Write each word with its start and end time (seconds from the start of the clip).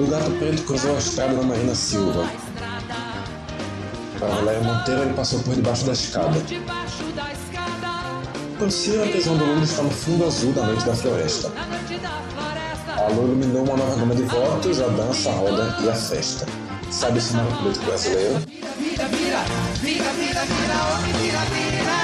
O 0.00 0.06
gato 0.06 0.30
preto 0.38 0.62
cruzou 0.62 0.94
a 0.94 0.98
estrada 0.98 1.34
da 1.34 1.42
Marina 1.42 1.74
Silva. 1.74 2.26
Para 4.18 4.28
Valéria 4.28 4.62
Monteiro, 4.62 5.02
ele 5.02 5.12
passou 5.12 5.40
por 5.40 5.54
debaixo 5.54 5.84
da 5.84 5.92
escada. 5.92 6.42
Parecia 8.58 9.02
a 9.02 9.04
visão 9.04 9.36
do 9.36 9.44
mundo 9.44 9.62
está 9.62 9.82
no 9.82 9.90
fundo 9.90 10.24
azul 10.24 10.54
da 10.54 10.64
noite 10.64 10.86
da 10.86 10.94
floresta. 10.94 11.52
A 12.96 13.08
lua 13.12 13.24
iluminou 13.24 13.62
uma 13.64 13.76
nova 13.76 13.96
gama 13.96 14.14
de 14.14 14.22
votos, 14.22 14.80
a 14.80 14.88
dança, 14.88 15.28
a 15.28 15.34
roda 15.34 15.76
e 15.82 15.88
a 15.90 15.94
festa. 15.94 16.46
Sabe 16.90 17.18
o 17.18 17.20
cenário 17.20 17.54
político 17.58 17.84
brasileiro? 17.84 18.38
Vira, 18.38 19.06
vira, 19.06 19.44
vira, 19.82 20.12
vira, 20.12 20.44
vira, 20.44 20.76
homem, 20.94 21.12
vira, 21.12 21.40
vira. 21.40 21.70
Vira, 21.84 21.99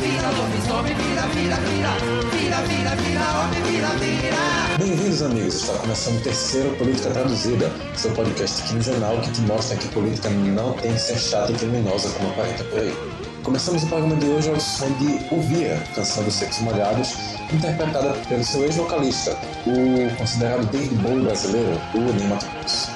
vira, 0.00 0.30
lobisomem, 0.30 0.94
vira, 0.94 1.22
vira, 1.28 1.56
vira. 1.56 1.90
Vira, 2.32 2.56
vira, 2.62 2.96
vira, 2.96 3.38
homem, 3.38 3.62
vira, 3.64 3.88
vira. 3.98 4.78
Bem-vindos, 4.78 5.22
amigos! 5.22 5.54
Está 5.56 5.74
começando 5.74 6.16
o 6.16 6.20
terceiro 6.22 6.74
Política 6.76 7.10
Traduzida, 7.10 7.70
seu 7.94 8.10
podcast 8.12 8.62
quinzenal 8.62 9.20
que 9.20 9.30
te 9.30 9.40
mostra 9.42 9.76
que 9.76 9.88
política 9.88 10.30
não 10.30 10.72
tem 10.72 10.94
que 10.94 11.00
ser 11.00 11.18
chata 11.18 11.52
e 11.52 11.54
criminosa 11.54 12.08
como 12.10 12.30
aparenta 12.30 12.64
por 12.64 12.78
aí. 12.78 12.94
Começamos 13.42 13.82
o 13.82 13.86
programa 13.88 14.16
de 14.16 14.26
hoje 14.26 14.48
ao 14.48 14.58
som 14.58 14.90
de 14.92 15.34
Uvira, 15.34 15.76
canção 15.94 16.24
dos 16.24 16.34
Secos 16.34 16.60
Molhados, 16.60 17.14
interpretada 17.52 18.14
pelo 18.26 18.44
seu 18.44 18.64
ex-vocalista, 18.64 19.36
o 19.66 20.16
considerado 20.16 20.64
David 20.70 20.94
Bowie 20.94 21.24
brasileiro, 21.24 21.78
o 21.94 22.28
Mato 22.28 22.46
Grosso. 22.58 22.90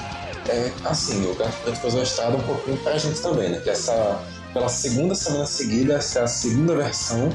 É, 0.47 0.71
assim, 0.85 1.25
o 1.29 1.35
Gato 1.35 1.57
Preto 1.63 1.79
cruzou 1.81 1.99
a 1.99 2.03
estrada 2.03 2.37
um 2.37 2.41
pouquinho 2.41 2.77
pra 2.77 2.97
gente 2.97 3.19
também, 3.19 3.49
né? 3.49 3.59
Que 3.59 3.71
essa, 3.71 4.19
pela 4.55 4.69
segunda 4.69 5.13
semana 5.13 5.45
seguida, 5.45 5.95
essa 5.95 6.19
é 6.19 6.23
a 6.23 6.27
segunda 6.27 6.73
versão, 6.77 7.29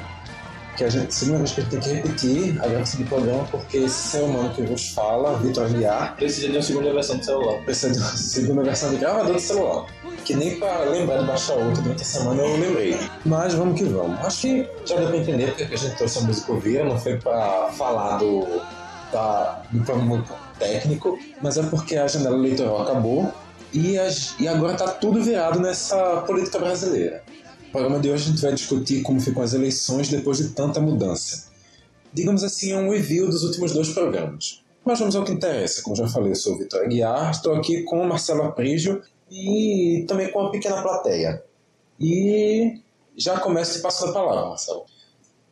que 0.75 0.83
a 0.83 0.89
gente, 0.89 1.15
segunda 1.15 1.37
vez 1.41 1.53
que 1.53 1.61
a 1.61 1.65
gente 1.65 1.73
tem 1.73 1.81
que 1.81 1.89
repetir 1.91 2.65
a 2.65 2.67
gravação 2.67 3.01
do 3.03 3.07
programa, 3.07 3.45
porque 3.51 3.77
esse 3.77 4.09
ser 4.09 4.23
humano 4.23 4.55
que 4.55 4.63
vos 4.63 4.89
fala, 4.89 5.37
Vitor 5.37 5.67
Aguiar, 5.67 6.17
Precisa 6.17 6.49
de 6.49 6.57
uma 6.57 6.63
segunda 6.63 6.93
versão 6.95 7.19
do 7.19 7.25
celular. 7.27 7.63
precisa 7.63 7.93
de 7.93 7.99
uma 7.99 8.17
segunda 8.17 8.63
versão 8.63 8.89
de 8.89 8.97
gravador 8.97 9.35
do 9.35 9.39
celular. 9.41 9.87
Que 10.25 10.35
nem 10.35 10.59
pra 10.59 10.79
lembrar 10.85 11.19
de 11.19 11.27
baixar 11.27 11.55
outro 11.57 11.83
durante 11.83 12.01
a 12.01 12.07
semana 12.07 12.41
eu 12.41 12.57
lembrei. 12.59 12.99
Mas 13.27 13.53
vamos 13.53 13.79
que 13.79 13.85
vamos. 13.85 14.19
Acho 14.25 14.41
que 14.41 14.69
já 14.87 14.97
deu 14.97 15.09
pra 15.09 15.17
entender 15.19 15.49
porque 15.49 15.67
que 15.67 15.75
a 15.75 15.79
gente 15.79 15.97
trouxe 15.97 16.19
a 16.21 16.23
música 16.23 16.53
ouvir, 16.53 16.85
não 16.87 16.99
foi 16.99 17.19
pra 17.19 17.71
falar 17.77 18.17
do, 18.17 18.47
da, 19.13 19.63
do 19.71 19.85
problema 19.85 20.25
técnico, 20.59 21.19
mas 21.43 21.59
é 21.59 21.63
porque 21.65 21.97
a 21.97 22.07
janela 22.07 22.37
eleitoral 22.37 22.83
acabou 22.83 23.31
e, 23.73 23.99
as- 23.99 24.35
e 24.41 24.47
agora 24.49 24.77
tá 24.77 24.89
tudo 24.89 25.23
virado 25.23 25.61
nessa 25.61 26.23
política 26.23 26.59
brasileira. 26.59 27.23
No 27.67 27.71
programa 27.73 27.99
de 28.01 28.11
hoje 28.11 28.25
a 28.25 28.31
gente 28.33 28.43
vai 28.43 28.53
discutir 28.53 29.03
como 29.03 29.21
ficam 29.21 29.43
as 29.43 29.55
eleições 29.55 30.09
depois 30.09 30.39
de 30.39 30.49
tanta 30.51 30.81
mudança. 30.81 31.49
Digamos 32.13 32.43
assim, 32.43 32.73
é 32.73 32.77
um 32.77 32.91
review 32.91 33.29
dos 33.29 33.45
últimos 33.45 33.73
dois 33.73 33.91
programas. 33.91 34.63
Mas 34.85 34.99
vamos 34.99 35.15
ao 35.15 35.25
que 35.25 35.33
interessa. 35.33 35.83
Como 35.83 35.95
já 35.95 36.09
falei, 36.09 36.33
eu 36.33 36.37
sou 36.37 36.55
o 36.55 36.59
Vitor 36.59 36.83
Aguiar, 36.83 37.31
estou 37.31 37.55
aqui 37.55 37.83
com 37.85 38.01
o 38.01 38.09
Marcelo 38.09 38.43
Aprígio 38.43 39.03
e 39.31 40.05
também 40.09 40.31
com 40.33 40.41
uma 40.41 40.51
pequena 40.51 40.83
plateia. 40.83 41.45
E 42.01 42.81
já 43.17 43.39
começo 43.39 43.75
te 43.77 43.83
passando 43.83 44.11
a 44.11 44.15
palavra, 44.15 44.49
Marcelo. 44.49 44.85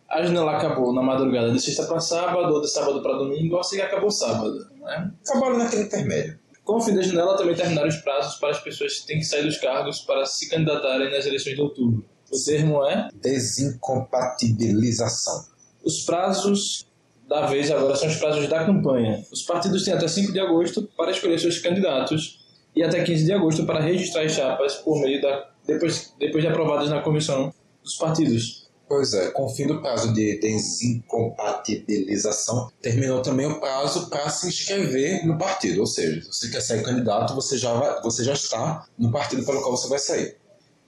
A 0.08 0.22
janela 0.22 0.56
acabou 0.56 0.92
na 0.94 1.02
madrugada 1.02 1.52
de 1.52 1.60
sexta 1.60 1.84
para 1.84 2.00
sábado, 2.00 2.54
ou 2.54 2.60
de 2.62 2.68
sábado 2.68 3.02
para 3.02 3.18
domingo, 3.18 3.58
assim 3.58 3.76
que 3.76 3.82
acabou 3.82 4.10
sábado. 4.10 4.66
Né? 4.80 5.12
Acabou 5.28 5.56
naquele 5.56 5.82
intermédio. 5.82 6.38
Com 6.68 6.76
o 6.76 6.80
fim 6.82 6.94
da 6.94 7.00
janela, 7.00 7.34
também 7.34 7.54
terminaram 7.54 7.88
os 7.88 7.96
prazos 7.96 8.38
para 8.38 8.50
as 8.50 8.60
pessoas 8.60 8.98
que 8.98 9.06
têm 9.06 9.20
que 9.20 9.24
sair 9.24 9.42
dos 9.42 9.56
cargos 9.56 10.00
para 10.00 10.26
se 10.26 10.50
candidatarem 10.50 11.10
nas 11.10 11.24
eleições 11.24 11.54
de 11.54 11.62
outubro. 11.62 12.04
O 12.30 12.36
termo 12.44 12.84
é: 12.84 13.08
Desincompatibilização. 13.14 15.46
os 15.82 16.04
prazos 16.04 16.86
da 17.26 17.46
vez 17.46 17.70
agora 17.70 17.96
são 17.96 18.08
os 18.08 18.16
prazos 18.16 18.46
da 18.48 18.66
campanha. 18.66 19.24
Os 19.32 19.40
partidos 19.44 19.82
têm 19.82 19.94
até 19.94 20.06
5 20.06 20.30
de 20.30 20.40
agosto 20.40 20.86
para 20.94 21.10
escolher 21.10 21.40
seus 21.40 21.58
candidatos 21.58 22.46
e 22.76 22.82
até 22.82 23.02
15 23.02 23.24
de 23.24 23.32
agosto 23.32 23.64
para 23.64 23.80
registrar 23.80 24.24
as 24.24 24.32
chapas 24.32 24.74
por 24.74 25.00
meio 25.00 25.22
da 25.22 25.48
depois, 25.66 26.12
depois 26.18 26.44
de 26.44 26.50
aprovadas 26.50 26.90
na 26.90 27.00
comissão 27.00 27.50
dos 27.82 27.96
partidos. 27.96 28.67
Pois 28.88 29.12
é, 29.12 29.30
com 29.32 29.44
o 29.44 29.48
fim 29.50 29.66
do 29.66 29.82
prazo 29.82 30.14
de 30.14 30.38
desincompatibilização, 30.40 32.70
terminou 32.80 33.20
também 33.22 33.46
o 33.46 33.60
prazo 33.60 34.08
para 34.08 34.30
se 34.30 34.48
inscrever 34.48 35.26
no 35.26 35.36
partido. 35.36 35.80
Ou 35.80 35.86
seja, 35.86 36.22
se 36.22 36.28
você 36.32 36.48
quer 36.50 36.62
sair 36.62 36.82
candidato, 36.82 37.34
você 37.34 37.58
já, 37.58 37.74
vai- 37.74 38.00
você 38.02 38.24
já 38.24 38.32
está 38.32 38.86
no 38.98 39.12
partido 39.12 39.44
pelo 39.44 39.60
qual 39.60 39.76
você 39.76 39.88
vai 39.88 39.98
sair. 39.98 40.36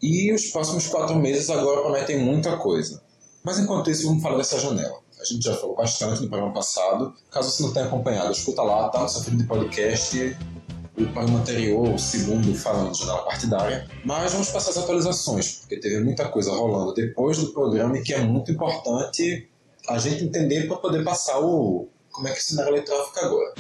E 0.03 0.33
os 0.33 0.47
próximos 0.47 0.87
quatro 0.87 1.15
meses 1.17 1.51
agora 1.51 1.83
prometem 1.83 2.19
muita 2.19 2.57
coisa. 2.57 3.03
Mas 3.43 3.59
enquanto 3.59 3.91
isso, 3.91 4.07
vamos 4.07 4.23
falar 4.23 4.39
dessa 4.39 4.59
janela. 4.59 4.99
A 5.21 5.25
gente 5.25 5.45
já 5.45 5.55
falou 5.55 5.77
bastante 5.77 6.23
no 6.23 6.29
programa 6.31 6.55
passado. 6.55 7.13
Caso 7.31 7.51
você 7.51 7.63
não 7.63 7.71
tenha 7.75 7.85
acompanhado, 7.85 8.33
escuta 8.33 8.63
lá, 8.63 8.89
tá 8.89 9.03
no 9.03 9.09
seu 9.11 9.21
feed 9.23 9.37
de 9.37 9.45
podcast. 9.45 10.35
O 11.01 11.13
programa 11.15 11.41
anterior, 11.41 11.95
o 11.95 11.99
segundo, 11.99 12.55
falando 12.55 12.93
de 12.93 12.99
janela 12.99 13.25
partidária. 13.25 13.89
Mas 14.05 14.33
vamos 14.33 14.51
passar 14.51 14.71
as 14.71 14.77
atualizações, 14.77 15.61
porque 15.61 15.79
teve 15.79 15.99
muita 16.01 16.29
coisa 16.29 16.51
rolando 16.53 16.93
depois 16.93 17.39
do 17.39 17.55
programa 17.55 17.97
e 17.97 18.03
que 18.03 18.13
é 18.13 18.21
muito 18.21 18.53
importante 18.53 19.49
a 19.89 19.99
gente 19.99 20.25
entender 20.25 20.69
para 20.69 20.77
poder 20.77 21.03
passar 21.03 21.41
o 21.41 21.89
como 22.13 22.29
é 22.29 22.33
que 22.33 22.39
o 22.39 22.43
cenário 22.43 22.73
eleitoral 22.73 23.07
fica 23.09 23.25
agora. 23.25 23.55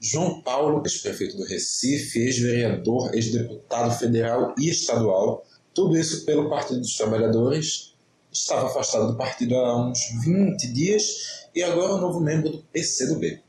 João 0.00 0.40
Paulo, 0.42 0.82
ex-prefeito 0.84 1.36
do 1.36 1.44
Recife, 1.44 2.18
ex-vereador, 2.18 3.14
ex-deputado 3.14 3.96
federal 3.96 4.54
e 4.58 4.68
estadual, 4.68 5.44
tudo 5.72 5.96
isso 5.96 6.24
pelo 6.24 6.48
Partido 6.48 6.80
dos 6.80 6.96
Trabalhadores, 6.96 7.94
estava 8.32 8.66
afastado 8.66 9.12
do 9.12 9.16
partido 9.16 9.54
há 9.56 9.88
uns 9.88 10.00
20 10.24 10.72
dias 10.72 11.48
e 11.54 11.62
agora 11.62 11.92
é 11.92 11.94
o 11.94 12.00
novo 12.00 12.20
membro 12.20 12.50
do 12.50 12.62
PCdoB. 12.72 13.40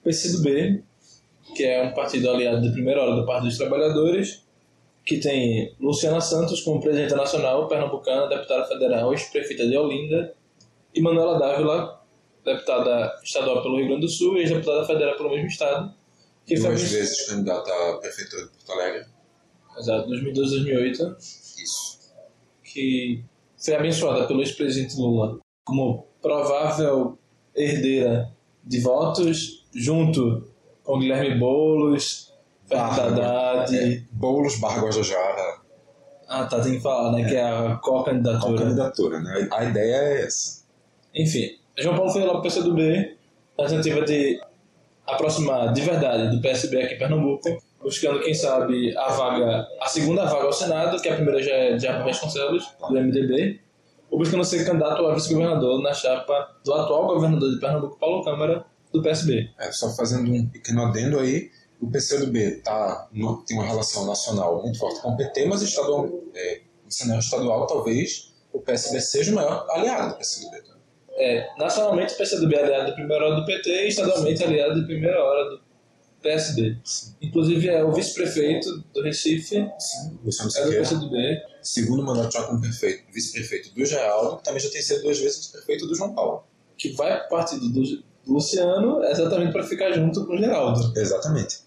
O 0.00 0.02
PCdoB, 0.04 0.84
que 1.54 1.64
é 1.64 1.82
um 1.82 1.92
partido 1.94 2.30
aliado 2.30 2.62
de 2.62 2.70
primeira 2.72 3.02
hora 3.02 3.16
do 3.16 3.26
Partido 3.26 3.48
dos 3.48 3.58
Trabalhadores, 3.58 4.44
que 5.04 5.18
tem 5.18 5.74
Luciana 5.80 6.20
Santos 6.20 6.60
como 6.60 6.80
presidente 6.80 7.14
nacional, 7.14 7.66
pernambucana, 7.66 8.26
deputada 8.28 8.66
federal, 8.66 9.12
ex-prefeita 9.12 9.66
de 9.66 9.76
Olinda, 9.76 10.34
e 10.94 11.00
Manuela 11.00 11.38
Dávila, 11.38 12.02
deputada 12.44 13.14
estadual 13.22 13.62
pelo 13.62 13.76
Rio 13.76 13.86
Grande 13.88 14.02
do 14.02 14.08
Sul 14.08 14.36
e 14.36 14.40
ex-deputada 14.40 14.86
federal 14.86 15.16
pelo 15.16 15.30
mesmo 15.30 15.46
estado, 15.48 15.94
que 16.46 16.56
foi 16.56 16.68
Duas 16.70 16.80
abenço- 16.80 16.94
vezes 16.96 17.26
candidato 17.28 17.70
à 17.70 17.98
prefeitura 17.98 18.42
de 18.44 18.48
Porto 18.50 18.72
Alegre. 18.72 19.06
Exato, 19.78 20.08
2012 20.08 20.50
2008, 20.56 21.16
Isso. 21.18 21.98
que 22.64 23.22
foi 23.56 23.74
abençoada 23.74 24.26
pelo 24.26 24.40
ex-presidente 24.42 24.96
Lula 24.96 25.38
como 25.64 26.06
provável 26.22 27.18
herdeira 27.54 28.30
de 28.64 28.80
votos, 28.80 29.66
junto 29.74 30.50
com 30.88 30.98
Guilherme 30.98 31.34
Boulos, 31.34 32.32
Fernando 32.66 33.20
Haddad. 33.20 33.76
É, 33.76 34.00
Boulos 34.10 34.58
barra 34.58 34.80
Guajajara. 34.80 35.58
Ah, 36.26 36.46
tá, 36.46 36.60
tem 36.60 36.76
que 36.76 36.80
falar, 36.80 37.12
né? 37.12 37.28
Que 37.28 37.36
é 37.36 37.42
a 37.42 37.76
co-candidatura. 37.76 38.58
candidatura, 38.58 39.20
né? 39.20 39.48
A 39.52 39.64
ideia 39.64 39.96
é 39.96 40.22
essa. 40.22 40.64
Enfim, 41.14 41.50
João 41.76 41.94
Paulo 41.94 42.10
foi 42.10 42.24
lá 42.24 42.32
pro 42.32 42.42
PCdoB, 42.42 43.16
na 43.58 43.66
tentativa 43.66 44.02
de 44.02 44.40
aproximar 45.06 45.74
de 45.74 45.82
verdade 45.82 46.34
do 46.34 46.40
PSB 46.40 46.82
aqui 46.82 46.94
em 46.94 46.98
Pernambuco, 46.98 47.62
buscando, 47.82 48.20
quem 48.20 48.32
sabe, 48.32 48.96
a 48.96 49.08
vaga, 49.08 49.66
a 49.82 49.88
segunda 49.88 50.24
vaga 50.24 50.46
ao 50.46 50.52
Senado, 50.54 51.00
que 51.02 51.08
a 51.08 51.16
primeira 51.16 51.42
já 51.42 51.52
é 51.52 51.76
de 51.76 51.82
Jair 51.82 52.02
Vasconcelos, 52.02 52.66
do 52.80 52.94
MDB, 52.94 53.60
ou 54.10 54.18
buscando 54.18 54.42
ser 54.42 54.64
candidato 54.64 55.04
a 55.04 55.14
vice-governador 55.14 55.82
na 55.82 55.92
chapa 55.92 56.56
do 56.64 56.72
atual 56.72 57.08
governador 57.08 57.50
de 57.50 57.60
Pernambuco, 57.60 57.98
Paulo 57.98 58.24
Câmara, 58.24 58.64
do 58.92 59.02
PSB. 59.02 59.50
É, 59.58 59.70
só 59.72 59.90
fazendo 59.94 60.30
um 60.32 60.46
pequeno 60.48 60.82
adendo 60.86 61.18
aí, 61.18 61.50
o 61.80 61.90
PCdoB 61.90 62.62
tá, 62.62 63.08
no- 63.12 63.42
tem 63.44 63.56
uma 63.56 63.66
relação 63.66 64.06
nacional 64.06 64.62
muito 64.62 64.78
forte 64.78 65.00
com 65.00 65.10
o 65.10 65.16
PT, 65.16 65.46
mas 65.46 65.62
estadual, 65.62 66.08
é, 66.34 66.60
no 66.84 66.90
cenário 66.90 67.20
estadual, 67.20 67.66
talvez 67.66 68.32
o 68.52 68.60
PSB 68.60 69.00
seja 69.00 69.30
o 69.32 69.34
maior 69.34 69.66
aliado 69.70 70.10
do 70.10 70.18
PCdoB. 70.18 70.60
tá? 70.62 70.74
É, 71.20 71.48
nacionalmente, 71.58 72.14
o 72.14 72.16
PCdoB 72.16 72.54
é 72.54 72.62
aliado 72.64 72.86
de 72.86 72.92
primeira 72.94 73.24
hora 73.26 73.36
do 73.40 73.44
PT 73.46 73.68
e 73.84 73.88
estadualmente 73.88 74.42
aliado 74.42 74.80
de 74.80 74.86
primeira 74.86 75.22
hora 75.22 75.50
do 75.50 75.60
PSD. 76.22 76.76
Inclusive, 77.22 77.68
é 77.68 77.84
o 77.84 77.92
vice-prefeito 77.92 78.84
do 78.92 79.02
Recife, 79.02 79.48
Sim, 79.78 80.18
é 80.56 80.64
do 80.64 80.70
PCdoB. 80.72 81.16
segundo 81.62 82.02
mandato 82.02 82.32
já 82.32 82.42
como 82.44 82.60
prefeito, 82.60 83.04
vice-prefeito 83.12 83.72
do 83.74 83.84
Geraldo, 83.84 84.40
também 84.42 84.60
já 84.60 84.70
tem 84.70 84.82
sido 84.82 85.02
duas 85.02 85.18
vezes 85.18 85.38
vice-prefeito 85.38 85.86
do 85.86 85.94
João 85.94 86.12
Paulo. 86.14 86.44
que 86.76 86.92
vai 86.92 87.18
pro 87.20 87.28
partido 87.28 87.68
do 87.68 87.82
Luciano 88.28 89.02
exatamente 89.04 89.52
para 89.52 89.64
ficar 89.64 89.90
junto 89.92 90.26
com 90.26 90.34
o 90.34 90.38
Geraldo. 90.38 90.92
Exatamente. 90.96 91.60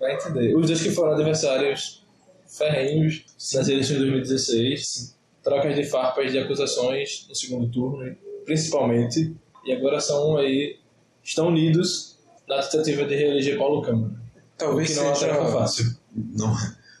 Vai 0.00 0.14
entender. 0.14 0.56
Os 0.56 0.66
dois 0.66 0.82
que 0.82 0.90
foram 0.90 1.12
adversários 1.12 2.04
ferrenhos 2.46 3.24
nas 3.54 3.68
eleições 3.68 3.98
de 3.98 4.04
2016, 4.04 5.16
trocas 5.42 5.74
de 5.74 5.84
farpas 5.84 6.32
de 6.32 6.38
acusações 6.38 7.26
no 7.28 7.34
segundo 7.34 7.70
turno, 7.70 8.16
principalmente, 8.44 9.34
e 9.64 9.72
agora 9.72 10.00
são 10.00 10.36
aí, 10.36 10.78
estão 11.22 11.48
unidos 11.48 12.18
na 12.48 12.62
tentativa 12.62 13.04
de 13.04 13.14
reeleger 13.14 13.58
Paulo 13.58 13.82
Câmara. 13.82 14.14
Talvez 14.56 14.90
O 14.90 14.92
que 14.92 14.98
não 14.98 15.04
é 15.04 15.08
uma 15.08 15.14
seja 15.16 15.34
tarefa 15.34 15.52
fácil. 15.52 15.96
Não, 16.14 16.54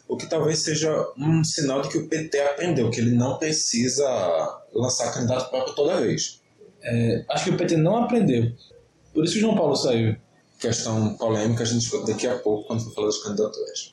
o 0.08 0.16
que 0.16 0.26
talvez 0.26 0.60
seja 0.60 1.08
um 1.16 1.42
sinal 1.42 1.82
de 1.82 1.88
que 1.88 1.98
o 1.98 2.08
PT 2.08 2.38
aprendeu 2.40 2.90
que 2.90 3.00
ele 3.00 3.12
não 3.12 3.38
precisa 3.38 4.06
lançar 4.72 5.12
candidato 5.12 5.50
próprio 5.50 5.74
toda 5.74 6.00
vez. 6.00 6.40
É, 6.82 7.24
acho 7.30 7.44
que 7.44 7.50
o 7.50 7.56
PT 7.56 7.76
não 7.76 8.04
aprendeu. 8.04 8.52
Por 9.16 9.24
isso 9.24 9.32
que 9.32 9.38
o 9.38 9.40
João 9.40 9.56
Paulo 9.56 9.74
saiu. 9.74 10.14
questão 10.60 11.16
polêmica 11.16 11.62
a 11.62 11.66
gente 11.66 11.78
discute 11.78 12.12
daqui 12.12 12.26
a 12.26 12.38
pouco 12.38 12.66
quando 12.66 12.84
for 12.84 12.94
falar 12.94 13.06
das 13.06 13.22
candidaturas. 13.22 13.90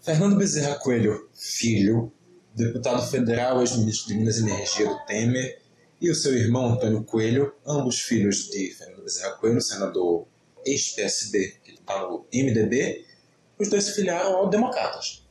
Fernando 0.00 0.36
Bezerra 0.36 0.76
Coelho, 0.76 1.28
filho, 1.34 2.12
deputado 2.54 3.04
federal, 3.10 3.58
ex-ministro 3.58 4.06
de 4.06 4.14
Minas 4.14 4.38
e 4.38 4.42
Energia 4.42 4.88
do 4.88 4.96
Temer, 5.06 5.60
e 6.00 6.08
o 6.08 6.14
seu 6.14 6.32
irmão 6.38 6.74
Antônio 6.74 7.02
Coelho, 7.02 7.52
ambos 7.66 8.00
filhos 8.02 8.48
de 8.48 8.70
Fernando 8.70 9.02
Bezerra 9.02 9.32
Coelho, 9.32 9.60
senador 9.60 10.28
ex-PSD, 10.64 11.56
que 11.64 11.72
está 11.72 12.02
no 12.02 12.26
MDB, 12.32 13.04
os 13.58 13.68
dois 13.68 13.82
se 13.82 13.94
filiaram 13.94 14.36
ao 14.36 14.48
Democratas. 14.48 15.26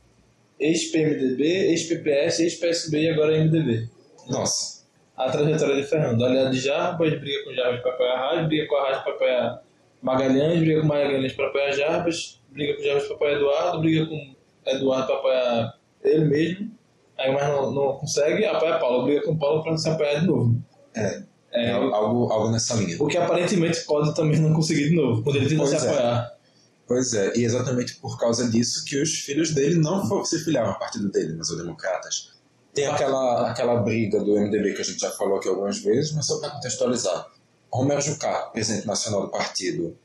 Ex-PMDB, 0.60 1.70
ex-PPS, 1.70 2.40
ex-PSB 2.40 3.04
e 3.04 3.08
agora 3.08 3.42
MDB. 3.42 3.88
Nossa, 4.28 4.77
A 5.18 5.30
trajetória 5.30 5.76
de 5.76 5.82
Fernando. 5.82 6.24
Aliado 6.24 6.50
de 6.50 6.60
Jarbas, 6.60 7.18
briga 7.18 7.44
com 7.44 7.52
Jarbas 7.52 7.80
para 7.82 7.92
apoiar 7.92 8.12
a 8.12 8.30
Arras, 8.30 8.46
briga 8.46 8.66
com 8.68 8.76
a 8.76 8.82
Arras 8.82 9.02
para 9.02 9.12
apoiar 9.12 9.62
Magalhães, 10.00 10.60
briga 10.60 10.80
com 10.80 10.86
Magalhães 10.86 11.32
para 11.32 11.46
apoiar 11.48 11.72
Jarbas, 11.72 12.40
briga 12.50 12.76
com 12.76 12.82
Jarbas 12.82 13.04
para 13.04 13.14
apoiar 13.16 13.32
Eduardo, 13.32 13.80
briga 13.80 14.06
com 14.06 14.34
Eduardo 14.66 15.06
para 15.06 15.16
apoiar 15.16 15.74
ele 16.04 16.24
mesmo, 16.26 16.70
aí 17.18 17.32
mas 17.32 17.48
não, 17.48 17.72
não 17.72 17.92
consegue, 17.94 18.44
apoia 18.44 18.78
Paulo, 18.78 19.04
briga 19.04 19.22
com 19.22 19.36
Paulo 19.36 19.62
para 19.62 19.76
se 19.76 19.88
apoiar 19.88 20.20
de 20.20 20.26
novo. 20.26 20.62
é, 20.94 21.22
É, 21.52 21.70
é 21.70 21.72
algo, 21.72 22.30
algo 22.30 22.50
nessa 22.50 22.74
linha. 22.74 22.96
o 23.00 23.06
que 23.08 23.16
aparentemente 23.16 23.84
pode 23.86 24.14
também 24.14 24.38
não 24.38 24.52
conseguir 24.54 24.90
de 24.90 24.94
novo, 24.94 25.22
quando 25.22 25.36
ele 25.36 25.48
tenta 25.48 25.62
Pois 25.62 25.70
se 25.70 25.86
é. 25.86 25.90
apoiar. 25.90 26.38
Pois 26.86 27.12
é, 27.12 27.32
e 27.36 27.44
exatamente 27.44 27.96
por 27.96 28.18
causa 28.18 28.48
disso 28.50 28.84
que 28.84 29.00
os 29.00 29.10
filhos 29.20 29.52
dele 29.52 29.74
não 29.74 30.24
se 30.24 30.42
filiaram 30.44 30.70
ao 30.70 30.78
partido 30.78 31.10
dele, 31.10 31.34
mas 31.36 31.50
ao 31.50 31.56
Democratas. 31.58 32.37
Tem 32.80 32.86
aquela, 32.86 33.50
aquela 33.50 33.76
briga 33.76 34.20
do 34.20 34.34
MDB 34.38 34.74
que 34.74 34.82
a 34.82 34.84
gente 34.84 35.00
já 35.00 35.10
falou 35.10 35.38
aqui 35.38 35.48
algumas 35.48 35.78
vezes, 35.78 36.12
mas 36.12 36.26
só 36.26 36.38
para 36.38 36.50
contextualizar. 36.50 37.26
Romero 37.72 38.00
Jucá, 38.00 38.50
presidente 38.52 38.86
nacional 38.86 39.22
do 39.22 39.28
partido, 39.28 39.96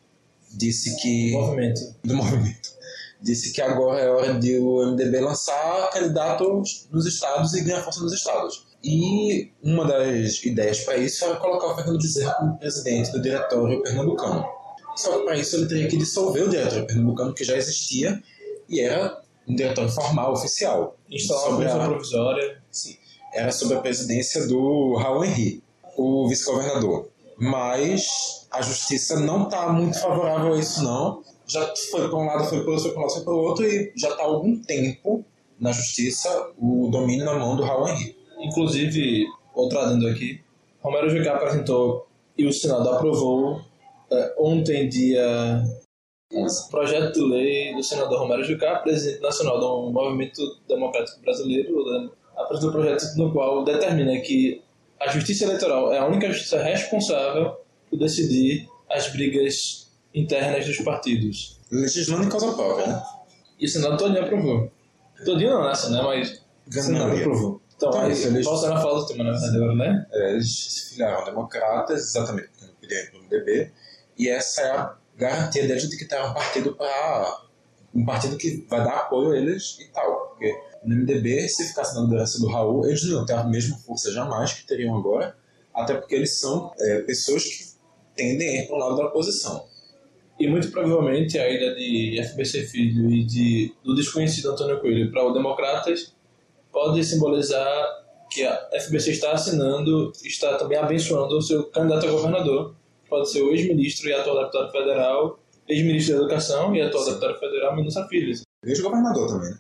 disse 0.52 0.96
que. 1.02 1.32
Movimento. 1.32 1.82
do 2.04 2.16
movimento. 2.16 2.70
Disse 3.22 3.54
que 3.54 3.62
agora 3.62 4.02
é 4.02 4.10
hora 4.10 4.34
de 4.34 4.58
o 4.60 4.86
MDB 4.86 5.22
lançar 5.22 5.90
candidatos 5.92 6.88
nos 6.92 7.06
estados 7.06 7.54
e 7.54 7.62
ganhar 7.62 7.82
força 7.82 8.02
nos 8.02 8.12
estados. 8.12 8.66
E 8.84 9.50
uma 9.64 9.86
das 9.86 10.44
ideias 10.44 10.82
para 10.82 10.98
isso 10.98 11.24
era 11.24 11.38
colocar 11.38 11.68
o 11.68 11.76
Fernando 11.76 12.02
Bezerra 12.02 12.34
como 12.34 12.58
presidente 12.60 13.12
do 13.14 13.22
diretório 13.22 13.82
pernambucano. 13.82 14.46
Só 14.98 15.18
que 15.20 15.24
para 15.26 15.38
isso 15.38 15.56
ele 15.56 15.68
teria 15.68 15.88
que 15.88 15.96
dissolver 15.96 16.44
o 16.44 16.50
diretório 16.50 16.86
pernambucano 16.86 17.34
que 17.34 17.46
já 17.46 17.56
existia 17.56 18.22
e 18.68 18.82
era 18.82 19.22
um 19.48 19.56
diretório 19.56 19.90
formal, 19.90 20.34
oficial. 20.34 20.98
Instalar 21.10 21.48
uma 21.48 21.54
a- 21.54 21.56
comissão 21.70 21.88
provisória. 21.88 22.63
Sim, 22.74 22.98
era 23.34 23.52
sob 23.52 23.76
a 23.76 23.80
presidência 23.80 24.48
do 24.48 24.96
Raul 24.96 25.24
Henry, 25.24 25.64
o 25.96 26.28
vice-governador. 26.28 27.08
Mas 27.38 28.48
a 28.52 28.62
justiça 28.62 29.20
não 29.20 29.44
está 29.44 29.72
muito 29.72 30.00
favorável 30.00 30.54
a 30.54 30.60
isso, 30.60 30.84
não. 30.84 31.24
Já 31.46 31.72
foi 31.92 32.10
para 32.10 32.18
um 32.18 32.26
lado, 32.26 32.46
foi 32.46 32.64
para 32.64 32.72
outro, 32.72 32.92
foi 33.10 33.24
para 33.24 33.34
um 33.34 33.38
outro, 33.38 33.66
e 33.66 33.94
já 33.96 34.10
está 34.10 34.24
há 34.24 34.26
algum 34.26 34.60
tempo 34.60 35.24
na 35.60 35.72
justiça 35.72 36.52
o 36.58 36.90
domínio 36.90 37.26
na 37.26 37.36
mão 37.36 37.56
do 37.56 37.64
Raul 37.64 37.88
Henry. 37.88 38.18
Inclusive, 38.40 39.26
outro 39.54 39.78
adendo 39.78 40.08
aqui, 40.08 40.42
Romero 40.82 41.10
Jucá 41.10 41.36
apresentou 41.36 42.08
e 42.36 42.46
o 42.48 42.52
Senado 42.52 42.90
aprovou 42.90 43.62
eh, 44.12 44.36
ontem, 44.38 44.90
dia 44.90 45.64
projeto 46.72 47.14
de 47.14 47.22
lei 47.22 47.76
do 47.76 47.84
senador 47.84 48.20
Romero 48.20 48.44
Jucá, 48.44 48.80
presidente 48.80 49.22
nacional 49.22 49.60
do 49.60 49.92
Movimento 49.92 50.42
Democrático 50.68 51.22
Brasileiro, 51.22 51.86
né, 51.86 52.10
apresentou 52.38 52.70
um 52.70 52.74
projeto 52.74 53.04
no 53.18 53.32
qual 53.32 53.64
determina 53.64 54.20
que 54.22 54.64
a 55.00 55.08
justiça 55.10 55.44
eleitoral 55.46 55.92
é 55.94 56.00
a 56.00 56.06
única 56.06 56.28
justiça 56.32 56.62
responsável 56.62 57.58
por 57.90 57.98
decidir 58.00 58.68
as 58.90 59.08
brigas 59.10 59.92
internas 60.14 60.66
dos 60.66 60.78
partidos. 60.80 61.60
Legislando 61.72 62.26
em 62.26 62.30
causa 62.30 62.54
própria, 62.54 62.88
né? 62.88 63.04
E 63.60 63.66
o 63.66 63.70
Senado 63.70 63.98
todinho 63.98 64.24
aprovou. 64.24 64.72
Todinho 65.26 65.52
não, 65.52 65.64
né? 65.64 65.74
né? 65.90 66.02
Mas 66.02 66.42
o 66.68 66.82
Senado 66.82 67.16
aprovou. 67.18 67.62
Então, 67.76 67.90
Então, 67.90 68.02
aí, 68.02 68.12
eles- 68.12 68.46
Bolsonaro 68.46 68.82
fala 68.82 69.00
do 69.00 69.08
tema, 69.08 69.24
na 69.26 69.32
verdade, 69.32 69.58
agora, 69.58 69.76
né? 69.76 70.08
É, 70.12 70.32
eles 70.34 70.56
se 70.56 70.90
filiaram 70.92 71.26
democratas, 71.26 72.02
exatamente 72.02 72.48
porque 72.50 72.66
não 72.66 72.74
queriam 72.76 73.02
ir 73.02 73.10
para 73.10 73.20
o 73.20 73.24
MDB, 73.24 73.72
e 74.18 74.30
essa 74.30 74.62
é 74.62 74.72
a 74.72 74.96
garantia 75.18 75.68
deles 75.68 75.90
de 75.90 75.98
que 75.98 76.06
tem 76.06 76.22
um 76.22 76.34
partido 76.34 76.76
para 76.76 77.42
um 77.94 78.06
partido 78.06 78.38
que 78.38 78.66
vai 78.70 78.84
dar 78.84 78.98
apoio 79.00 79.32
a 79.32 79.38
eles 79.38 79.78
e 79.80 79.86
tal. 79.92 80.28
Porque 80.30 80.56
no 80.86 80.96
MDB, 80.96 81.48
se 81.48 81.68
ficasse 81.68 81.96
na 81.96 82.02
liderança 82.02 82.40
do 82.40 82.48
Raul, 82.48 82.86
eles 82.86 83.04
não 83.04 83.18
iam 83.18 83.26
ter 83.26 83.34
a 83.34 83.44
mesma 83.44 83.78
força 83.78 84.12
jamais 84.12 84.54
que 84.54 84.66
teriam 84.68 84.98
agora, 84.98 85.36
até 85.74 85.96
porque 85.96 86.16
eles 86.16 86.40
são 86.40 86.72
é, 86.80 87.00
pessoas 87.02 87.44
que 87.44 87.64
tendem 88.16 88.50
a 88.50 88.64
ir 88.64 88.68
para 88.68 88.76
o 88.76 88.80
lado 88.80 88.96
da 88.96 89.08
oposição. 89.08 89.66
E 90.40 90.48
muito 90.48 90.72
provavelmente 90.72 91.38
a 91.38 91.50
ida 91.50 91.76
de 91.76 92.22
FBC 92.24 92.64
Filho 92.64 93.10
e 93.10 93.24
de, 93.24 93.74
do 93.84 93.96
desconhecido 93.96 94.52
Antônio 94.52 94.80
Coelho 94.82 95.12
para 95.12 95.24
o 95.24 95.32
Democratas 95.32 96.14
pode 96.72 97.04
simbolizar 97.04 98.04
que 98.30 98.44
a 98.44 98.70
FBC 98.82 99.12
está 99.12 99.32
assinando, 99.32 100.12
está 100.24 100.58
também 100.58 100.78
abençoando 100.78 101.38
o 101.38 101.42
seu 101.42 101.66
candidato 101.66 102.08
a 102.08 102.12
governador. 102.12 102.76
Pode 103.08 103.30
ser 103.30 103.44
o 103.44 103.52
ex-ministro 103.52 104.10
e 104.10 104.14
atual 104.14 104.40
deputado 104.40 104.72
federal, 104.72 105.40
ex-ministro 105.68 106.16
da 106.16 106.22
Educação 106.22 106.76
e 106.76 106.82
atual 106.82 107.06
deputado 107.06 107.40
federal, 107.40 107.76
Mendonça 107.76 108.08
Filho. 108.08 108.34
Ex-governador 108.66 109.28
também, 109.28 109.52
né? 109.52 109.58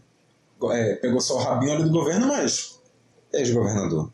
É, 0.71 0.95
pegou 0.95 1.19
só 1.19 1.36
o 1.36 1.44
rabinho 1.44 1.74
ali 1.74 1.83
do 1.83 1.92
governo, 1.92 2.27
mas 2.27 2.80
é 3.33 3.39
ex-governador. 3.39 4.12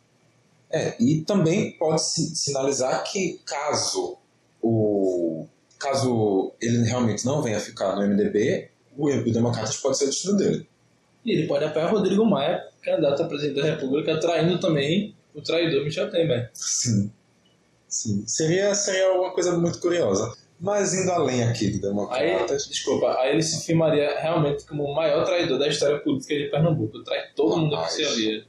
É, 0.72 0.96
e 1.02 1.22
também 1.22 1.72
pode 1.78 2.02
si- 2.02 2.36
sinalizar 2.36 3.04
que 3.04 3.40
caso 3.46 4.18
o 4.62 5.48
caso 5.80 6.52
ele 6.62 6.84
realmente 6.84 7.26
não 7.26 7.42
venha 7.42 7.60
ficar 7.60 7.96
no 7.96 8.02
MDB, 8.04 8.70
o, 8.98 9.08
o 9.10 9.32
Democratas 9.32 9.78
pode 9.78 9.98
ser 9.98 10.06
o 10.06 10.08
destino 10.10 10.38
dele. 10.38 10.68
E 11.26 11.32
ele 11.32 11.48
pode 11.48 11.64
apoiar 11.66 11.88
Rodrigo 11.88 12.26
Maia, 12.26 12.62
candidato 12.82 13.24
a 13.24 13.28
presidente 13.28 13.62
da 13.62 13.66
República, 13.76 14.20
traindo 14.20 14.60
também 14.60 15.16
o 15.34 15.42
traidor 15.42 15.84
Michel 15.84 16.10
Temer. 16.12 16.50
Sim. 16.54 17.12
Sim. 17.88 18.24
Seria, 18.28 18.76
seria 18.76 19.12
uma 19.14 19.34
coisa 19.34 19.58
muito 19.58 19.80
curiosa. 19.80 20.36
Mas 20.60 20.94
indo 20.94 21.10
além 21.12 21.44
aqui 21.44 21.68
Aí, 21.68 21.80
Democratas. 21.80 22.68
desculpa, 22.68 23.18
aí 23.20 23.32
ele 23.32 23.42
se 23.42 23.66
firmaria 23.66 24.20
realmente 24.20 24.66
como 24.66 24.84
o 24.84 24.94
maior 24.94 25.24
traidor 25.24 25.58
da 25.58 25.68
história 25.68 26.00
política 26.00 26.36
de 26.36 26.50
Pernambuco. 26.50 27.02
Trai 27.04 27.20
todo 27.34 27.58
mundo 27.58 27.82
que 27.84 27.94
se 27.94 28.06
alia. 28.06 28.46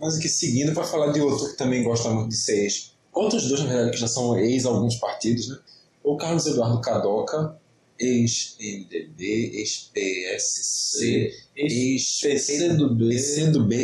Mas 0.00 0.18
aqui 0.18 0.28
seguindo 0.28 0.74
para 0.74 0.82
falar 0.82 1.12
de 1.12 1.20
outro 1.20 1.48
que 1.48 1.56
também 1.56 1.84
gosta 1.84 2.10
muito 2.10 2.30
de 2.30 2.36
ser 2.36 2.64
ex. 2.64 2.92
Outros 3.12 3.46
dois, 3.46 3.60
na 3.60 3.68
verdade, 3.68 3.92
que 3.92 3.98
já 3.98 4.08
são 4.08 4.36
ex 4.36 4.66
alguns 4.66 4.96
partidos, 4.96 5.48
né? 5.48 5.56
O 6.02 6.16
Carlos 6.16 6.44
Eduardo 6.46 6.80
Cadoca, 6.80 7.56
ex-MDB, 8.02 9.52
ex-PSC, 9.58 11.32
ex-PCdoB. 11.56 13.04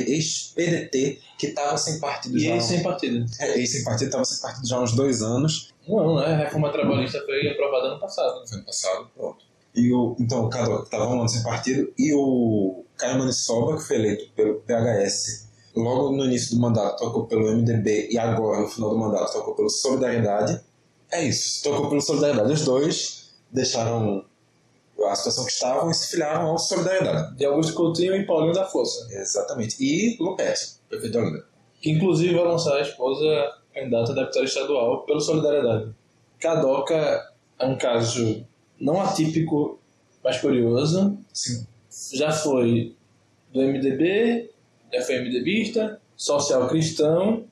ex-PDT, 0.08 1.20
que 1.38 1.46
estava 1.46 1.78
sem 1.78 2.00
partido 2.00 2.37
E 2.37 2.40
já. 2.40 2.54
aí 2.54 2.60
sem 2.60 2.82
partido. 2.82 3.25
É, 3.40 3.58
ex 3.58 3.70
sem 3.70 3.84
partido, 3.84 4.06
estava 4.08 4.25
sem 4.25 4.40
partido 4.42 4.66
já 4.66 4.76
há 4.76 4.82
uns 4.82 4.92
dois 4.92 5.22
anos. 5.22 5.70
Um 5.87 5.98
ano, 6.00 6.16
né? 6.20 6.26
A 6.26 6.37
reforma 6.38 6.70
trabalhista 6.72 7.22
foi 7.25 7.48
aprovada 7.48 7.88
ano 7.88 8.00
passado. 8.00 8.46
Foi 8.46 8.56
ano 8.58 8.66
passado, 8.66 9.08
pronto. 9.16 9.38
E 9.75 9.92
o, 9.92 10.16
então, 10.18 10.46
o 10.46 10.50
Cadoca 10.50 10.84
estava 10.84 11.06
um 11.08 11.20
ano 11.20 11.28
sem 11.28 11.42
partido, 11.42 11.92
e 11.96 12.12
o 12.12 12.84
Caio 12.96 13.18
Manisoba, 13.18 13.76
que 13.76 13.84
foi 13.87 13.96
eleito 13.96 14.28
pelo 14.34 14.60
PHS 14.60 15.46
logo 15.76 16.16
no 16.16 16.25
início 16.25 16.56
do 16.56 16.60
mandato, 16.60 16.96
trocou 16.96 17.26
pelo 17.26 17.48
MDB, 17.54 18.08
e 18.10 18.18
agora, 18.18 18.62
no 18.62 18.68
final 18.68 18.90
do 18.90 18.98
mandato, 18.98 19.30
trocou 19.32 19.54
pelo 19.54 19.70
Solidariedade. 19.70 20.60
É 21.12 21.25
isso, 21.25 21.62
trocou 21.62 21.88
pelo 21.88 22.00
Solidariedade. 22.00 22.52
Os 22.52 22.64
dois 22.64 23.17
deixaram 23.50 24.25
a 25.05 25.14
situação 25.14 25.45
que 25.45 25.52
estavam 25.52 25.90
e 25.90 25.95
se 25.95 26.11
filiaram 26.11 26.49
ao 26.49 26.59
Solidariedade. 26.59 27.37
De 27.37 27.45
Augusto 27.45 27.75
Coutinho 27.75 28.17
e 28.17 28.26
Paulinho 28.26 28.52
da 28.52 28.64
Força. 28.64 29.07
Exatamente. 29.11 29.76
E 29.81 30.17
Lupetti, 30.21 30.81
prefeito 30.88 31.12
de 31.12 31.19
Olinda. 31.19 31.47
Que 31.81 31.90
inclusive 31.90 32.35
vai 32.35 32.45
lançar 32.45 32.76
a 32.76 32.81
esposa 32.81 33.25
candidata 33.73 34.12
a 34.12 34.14
deputada 34.14 34.45
estadual 34.45 35.05
pelo 35.05 35.21
Solidariedade. 35.21 35.95
Cadoca 36.40 37.33
é 37.59 37.67
um 37.67 37.78
caso 37.78 38.45
não 38.81 39.00
atípico, 39.00 39.78
mas 40.23 40.40
curioso. 40.40 41.17
Sim. 41.33 41.67
já 42.12 42.33
foi 42.33 42.97
do 43.52 43.61
MDB, 43.61 44.50
já 44.93 45.02
foi 45.02 45.21
MDBista, 45.21 46.00
social 46.17 46.69
cristão, 46.69 47.45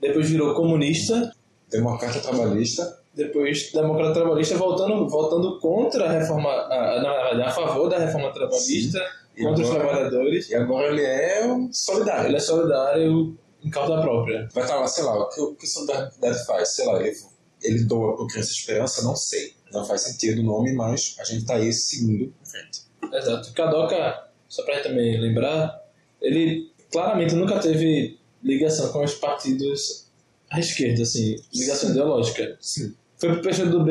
depois 0.00 0.28
virou 0.28 0.54
comunista, 0.54 1.32
Democrata 1.70 2.20
trabalhista. 2.20 3.03
Depois 3.14 3.70
democrata 3.72 4.14
trabalhista, 4.14 4.56
voltando, 4.56 5.08
voltando 5.08 5.58
contra 5.60 6.06
a 6.06 6.12
reforma, 6.12 6.48
a, 6.50 7.00
na 7.02 7.12
verdade, 7.12 7.42
a 7.42 7.50
favor 7.50 7.88
da 7.88 7.98
reforma 7.98 8.32
trabalhista, 8.32 9.00
E 9.36 9.42
contra 9.42 9.62
os 9.62 9.70
agora- 9.70 9.88
trabalhadores. 9.88 10.50
E 10.50 10.54
agora 10.54 10.88
ele 10.92 11.02
é 11.04 11.46
um 11.46 11.72
solidário. 11.72 12.26
Ele 12.28 12.36
é 12.36 12.40
solidário 12.40 13.38
em 13.64 13.70
causa 13.70 14.00
própria. 14.00 14.48
Vai 14.52 14.64
estar 14.64 14.76
lá, 14.76 14.86
sei 14.88 15.04
lá, 15.04 15.18
o 15.18 15.28
que, 15.28 15.40
o 15.40 15.54
que 15.54 15.64
o 15.64 15.68
Solidariedade 15.68 16.44
faz? 16.46 16.68
Sei 16.70 16.86
lá, 16.86 17.00
ele, 17.00 17.16
ele 17.62 17.84
doa 17.84 18.16
pro 18.16 18.26
Criança 18.26 18.50
Esperança, 18.52 19.02
não 19.04 19.14
sei. 19.16 19.54
Não 19.72 19.84
faz 19.84 20.02
sentido 20.02 20.40
o 20.40 20.44
nome, 20.44 20.72
mas 20.74 21.16
a 21.18 21.24
gente 21.24 21.44
tá 21.46 21.54
aí 21.56 21.72
seguindo 21.72 22.24
em 22.24 22.46
frente. 22.46 22.80
Exato. 23.12 23.52
Cadoca, 23.54 24.28
só 24.48 24.64
para 24.64 24.80
também 24.80 25.20
lembrar, 25.20 25.80
ele 26.20 26.70
claramente 26.92 27.34
nunca 27.34 27.58
teve 27.58 28.18
ligação 28.42 28.92
com 28.92 29.02
os 29.02 29.14
partidos 29.14 30.08
à 30.50 30.60
esquerda, 30.60 31.02
assim, 31.02 31.36
ligação 31.52 31.88
Sim. 31.88 31.94
ideológica. 31.94 32.56
Sim. 32.60 32.94
Foi 33.24 33.32
pro 33.32 33.42
PCdoB 33.42 33.90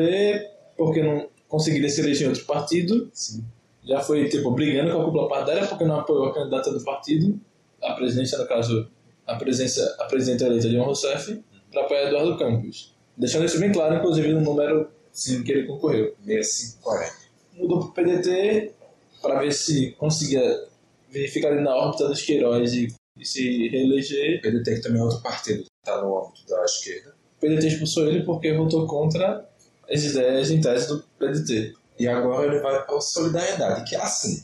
porque 0.76 1.02
não 1.02 1.28
conseguiria 1.48 1.88
se 1.88 2.00
eleger 2.00 2.26
em 2.26 2.30
outro 2.30 2.44
partido. 2.44 3.10
Sim. 3.12 3.44
Já 3.84 4.00
foi, 4.00 4.28
tipo, 4.28 4.50
brigando 4.52 4.92
com 4.92 5.02
a 5.02 5.04
cúpula 5.06 5.28
partidária 5.28 5.66
porque 5.66 5.84
não 5.84 5.98
apoiou 5.98 6.26
a 6.26 6.34
candidata 6.34 6.72
do 6.72 6.82
partido, 6.84 7.38
a 7.82 7.94
presidência, 7.94 8.38
no 8.38 8.46
caso, 8.46 8.88
a 9.26 9.34
presença, 9.34 9.96
a 9.98 10.04
presidenta 10.04 10.46
eleita 10.46 10.68
Dilma 10.68 10.86
Rousseff, 10.86 11.42
para 11.72 11.82
apoiar 11.82 12.08
Eduardo 12.08 12.38
Campos. 12.38 12.94
Deixando 13.16 13.44
isso 13.44 13.58
bem 13.58 13.72
claro, 13.72 13.96
inclusive, 13.96 14.32
no 14.32 14.40
número 14.40 14.88
Sim. 15.12 15.42
que 15.42 15.50
ele 15.50 15.66
concorreu. 15.66 16.14
6540. 16.24 17.14
Mudou 17.54 17.80
pro 17.80 17.92
PDT 17.92 18.72
para 19.20 19.40
ver 19.40 19.52
se 19.52 19.90
conseguia 19.98 20.64
verificar 21.10 21.48
ali 21.52 21.62
na 21.62 21.74
órbita 21.74 22.06
dos 22.06 22.22
Queiroz 22.22 22.72
e, 22.72 22.94
e 23.18 23.24
se 23.24 23.68
reeleger. 23.68 24.38
O 24.38 24.42
PDT 24.42 24.76
que 24.76 24.80
também 24.80 25.00
é 25.00 25.04
outro 25.04 25.20
partido 25.20 25.64
que 25.64 25.68
está 25.82 26.00
no 26.00 26.18
âmbito 26.18 26.46
da 26.46 26.64
esquerda. 26.64 27.23
O 27.44 27.46
PDT 27.46 27.66
expulsou 27.66 28.08
ele 28.08 28.22
porque 28.22 28.54
votou 28.54 28.86
contra 28.86 29.46
as 29.90 30.02
ideias 30.02 30.50
em 30.50 30.62
tese 30.62 30.88
do 30.88 31.04
PDT. 31.18 31.74
E 31.98 32.08
agora 32.08 32.46
ele 32.46 32.60
vai 32.60 32.82
para 32.82 32.96
o 32.96 33.00
Solidariedade, 33.02 33.84
que 33.84 33.94
é 33.94 34.00
assim. 34.00 34.42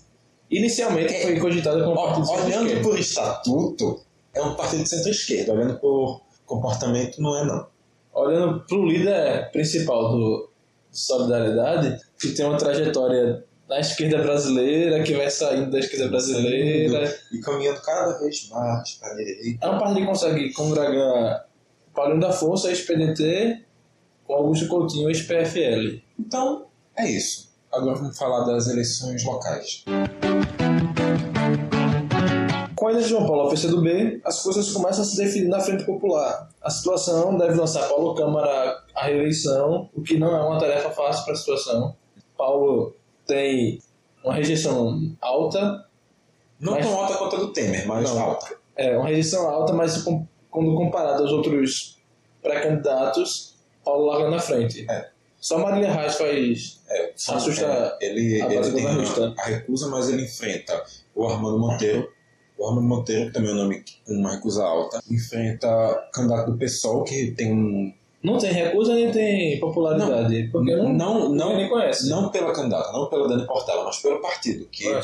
Inicialmente 0.50 1.14
foi 1.23 1.38
cogitado 1.38 1.83
como 1.83 1.99
Ó, 1.99 2.07
partido 2.09 2.30
olhando 2.30 2.83
por 2.83 2.99
estatuto, 2.99 4.02
é 4.35 4.42
um 4.42 4.54
partido 4.54 4.83
de 4.83 4.88
centro-esquerda. 4.90 5.54
Olhando 5.54 5.78
por 5.78 6.21
comportamento, 6.45 7.23
não 7.23 7.37
é 7.38 7.47
não. 7.47 7.66
Olhando 8.12 8.61
pro 8.66 8.85
líder 8.85 9.50
principal 9.50 10.11
do 10.11 10.50
Solidariedade, 10.90 11.99
que 12.21 12.33
tem 12.33 12.45
uma 12.45 12.59
trajetória 12.59 13.42
na 13.66 13.80
esquerda 13.80 14.19
brasileira, 14.19 15.02
que 15.02 15.14
vai 15.14 15.30
saindo 15.30 15.71
da 15.71 15.78
esquerda 15.78 16.09
brasileira. 16.09 17.16
E 17.33 17.40
caminhando 17.40 17.80
cada 17.80 18.19
vez 18.19 18.47
mais 18.50 18.92
para 18.95 19.12
a 19.12 19.14
direita. 19.14 19.66
É 19.66 19.71
um 19.71 19.78
partido 19.78 20.00
que 20.00 20.07
consegue 20.07 20.52
congregar 20.52 21.47
Paulinho 22.00 22.19
da 22.21 22.33
Força, 22.33 22.71
ex-PDT, 22.71 23.62
com 24.26 24.33
Augusto 24.33 24.66
Coutinho, 24.69 25.11
ex-PFL. 25.11 26.00
Então, 26.19 26.64
é 26.97 27.07
isso. 27.07 27.50
Agora 27.71 27.95
vamos 27.97 28.16
falar 28.16 28.45
das 28.47 28.69
eleições 28.69 29.23
locais. 29.23 29.85
Com 32.75 32.87
a 32.88 32.92
de 32.95 33.02
João 33.02 33.26
Paulo 33.26 33.42
ao 33.42 33.50
PCdoB, 33.50 34.19
as 34.25 34.42
coisas 34.42 34.73
começam 34.73 35.02
a 35.02 35.04
se 35.04 35.14
definir 35.19 35.49
na 35.49 35.61
frente 35.61 35.85
popular. 35.85 36.49
A 36.62 36.71
situação 36.71 37.37
deve 37.37 37.52
lançar 37.52 37.87
Paulo 37.87 38.14
Câmara 38.14 38.83
à 38.95 39.04
reeleição, 39.04 39.90
o 39.95 40.00
que 40.00 40.19
não 40.19 40.35
é 40.35 40.40
uma 40.42 40.59
tarefa 40.59 40.88
fácil 40.92 41.23
para 41.25 41.35
a 41.35 41.37
situação. 41.37 41.95
Paulo 42.35 42.95
tem 43.26 43.78
uma 44.25 44.33
rejeição 44.33 45.12
alta, 45.21 45.85
Não 46.59 46.73
Mas- 46.73 46.87
tão 46.87 46.99
alta 46.99 47.14
quanto 47.19 47.37
a 47.37 47.38
do 47.40 47.52
Temer, 47.52 47.87
mas 47.87 48.11
Não. 48.11 48.21
alta. 48.23 48.54
é 48.76 48.97
uma 48.97 49.07
rejeição 49.09 49.49
alta, 49.49 49.73
mas 49.75 50.02
quando 50.50 50.75
comparado 50.75 51.23
aos 51.23 51.33
outros 51.33 51.99
pré-candidatos, 52.42 53.57
Paulo 53.85 54.07
larga 54.07 54.30
na 54.30 54.38
frente. 54.38 54.87
É. 54.90 55.09
Só 55.40 55.59
Marília 55.59 55.90
Reis 55.90 56.16
faz 56.16 56.80
É, 56.88 57.12
Assusta 57.28 57.97
é, 58.00 58.07
ele 58.07 58.42
a 58.42 58.52
ele 58.52 58.73
tem 58.73 58.87
a, 58.87 59.35
a 59.38 59.47
recusa, 59.47 59.88
mas 59.88 60.11
ele 60.11 60.25
enfrenta 60.25 60.85
o 61.14 61.26
Armando 61.26 61.59
Monteiro. 61.59 62.12
O 62.59 62.66
Armando 62.66 62.87
Monteiro, 62.87 63.26
que 63.26 63.33
também 63.33 63.50
é 63.50 63.54
um 63.54 63.57
nome 63.57 63.83
com 64.04 64.12
uma 64.12 64.33
recusa 64.33 64.62
alta, 64.62 65.00
enfrenta 65.11 65.66
o 65.66 66.12
candidato 66.12 66.52
do 66.52 66.59
PSOL, 66.59 67.04
que 67.04 67.30
tem 67.33 67.52
um. 67.52 67.95
Não 68.23 68.37
tem 68.37 68.52
recusa 68.52 68.95
nem 68.95 69.11
tem 69.11 69.59
popularidade. 69.59 70.50
porque 70.52 70.76
não, 70.76 70.92
não, 70.92 71.28
não, 71.30 71.57
nem 71.57 71.71
conhece. 71.71 72.11
não 72.11 72.30
pela 72.30 72.52
candidata, 72.52 72.92
não 72.92 73.09
pela 73.09 73.26
Dani 73.26 73.47
Portela, 73.47 73.83
mas 73.85 73.97
pelo 74.02 74.21
partido, 74.21 74.66
que 74.66 74.87
Ah, 74.88 75.00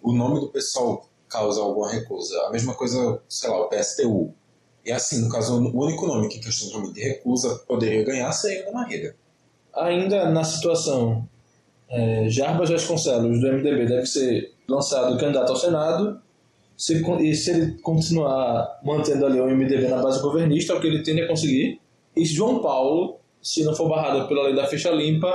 o 0.00 0.12
nome 0.12 0.38
do 0.38 0.52
PSOL 0.52 1.04
causa 1.28 1.60
alguma 1.60 1.90
recusa. 1.90 2.40
A 2.42 2.50
mesma 2.50 2.74
coisa, 2.74 3.20
sei 3.28 3.50
lá, 3.50 3.60
o 3.60 3.68
PSTU. 3.68 4.32
E 4.84 4.92
assim, 4.92 5.22
no 5.22 5.28
caso, 5.28 5.60
o 5.60 5.84
único 5.84 6.06
nome 6.06 6.28
que 6.28 6.38
de 6.38 7.00
recusa 7.00 7.62
poderia 7.66 8.04
ganhar 8.04 8.32
seria 8.32 8.62
o 8.62 8.66
da 8.66 8.72
Marília. 8.72 9.14
Ainda 9.74 10.30
na 10.30 10.42
situação, 10.42 11.28
é, 11.88 12.28
Jarbas 12.28 12.70
Vasconcelos, 12.70 13.40
do 13.40 13.52
MDB, 13.52 13.86
deve 13.86 14.06
ser 14.06 14.52
lançado 14.68 15.18
candidato 15.18 15.50
ao 15.50 15.56
Senado. 15.56 16.20
Se, 16.76 17.02
e 17.20 17.34
se 17.34 17.50
ele 17.50 17.72
continuar 17.80 18.80
mantendo 18.82 19.26
ali 19.26 19.38
o 19.38 19.46
MDB 19.46 19.88
na 19.88 20.02
base 20.02 20.22
governista, 20.22 20.72
é 20.72 20.76
o 20.76 20.80
que 20.80 20.86
ele 20.86 21.02
tende 21.02 21.22
a 21.22 21.28
conseguir. 21.28 21.78
E 22.16 22.24
João 22.24 22.62
Paulo, 22.62 23.18
se 23.42 23.62
não 23.64 23.74
for 23.74 23.88
barrado 23.88 24.26
pela 24.28 24.44
lei 24.44 24.54
da 24.54 24.66
ficha 24.66 24.90
limpa, 24.90 25.28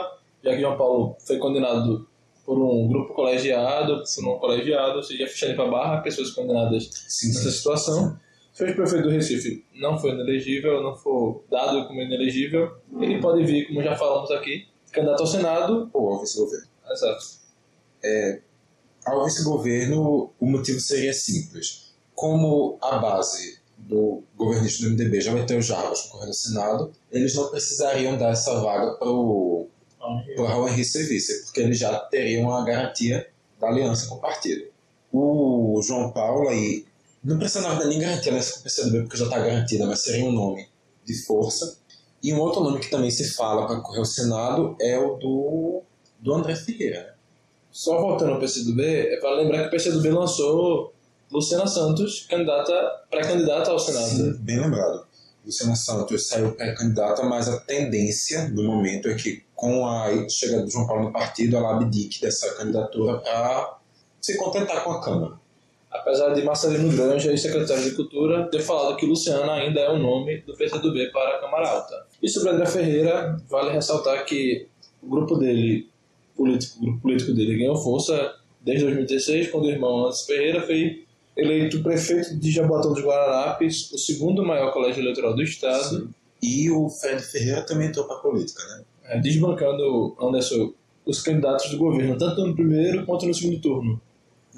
já 0.44 0.56
que 0.56 0.62
João 0.62 0.78
Paulo 0.78 1.16
foi 1.20 1.38
condenado 1.38 2.08
por 2.46 2.58
um 2.58 2.88
grupo 2.88 3.14
colegiado, 3.14 4.04
por 4.04 4.28
um 4.28 4.40
colegiado, 4.40 4.98
ou 4.98 5.04
seja, 5.04 5.26
a 5.26 5.28
ficha 5.28 5.48
limpa 5.48 5.68
barra 5.68 6.02
pessoas 6.02 6.32
condenadas 6.32 6.90
Sim, 7.08 7.28
nessa 7.28 7.52
situação. 7.52 8.18
Se 8.56 8.64
o 8.64 8.68
ex-prefeito 8.68 9.04
do 9.04 9.10
Recife 9.10 9.66
não 9.76 10.00
for 10.00 10.14
inelegível, 10.14 10.82
não 10.82 10.96
for 10.96 11.44
dado 11.52 11.86
como 11.90 12.02
inelegível, 12.02 12.78
ele 13.02 13.20
pode 13.20 13.44
vir, 13.44 13.68
como 13.68 13.84
já 13.84 13.98
falamos 13.98 14.32
aqui, 14.32 14.66
candidato 14.94 15.20
ao 15.20 15.28
Senado. 15.28 15.90
Ou 15.92 16.14
ao 16.14 16.22
vice-governo. 16.22 16.66
Exato. 16.90 17.26
Ao 19.06 19.26
vice-governo, 19.26 20.32
o 20.40 20.46
motivo 20.46 20.80
seria 20.80 21.14
simples. 21.14 21.94
Como 22.14 22.78
a 22.82 22.98
base 22.98 23.60
do 23.78 24.24
governista 24.38 24.84
do 24.84 24.92
MDB 24.92 25.20
já 25.20 25.34
vai 25.34 25.46
ter 25.46 25.58
o 25.58 25.62
Jarbas 25.62 26.04
concorrendo 26.04 26.30
ao 26.30 26.34
Senado, 26.34 26.94
eles 27.12 27.36
não 27.36 27.50
precisariam 27.50 28.18
dar 28.18 28.30
essa 28.30 28.58
vaga 28.62 28.94
para 28.94 29.10
o 29.10 29.68
Raul 30.48 30.70
Henrique 30.70 30.86
ser 30.86 31.04
vice, 31.04 31.44
porque 31.44 31.60
eles 31.60 31.78
já 31.78 32.00
teriam 32.00 32.56
a 32.56 32.64
garantia 32.64 33.28
da 33.60 33.68
aliança 33.68 34.08
com 34.08 34.16
o 34.16 34.22
partido. 34.22 34.66
O 35.12 35.82
João 35.84 36.14
Paulo 36.14 36.48
aí, 36.48 36.86
não 37.26 37.40
precisa 37.40 37.62
na 37.62 37.70
verdade 37.70 37.90
nem 37.90 38.00
garantir 38.00 38.30
a 38.30 38.32
aliança 38.34 38.54
com 38.54 38.60
o 38.60 38.64
PCdoB, 38.64 39.02
porque 39.02 39.18
já 39.18 39.26
está 39.26 39.40
garantida, 39.40 39.86
mas 39.88 40.00
seria 40.02 40.26
um 40.26 40.32
nome 40.32 40.70
de 41.04 41.26
força. 41.26 41.80
E 42.22 42.34
um 42.34 42.40
outro 42.40 42.64
nome 42.64 42.80
que 42.80 42.90
também 42.90 43.10
se 43.10 43.34
fala 43.34 43.66
para 43.66 43.78
concorrer 43.78 44.00
ao 44.00 44.06
Senado 44.06 44.76
é 44.80 44.98
o 44.98 45.16
do, 45.16 45.84
do 46.20 46.34
André 46.34 46.56
Ferreira. 46.56 47.02
né? 47.02 47.14
Só 47.72 48.00
voltando 48.00 48.34
ao 48.34 48.40
PCdoB, 48.40 48.82
é 48.84 49.18
para 49.20 49.36
lembrar 49.36 49.62
que 49.62 49.68
o 49.68 49.72
PCdoB 49.72 50.10
lançou 50.10 50.94
Luciana 51.32 51.68
Santos, 51.68 52.26
candidata, 52.30 52.74
pré-candidata 53.10 53.72
ao 53.72 53.80
Senado. 53.80 54.08
Sim, 54.08 54.38
bem 54.40 54.60
lembrado. 54.60 55.06
Luciana 55.44 55.76
Santos 55.76 56.28
saiu 56.28 56.54
pré-candidata, 56.54 57.24
mas 57.24 57.50
a 57.50 57.60
tendência 57.60 58.50
do 58.50 58.64
momento 58.64 59.10
é 59.10 59.16
que, 59.16 59.44
com 59.54 59.86
a 59.86 60.10
chegada 60.30 60.64
do 60.64 60.72
João 60.72 60.88
Paulo 60.88 61.04
no 61.06 61.12
partido, 61.12 61.58
ela 61.58 61.76
abdique 61.76 62.22
dessa 62.22 62.54
candidatura 62.56 63.20
para 63.20 63.78
se 64.22 64.38
contentar 64.38 64.84
com 64.84 64.92
a 64.92 65.02
Câmara. 65.02 65.45
Apesar 66.00 66.34
de 66.34 66.44
Marcelino 66.44 66.96
Granja, 66.96 67.32
ex-secretário 67.32 67.84
de 67.84 67.92
Cultura, 67.92 68.48
ter 68.48 68.62
falado 68.62 68.96
que 68.96 69.06
Luciana 69.06 69.54
ainda 69.54 69.80
é 69.80 69.90
o 69.90 69.98
nome 69.98 70.38
do 70.42 70.56
PCdoB 70.56 71.12
para 71.12 71.38
a 71.38 71.40
Câmara 71.40 71.70
Alta. 71.70 72.06
E 72.22 72.30
sobre 72.30 72.50
André 72.50 72.66
Ferreira, 72.66 73.38
vale 73.50 73.72
ressaltar 73.72 74.26
que 74.26 74.68
o 75.02 75.10
grupo 75.10 75.36
dele, 75.38 75.88
político, 76.36 76.80
o 76.80 76.82
grupo 76.86 77.02
político 77.02 77.34
dele 77.34 77.58
ganhou 77.58 77.76
força 77.76 78.36
desde 78.62 78.84
2016, 78.84 79.52
quando 79.52 79.66
o 79.66 79.70
irmão 79.70 80.06
Anderson 80.06 80.26
Ferreira 80.26 80.62
foi 80.62 81.06
eleito 81.38 81.84
prefeito 81.84 82.36
de 82.38 82.52
Jaboatão 82.52 82.94
dos 82.94 83.04
Guararapes, 83.04 83.92
o 83.92 83.98
segundo 83.98 84.44
maior 84.44 84.72
colégio 84.72 85.02
eleitoral 85.02 85.36
do 85.36 85.44
estado, 85.44 86.10
E 86.42 86.70
o 86.70 86.90
Fred 86.90 87.22
Ferreira 87.22 87.62
também 87.64 87.88
entrou 87.88 88.06
para 88.06 88.18
a 88.18 88.20
política, 88.20 88.62
né? 88.68 88.84
eh, 89.06 89.20
desbancando 89.20 90.16
Anderson, 90.20 90.74
os 91.06 91.22
candidatos 91.22 91.70
do 91.72 91.78
governo, 91.78 92.18
tanto 92.18 92.46
no 92.46 92.56
primeiro 92.56 93.06
quanto 93.06 93.26
no 93.26 93.34
segundo 93.34 93.60
turno. 93.60 94.02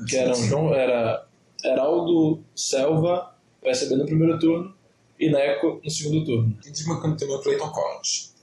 que 0.07 0.15
eram 0.15 0.35
João, 0.35 0.73
era 0.73 1.25
Heraldo 1.63 2.43
Selva, 2.55 3.35
PSB 3.61 3.95
no 3.95 4.05
primeiro 4.05 4.37
turno, 4.39 4.75
e 5.19 5.29
Neco 5.31 5.81
no 5.83 5.89
segundo 5.89 6.23
turno. 6.25 6.57
E 6.65 6.69
desbancando 6.71 7.17
também 7.17 7.35
o 7.35 7.41
Clayton 7.41 7.69
Collins. 7.71 8.35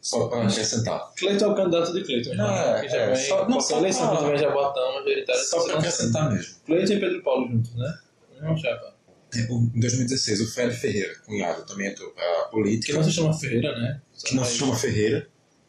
Só 0.00 0.28
para 0.28 0.46
acrescentar. 0.46 1.12
Cleiton 1.16 1.44
é 1.44 1.48
o 1.48 1.54
candidato 1.54 1.92
de 1.92 2.02
Cleiton, 2.04 2.32
Ah, 2.40 2.72
né? 2.74 2.80
que 2.80 2.88
já 2.88 2.96
é, 2.98 3.06
vem, 3.12 3.16
só- 3.28 3.48
não, 3.48 3.60
só 3.60 3.78
eleição 3.78 4.08
pra- 4.08 4.16
que 4.18 4.24
tiver 4.24 4.38
Jabotão, 4.38 4.94
majoritária, 4.94 5.42
Só 5.42 5.64
para 5.64 5.78
acrescentar 5.78 6.32
mesmo. 6.32 6.54
Cleiton 6.64 6.92
e 6.94 7.00
Pedro 7.00 7.22
Paulo 7.22 7.48
juntos, 7.48 7.74
né? 7.76 7.98
Não, 8.40 8.56
chapa. 8.56 8.94
Em 9.34 9.80
2016, 9.80 10.40
o 10.40 10.50
Fred 10.52 10.74
Ferreira, 10.74 11.14
cunhado, 11.26 11.64
também 11.66 11.88
entrou 11.88 12.10
para 12.12 12.24
a 12.24 12.44
Que 12.46 12.50
política. 12.50 12.94
não 12.94 13.04
se 13.04 13.12
chama 13.12 13.32
Ferreira, 13.34 13.78
né? 13.78 14.00
que 14.24 14.34
não 14.34 14.44
se 14.44 14.56
chama 14.58 14.74
Ferreira. 14.74 15.28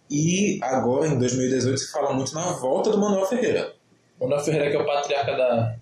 E 0.10 0.60
agora, 0.63 1.08
em 1.08 1.20
2018, 1.20 1.77
se 1.77 1.91
fala 1.91 2.13
muito 2.13 2.34
na 2.34 2.53
volta 2.53 2.89
do 2.89 2.98
Manuel 2.98 3.25
Ferreira. 3.25 3.74
Manuel 4.20 4.39
Ferreira, 4.43 4.70
que 4.70 4.75
é 4.77 4.79
o 4.79 4.86
patriarca 4.86 5.36
da. 5.38 5.75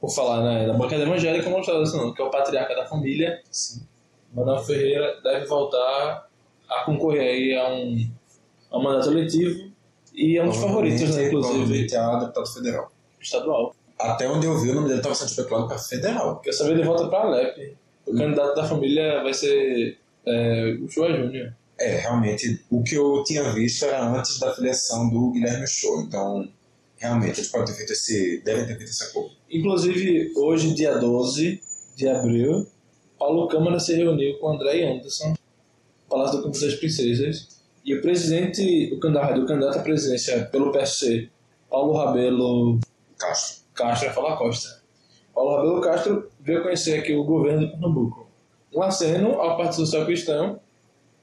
Por 0.00 0.10
falar, 0.10 0.42
né? 0.42 0.66
Da 0.66 0.74
bancada 0.74 1.02
evangélica, 1.02 1.50
não 1.50 1.60
está 1.60 1.72
não, 1.72 2.12
que 2.14 2.22
é 2.22 2.24
o 2.24 2.30
patriarca 2.30 2.74
da 2.74 2.86
família. 2.86 3.40
Sim. 3.50 3.82
Manuel 4.32 4.62
Ferreira 4.62 5.20
deve 5.22 5.46
voltar 5.46 6.28
a 6.68 6.82
concorrer 6.84 7.22
aí 7.22 7.56
a 7.56 7.68
um, 7.68 8.10
a 8.70 8.78
um 8.78 8.82
mandato 8.82 9.10
eletivo 9.10 9.72
e 10.14 10.36
é 10.36 10.42
um 10.42 10.48
dos 10.48 10.58
favoritos, 10.58 11.16
né? 11.16 11.26
Inclusive, 11.26 11.54
Provavelmente 11.54 11.96
a 11.96 12.18
deputado 12.18 12.46
federal. 12.46 12.92
estadual. 13.20 13.74
Até 13.98 14.28
onde 14.28 14.46
eu 14.46 14.56
vi, 14.58 14.70
o 14.70 14.74
nome 14.74 14.88
dele 14.88 15.00
estava 15.00 15.14
sendo 15.14 15.28
especulado 15.28 15.68
para 15.68 15.78
federal. 15.78 16.40
Quer 16.40 16.52
saber, 16.52 16.72
ele 16.72 16.84
volta 16.84 17.08
para 17.08 17.18
a 17.18 17.26
Alep. 17.26 17.76
O 18.06 18.14
candidato 18.14 18.54
da 18.54 18.64
família 18.64 19.22
vai 19.22 19.34
ser 19.34 19.98
é, 20.26 20.76
o 20.80 20.88
Chua 20.88 21.10
Júnior. 21.10 21.52
É, 21.78 21.96
realmente, 21.98 22.64
o 22.70 22.82
que 22.82 22.94
eu 22.96 23.22
tinha 23.24 23.42
visto 23.52 23.84
era 23.84 24.04
antes 24.04 24.38
da 24.38 24.52
filiação 24.54 25.08
do 25.08 25.30
Guilherme 25.30 25.66
Show. 25.66 26.00
Então, 26.00 26.48
realmente, 26.98 27.38
eles 27.38 27.50
podem 27.50 27.66
ter 27.66 27.74
feito 27.74 27.92
esse. 27.92 28.42
devem 28.44 28.66
ter 28.66 28.76
feito 28.76 28.90
esse 28.90 29.04
acordo. 29.04 29.30
Inclusive, 29.50 30.32
hoje, 30.36 30.74
dia 30.74 30.98
12 30.98 31.60
de 31.96 32.08
abril, 32.08 32.66
Paulo 33.18 33.48
Câmara 33.48 33.80
se 33.80 33.94
reuniu 33.94 34.38
com 34.38 34.50
André 34.50 34.84
Anderson 34.84 35.34
Palácio 36.08 36.38
do 36.38 36.44
Campo 36.44 36.58
das 36.58 36.74
Princesas. 36.74 37.58
E 37.84 37.94
o 37.94 38.02
presidente, 38.02 38.92
o 38.92 38.98
candidato, 38.98 39.40
o 39.40 39.46
candidato 39.46 39.78
à 39.78 39.82
presidência 39.82 40.44
pelo 40.46 40.72
PSC, 40.72 41.28
Paulo 41.70 41.94
Rabelo 41.94 42.78
Castro. 43.18 43.64
Castro, 43.74 44.08
ia 44.08 44.12
falar 44.12 44.36
Costa. 44.36 44.82
Paulo 45.34 45.56
Rabelo 45.56 45.80
Castro 45.80 46.30
veio 46.40 46.62
conhecer 46.62 46.98
aqui 46.98 47.14
o 47.14 47.24
governo 47.24 47.60
de 47.60 47.72
Pernambuco. 47.72 48.28
Um 48.74 48.82
aceno 48.82 49.34
ao 49.40 49.56
Partido 49.56 49.86
Social 49.86 50.04
Cristão, 50.04 50.60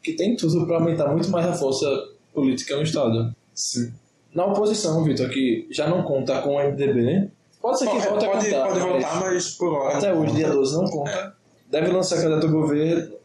que 0.01 0.13
tem 0.13 0.35
tudo 0.35 0.65
para 0.65 0.77
aumentar 0.77 1.11
muito 1.11 1.29
mais 1.29 1.45
a 1.45 1.53
força 1.53 1.87
política 2.33 2.75
no 2.75 2.83
Estado. 2.83 3.35
Sim. 3.53 3.93
Na 4.35 4.45
oposição, 4.45 5.01
Vitor, 5.01 5.29
que 5.29 5.65
já 5.71 5.87
não 5.87 6.03
conta 6.03 6.41
com 6.41 6.55
o 6.55 6.59
MDB, 6.59 7.29
pode 7.61 7.79
ser 7.79 7.85
que 7.85 7.91
Pode, 7.91 8.07
volte 8.09 8.25
a 8.25 8.29
pode, 8.29 8.45
contar. 8.45 8.67
pode 8.67 8.79
mas 8.79 8.91
voltar, 8.91 9.19
mas 9.21 9.49
por 9.51 9.73
hora. 9.73 9.97
Até 9.97 10.13
hoje, 10.13 10.35
dia 10.35 10.49
12, 10.49 10.75
não 10.75 10.89
conta. 10.89 11.35
Deve 11.71 11.87
lançar 11.89 12.17
candidato 12.17 12.47
ao 12.47 12.51
governo 12.51 13.15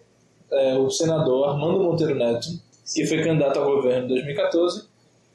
é, 0.52 0.74
o 0.78 0.88
senador 0.88 1.48
Armando 1.48 1.82
Monteiro 1.82 2.14
Neto, 2.14 2.46
que 2.94 3.04
foi 3.06 3.24
candidato 3.24 3.58
ao 3.58 3.64
governo 3.74 4.04
em 4.04 4.08
2014, 4.08 4.88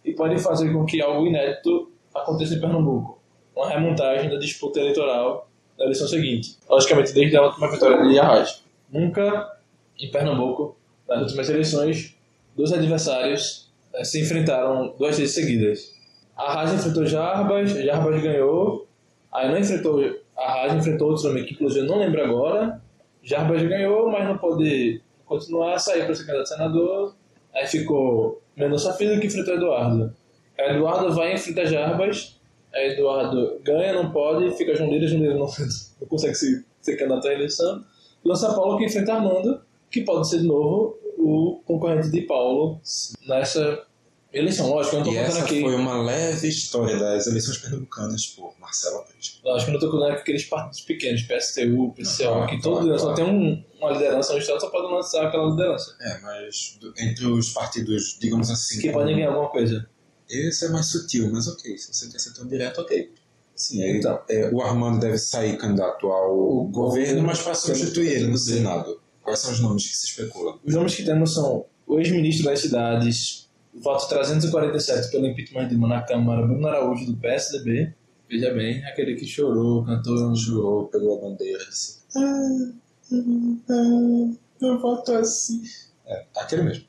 e 0.05 0.13
pode 0.13 0.39
fazer 0.39 0.71
com 0.71 0.85
que 0.85 1.01
algo 1.01 1.27
inédito 1.27 1.91
aconteça 2.13 2.53
em 2.55 2.61
Pernambuco. 2.61 3.19
Uma 3.53 3.69
remontagem 3.69 4.29
da 4.29 4.37
disputa 4.37 4.79
eleitoral 4.79 5.49
na 5.77 5.83
eleição 5.83 6.07
seguinte. 6.07 6.57
Logicamente, 6.69 7.11
desde 7.13 7.35
a 7.35 7.43
última 7.43 7.69
vitória 7.69 8.01
de 8.07 8.17
Arraes. 8.17 8.63
Nunca, 8.89 9.57
em 9.99 10.09
Pernambuco, 10.09 10.77
nas 11.07 11.21
últimas 11.21 11.49
eleições, 11.49 12.15
dois 12.55 12.71
adversários 12.71 13.64
se 14.03 14.21
enfrentaram 14.21 14.93
duas 14.97 15.17
vezes 15.17 15.33
seguidas. 15.33 15.93
Arraes 16.35 16.73
enfrentou 16.73 17.05
Jarbas, 17.05 17.71
Jarbas 17.71 18.21
ganhou, 18.21 18.87
aí 19.31 19.49
não 19.49 19.57
enfrentou 19.57 20.03
Arraes, 20.35 20.73
enfrentou 20.73 21.09
outro 21.11 21.29
nome 21.29 21.45
que 21.45 21.53
inclusive 21.53 21.85
eu 21.85 21.89
não 21.89 21.99
lembro 21.99 22.23
agora. 22.23 22.81
Jarbas 23.23 23.63
ganhou, 23.63 24.11
mas 24.11 24.27
não 24.27 24.37
pôde 24.37 25.01
continuar, 25.25 25.79
saiu 25.79 26.05
para 26.05 26.15
ser 26.15 26.25
candidato 26.25 26.53
a 26.53 26.55
senador. 26.57 27.15
Aí 27.53 27.65
ficou 27.65 28.41
Mendonça 28.55 28.93
Filho 28.93 29.19
que 29.19 29.27
enfrentou 29.27 29.55
Eduardo. 29.55 30.13
Aí 30.59 30.75
Eduardo 30.75 31.13
vai 31.13 31.31
e 31.31 31.35
enfrenta 31.35 31.65
Jarbas. 31.65 32.39
Aí 32.73 32.91
Eduardo 32.91 33.59
ganha, 33.63 33.93
não 33.93 34.11
pode, 34.11 34.51
fica 34.57 34.75
João 34.75 34.89
Lira, 34.89 35.07
João 35.07 35.21
Lira 35.21 35.35
não, 35.35 35.47
não 36.01 36.07
consegue 36.07 36.35
ser, 36.35 36.65
ser 36.81 36.97
candidato 36.97 37.27
à 37.27 37.33
eleição. 37.33 37.83
Lança 38.23 38.53
Paulo 38.53 38.77
que 38.77 38.85
enfrenta 38.85 39.13
Armando, 39.13 39.61
que 39.89 40.01
pode 40.01 40.27
ser 40.27 40.39
de 40.39 40.47
novo 40.47 40.97
o 41.25 41.61
concorrente 41.65 42.09
de 42.09 42.21
Paulo 42.21 42.79
nessa 43.27 43.83
eleição. 44.31 44.69
Lógico, 44.69 44.97
eu 44.97 44.99
não 44.99 45.07
E 45.07 45.09
estou 45.09 45.23
contando 45.23 45.37
essa 45.37 45.45
aqui. 45.45 45.61
foi 45.61 45.75
uma 45.75 46.01
leve 46.03 46.47
história 46.47 46.97
das 46.97 47.25
eleições 47.27 47.57
pernambucanas 47.57 48.25
por 48.27 48.53
Marcelo 48.59 49.03
Peixe. 49.05 49.39
Lógico, 49.43 49.69
eu 49.69 49.73
não 49.73 49.79
estou 49.79 49.91
contando 49.91 50.11
aqui 50.11 50.21
aqueles 50.21 50.43
partidos 50.45 50.81
pequenos, 50.81 51.21
PSTU, 51.23 51.93
PCO, 51.93 52.17
Claro, 52.27 52.47
que 52.49 52.61
todo 52.61 52.81
claro, 52.81 52.99
só 52.99 53.13
claro. 53.13 53.15
tem 53.15 53.25
um- 53.25 53.63
uma 53.79 53.91
liderança 53.91 54.33
no 54.33 54.39
Estado, 54.39 54.59
só 54.61 54.69
pode 54.69 54.93
lançar 54.93 55.25
aquela 55.27 55.49
liderança. 55.49 55.95
É, 56.01 56.19
mas 56.21 56.77
do- 56.79 56.93
entre 56.97 57.25
os 57.27 57.49
partidos, 57.49 58.17
digamos 58.19 58.49
assim. 58.49 58.79
Que 58.81 58.91
podem 58.91 59.15
ganhar 59.15 59.29
alguma 59.29 59.49
coisa. 59.49 59.87
Esse 60.29 60.65
é 60.65 60.69
mais 60.69 60.87
sutil, 60.87 61.29
mas 61.31 61.47
ok. 61.47 61.77
Se 61.77 61.93
você 61.93 62.09
quer 62.09 62.19
ser 62.19 62.33
tão 62.33 62.47
direto, 62.47 62.81
ok. 62.81 63.11
Sim, 63.55 63.81
aí, 63.83 63.97
Então. 63.99 64.19
é, 64.29 64.49
o 64.51 64.61
Armando 64.61 64.99
deve 64.99 65.17
sair 65.17 65.55
candidato 65.57 66.07
ao 66.07 66.35
governo, 66.65 66.71
governo 66.71 67.23
mas 67.23 67.41
para 67.41 67.53
substituir 67.55 68.09
ele 68.11 68.27
no 68.27 68.37
Senado. 68.37 68.99
Quais 69.25 69.39
são 69.39 69.51
os 69.51 69.59
nomes 69.59 69.87
que 69.87 69.97
se 69.97 70.05
especulam? 70.05 70.59
Os 70.63 70.75
nomes 70.75 70.93
que 70.93 71.03
temos 71.03 71.33
são 71.33 71.65
o 71.87 71.99
ex-ministro 71.99 72.45
das 72.45 72.59
cidades, 72.59 73.49
voto 73.73 74.07
347 74.07 75.09
pelo 75.09 75.25
impeachment 75.25 75.67
de 75.67 75.77
na 75.77 76.03
Câmara, 76.03 76.45
Bruno 76.45 76.67
Araújo, 76.67 77.07
do 77.07 77.17
PSDB. 77.17 77.91
Veja 78.29 78.53
bem, 78.53 78.85
aquele 78.85 79.15
que 79.15 79.25
chorou, 79.25 79.83
cantou. 79.83 80.35
Jurou, 80.35 80.87
pegou 80.89 81.17
a 81.17 81.21
bandeira 81.21 81.61
e 81.63 81.69
disse: 81.69 82.01
ah, 82.15 82.71
ah, 83.11 83.71
ah, 83.71 84.35
eu 84.61 84.79
voto 84.79 85.11
assim. 85.13 85.63
É, 86.05 86.25
aquele 86.37 86.61
mesmo. 86.61 86.85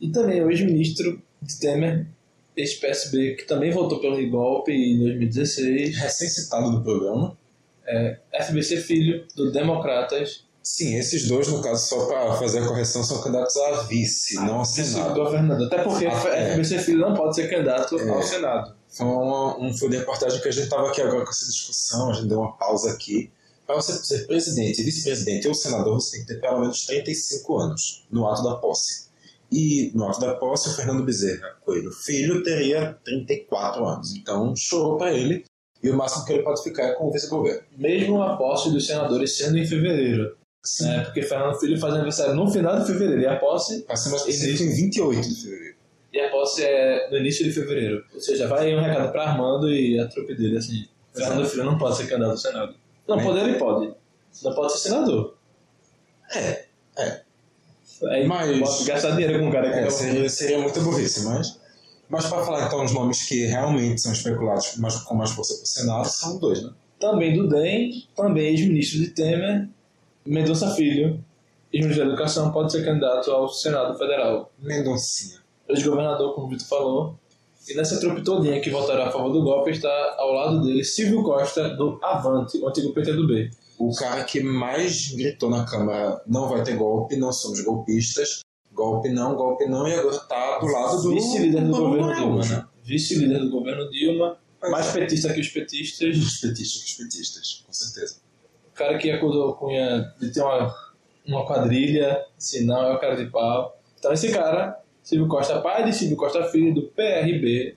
E 0.00 0.10
também 0.10 0.42
o 0.42 0.50
ex-ministro 0.50 1.22
de 1.40 1.60
Temer, 1.60 2.08
ex-PSB, 2.56 3.36
que 3.36 3.44
também 3.44 3.70
votou 3.70 4.00
pelo 4.00 4.28
golpe 4.28 4.72
em 4.72 4.98
2016. 4.98 5.96
Recém-citado 5.96 6.72
do 6.72 6.82
programa. 6.82 7.38
FBC 8.32 8.78
Filho, 8.78 9.24
do 9.36 9.52
Democratas. 9.52 10.45
Sim, 10.68 10.96
esses 10.96 11.28
dois, 11.28 11.46
no 11.46 11.62
caso, 11.62 11.86
só 11.86 12.06
para 12.06 12.34
fazer 12.38 12.58
a 12.58 12.66
correção, 12.66 13.04
são 13.04 13.20
candidatos 13.22 13.56
a 13.56 13.82
vice, 13.82 14.34
não 14.34 14.62
a 14.62 14.64
Senado. 14.64 15.10
Vice-governador. 15.10 15.66
Até 15.68 15.82
porque 15.84 16.06
Ah, 16.06 16.28
é. 16.34 16.54
FBC 16.54 16.78
Filho 16.80 16.98
não 16.98 17.14
pode 17.14 17.36
ser 17.36 17.48
candidato 17.48 17.96
É. 17.96 18.10
ao 18.10 18.20
Senado. 18.20 18.74
Foi 18.88 19.06
uma, 19.06 19.60
um 19.60 19.72
foi 19.72 19.90
de 19.90 19.98
reportagem 19.98 20.40
que 20.42 20.48
a 20.48 20.50
gente 20.50 20.64
estava 20.64 20.88
aqui 20.88 21.00
agora 21.00 21.24
com 21.24 21.30
essa 21.30 21.46
discussão, 21.46 22.10
a 22.10 22.14
gente 22.14 22.26
deu 22.26 22.40
uma 22.40 22.56
pausa 22.56 22.90
aqui. 22.90 23.30
Para 23.64 23.76
você 23.76 23.92
ser 23.92 24.26
presidente, 24.26 24.82
vice-presidente 24.82 25.46
ou 25.46 25.54
senador, 25.54 25.94
você 26.00 26.16
tem 26.16 26.26
que 26.26 26.34
ter 26.34 26.40
pelo 26.40 26.58
menos 26.60 26.84
35 26.84 27.58
anos 27.58 28.04
no 28.10 28.28
ato 28.28 28.42
da 28.42 28.56
posse. 28.56 29.06
E 29.52 29.92
no 29.94 30.08
ato 30.08 30.18
da 30.18 30.34
posse, 30.34 30.68
o 30.68 30.72
Fernando 30.72 31.04
Bezerra 31.04 31.56
Coelho 31.64 31.92
Filho 31.92 32.42
teria 32.42 32.98
34 33.04 33.86
anos. 33.86 34.16
Então, 34.16 34.52
chorou 34.56 34.98
para 34.98 35.12
ele. 35.12 35.44
E 35.80 35.90
o 35.90 35.96
máximo 35.96 36.24
que 36.24 36.32
ele 36.32 36.42
pode 36.42 36.60
ficar 36.64 36.82
é 36.88 36.92
com 36.94 37.06
o 37.06 37.12
vice-governo. 37.12 37.62
Mesmo 37.78 38.20
a 38.20 38.36
posse 38.36 38.72
dos 38.72 38.84
senadores 38.84 39.36
sendo 39.36 39.56
em 39.58 39.64
fevereiro. 39.64 40.36
Sim. 40.66 40.90
É, 40.90 41.00
porque 41.04 41.22
Fernando 41.22 41.54
Filho 41.60 41.78
faz 41.78 41.94
aniversário 41.94 42.34
no 42.34 42.50
final 42.50 42.78
de 42.80 42.86
fevereiro. 42.86 43.22
E 43.22 43.26
a 43.26 43.36
posse, 43.36 43.86
específico, 43.88 44.64
em 44.64 44.74
28 44.74 45.20
de 45.28 45.42
fevereiro. 45.42 45.76
e 46.12 46.20
a 46.20 46.30
posse 46.30 46.64
é 46.64 47.08
no 47.10 47.18
início 47.18 47.44
de 47.44 47.52
fevereiro. 47.52 48.04
Ou 48.12 48.20
seja, 48.20 48.48
vai 48.48 48.66
aí 48.66 48.76
um 48.76 48.80
recado 48.80 49.12
para 49.12 49.30
Armando 49.30 49.70
e 49.72 49.98
a 50.00 50.06
trupe 50.08 50.34
dele, 50.34 50.56
assim. 50.58 50.84
Fernando 51.14 51.46
Filho 51.48 51.64
não 51.64 51.78
pode 51.78 51.96
ser 51.96 52.06
candidato 52.08 52.32
ao 52.32 52.36
Senado. 52.36 52.74
Não, 53.06 53.22
poder 53.22 53.48
ele 53.48 53.58
pode. 53.58 53.94
Não 54.42 54.54
pode 54.54 54.72
ser 54.72 54.78
senador. 54.88 55.36
É, 56.34 56.64
é. 56.98 57.20
Aí 58.10 58.26
Mas- 58.26 58.84
gastar 58.84 59.12
dinheiro 59.12 59.38
com 59.38 59.46
um 59.46 59.50
cara 59.52 59.70
que 59.72 59.78
É, 59.78 59.86
é, 59.86 59.90
seria, 59.90 60.28
seria 60.28 60.58
muita 60.58 60.80
burrice, 60.80 61.24
mas. 61.24 61.58
Mas 62.08 62.26
para 62.26 62.44
falar 62.44 62.66
então 62.66 62.84
os 62.84 62.92
nomes 62.92 63.22
que 63.24 63.46
realmente 63.46 64.00
são 64.00 64.12
especulados 64.12 64.76
mas 64.76 64.96
com 64.96 65.14
mais 65.14 65.30
força 65.30 65.54
para 65.54 65.62
o 65.62 65.66
Senado, 65.66 66.08
são 66.08 66.38
dois, 66.38 66.62
né? 66.62 66.70
Também 67.00 67.34
do 67.36 67.48
DEM, 67.48 68.06
também 68.16 68.48
ex-ministro 68.48 68.98
de 69.00 69.08
Temer, 69.08 69.68
Mendonça 70.26 70.70
Filho, 70.74 71.22
ex-ministro 71.72 72.04
da 72.04 72.10
Educação, 72.12 72.52
pode 72.52 72.72
ser 72.72 72.84
candidato 72.84 73.30
ao 73.30 73.48
Senado 73.48 73.96
Federal. 73.96 74.52
Mendoncinha. 74.58 75.40
Ex-governador, 75.68 76.34
como 76.34 76.46
o 76.46 76.50
Vitor 76.50 76.66
falou. 76.66 77.18
E 77.68 77.74
nessa 77.74 77.98
trupe 77.98 78.22
todinha 78.22 78.60
que 78.60 78.70
votará 78.70 79.08
a 79.08 79.10
favor 79.10 79.32
do 79.32 79.42
golpe 79.42 79.70
está 79.72 80.14
ao 80.18 80.32
lado 80.32 80.62
dele 80.62 80.84
Silvio 80.84 81.22
Costa, 81.24 81.70
do 81.70 81.98
Avante, 82.02 82.58
o 82.58 82.68
antigo 82.68 82.92
PT 82.92 83.12
do 83.12 83.26
B. 83.26 83.50
O 83.78 83.92
cara 83.94 84.24
que 84.24 84.40
mais 84.40 85.12
gritou 85.12 85.50
na 85.50 85.64
Câmara: 85.64 86.22
não 86.26 86.48
vai 86.48 86.62
ter 86.62 86.76
golpe, 86.76 87.16
não 87.16 87.32
somos 87.32 87.60
golpistas, 87.62 88.40
golpe 88.72 89.08
não, 89.08 89.34
golpe 89.34 89.66
não, 89.66 89.86
e 89.86 89.94
agora 89.94 90.18
tá 90.20 90.58
do 90.60 90.66
lado 90.66 91.02
do. 91.02 91.10
Vice-líder 91.10 91.64
do 91.64 91.72
Bruno 91.72 91.96
governo 91.96 92.14
Dilma, 92.14 92.44
né? 92.46 92.66
Vice-líder 92.84 93.40
do 93.40 93.50
governo 93.50 93.90
Dilma, 93.90 94.38
mais 94.70 94.92
petista 94.92 95.32
que 95.32 95.40
os 95.40 95.48
petistas. 95.48 96.16
Os 96.16 96.40
petistas, 96.40 96.84
os 96.84 96.92
petistas, 96.94 97.64
com 97.66 97.72
certeza. 97.72 98.25
Cara 98.76 98.98
que 98.98 99.10
acusou 99.10 99.50
o 99.50 99.54
Cunha 99.54 100.12
de 100.20 100.30
ter 100.32 100.42
uma, 100.42 100.74
uma 101.26 101.46
quadrilha, 101.46 102.24
se 102.38 102.64
não 102.64 102.82
é 102.84 102.94
o 102.94 102.98
cara 102.98 103.16
de 103.16 103.26
pau. 103.30 103.78
Então 103.98 104.12
esse 104.12 104.30
cara, 104.32 104.78
Silvio 105.02 105.28
Costa 105.28 105.60
pai 105.60 105.84
de 105.84 105.92
Silvio 105.92 106.16
Costa 106.16 106.44
filho, 106.44 106.74
do 106.74 106.82
PRB, 106.88 107.76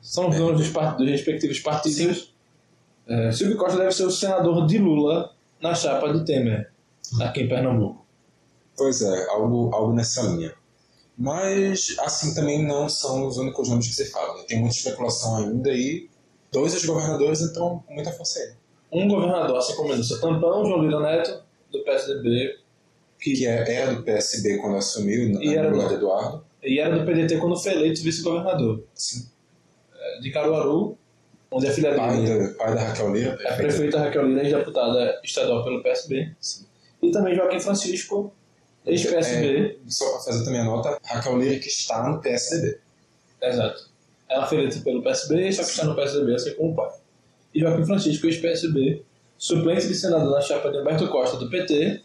são 0.00 0.28
os 0.28 0.36
donos 0.36 0.60
dos, 0.60 0.68
part- 0.70 0.98
dos 0.98 1.08
respectivos 1.08 1.58
partidos. 1.60 2.34
É, 3.08 3.32
Silvio 3.32 3.56
Costa 3.56 3.78
deve 3.78 3.92
ser 3.92 4.04
o 4.04 4.10
senador 4.10 4.66
de 4.66 4.78
Lula 4.78 5.32
na 5.60 5.74
chapa 5.74 6.12
de 6.12 6.24
Temer, 6.24 6.70
aqui 7.20 7.42
em 7.42 7.48
Pernambuco. 7.48 8.04
Pois 8.76 9.00
é, 9.00 9.28
algo, 9.30 9.74
algo 9.74 9.92
nessa 9.94 10.22
linha. 10.22 10.52
Mas, 11.16 11.96
assim, 12.00 12.34
também 12.34 12.62
não 12.66 12.90
são 12.90 13.26
os 13.26 13.38
únicos 13.38 13.70
nomes 13.70 13.88
que 13.88 13.94
se 13.94 14.10
falam. 14.10 14.44
Tem 14.46 14.60
muita 14.60 14.76
especulação 14.76 15.36
ainda 15.38 15.70
e 15.72 16.10
dois 16.52 16.74
ex-governadores 16.74 17.40
entram 17.40 17.82
com 17.86 17.94
muita 17.94 18.12
força 18.12 18.38
aí. 18.38 18.52
Um 18.98 19.08
governador, 19.08 19.58
assim 19.58 19.74
como 19.76 19.90
Mendonça 19.90 20.20
Tampão, 20.20 20.64
João 20.64 20.82
Lira 20.82 21.00
Neto, 21.00 21.42
do 21.70 21.82
PSDB, 21.84 22.58
Que 23.20 23.46
é, 23.46 23.74
era 23.74 23.94
do 23.94 24.02
PSB 24.02 24.58
quando 24.58 24.76
assumiu, 24.76 25.22
E 25.24 25.28
no 25.28 25.38
lugar 25.40 25.70
do- 25.70 25.88
do 25.88 25.94
Eduardo. 25.94 26.44
e 26.62 26.78
era 26.78 26.98
do 26.98 27.04
PDT 27.04 27.38
quando 27.38 27.56
foi 27.56 27.72
eleito 27.72 28.02
vice-governador. 28.02 28.84
Sim. 28.94 29.26
É, 29.94 30.20
De 30.20 30.30
Caruaru, 30.30 30.96
onde 31.50 31.66
a 31.66 31.72
filha 31.72 31.94
Pai 31.94 32.22
dele 32.22 32.48
da, 32.48 32.54
pai 32.54 32.74
da 32.74 32.82
Raquel 32.84 33.12
Lira. 33.12 33.34
A 33.48 33.54
prefeita 33.54 33.98
Raquel 33.98 34.26
Lira, 34.28 34.42
ex-deputada 34.44 35.20
estadual 35.24 35.64
pelo 35.64 35.82
PSB. 35.82 36.34
Sim. 36.40 36.64
E 37.02 37.10
também 37.10 37.34
Joaquim 37.34 37.60
Francisco, 37.60 38.32
ex-PSB. 38.86 39.78
Só 39.88 40.10
para 40.12 40.20
fazer 40.20 40.44
também 40.44 40.60
a 40.60 40.64
nota, 40.64 40.98
Raquel 41.04 41.38
Lira 41.38 41.58
que 41.58 41.68
está 41.68 42.08
no 42.08 42.20
PSDB. 42.20 42.78
Exato. 43.42 43.90
Ela 44.28 44.46
foi 44.46 44.58
eleita 44.58 44.80
pelo 44.80 45.02
PSB, 45.02 45.52
só 45.52 45.62
que 45.62 45.70
está 45.70 45.84
no 45.84 45.94
PSDB, 45.94 46.34
assim 46.34 46.54
como 46.54 46.72
o 46.72 46.74
pai. 46.74 46.90
E 47.56 47.60
Joaquim 47.60 47.86
Francisco, 47.86 48.26
ex-PSB, 48.26 49.02
suplente 49.38 49.88
de 49.88 49.94
senador 49.94 50.30
na 50.30 50.42
chapa 50.42 50.70
de 50.70 50.76
Humberto 50.76 51.08
Costa, 51.08 51.38
do 51.38 51.48
PT. 51.48 52.02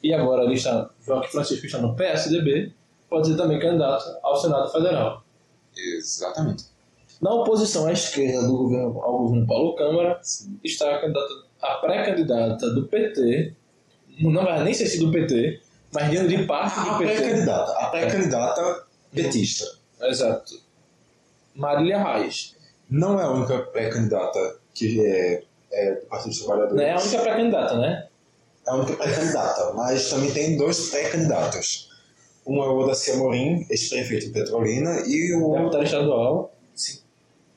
E 0.00 0.14
agora 0.14 0.44
ele 0.44 0.54
está, 0.54 0.88
Joaquim 1.04 1.32
Francisco 1.32 1.66
está 1.66 1.78
no 1.78 1.96
PSDB, 1.96 2.72
pode 3.10 3.26
ser 3.26 3.36
também 3.36 3.58
candidato 3.58 4.04
ao 4.22 4.36
Senado 4.36 4.70
Federal. 4.70 5.24
Exatamente. 5.76 6.66
Na 7.20 7.34
oposição 7.34 7.88
à 7.88 7.92
esquerda 7.92 8.46
do 8.46 8.56
governo, 8.56 9.00
ao 9.02 9.18
governo 9.18 9.46
Paulo 9.48 9.74
Câmara, 9.74 10.20
Sim. 10.22 10.60
está 10.62 10.94
a, 10.94 11.00
candidata, 11.00 11.34
a 11.60 11.74
pré-candidata 11.78 12.70
do 12.70 12.86
PT, 12.86 13.52
não 14.20 14.44
vai 14.44 14.62
nem 14.62 14.74
sei 14.74 14.86
se 14.86 15.00
do 15.00 15.10
PT, 15.10 15.60
mas 15.92 16.08
dentro 16.08 16.28
de 16.28 16.44
parte 16.44 16.78
A 16.78 16.84
do 16.84 16.98
PT. 16.98 17.14
pré-candidata. 17.20 17.72
A 17.72 17.86
pré-candidata 17.86 18.86
petista. 19.12 19.64
Exato. 20.02 20.54
Marília 21.52 22.00
Reis. 22.00 22.54
Não 22.88 23.18
é 23.18 23.24
a 23.24 23.30
única 23.30 23.58
pré-candidata 23.58 24.62
que 24.74 25.00
é, 25.06 25.42
é 25.72 25.94
do 25.94 26.06
Partido 26.06 26.30
dos 26.30 26.38
Trabalhadores. 26.40 26.82
É 26.82 26.90
a 26.92 26.98
única 27.00 27.18
pré-candidata, 27.20 27.78
né? 27.78 28.08
É 28.66 28.70
a 28.70 28.74
única 28.74 28.92
pré-candidata, 28.94 29.72
mas 29.74 30.10
também 30.10 30.30
tem 30.32 30.56
dois 30.56 30.90
pré-candidatos. 30.90 31.90
Um 32.46 32.62
é 32.62 32.68
o 32.68 32.78
Odaci 32.80 33.12
Amorim, 33.12 33.66
ex-prefeito 33.70 34.26
de 34.26 34.32
Petrolina, 34.32 35.02
e 35.06 35.34
o, 35.34 35.52
Deputado 35.54 35.84
estadual. 35.84 36.54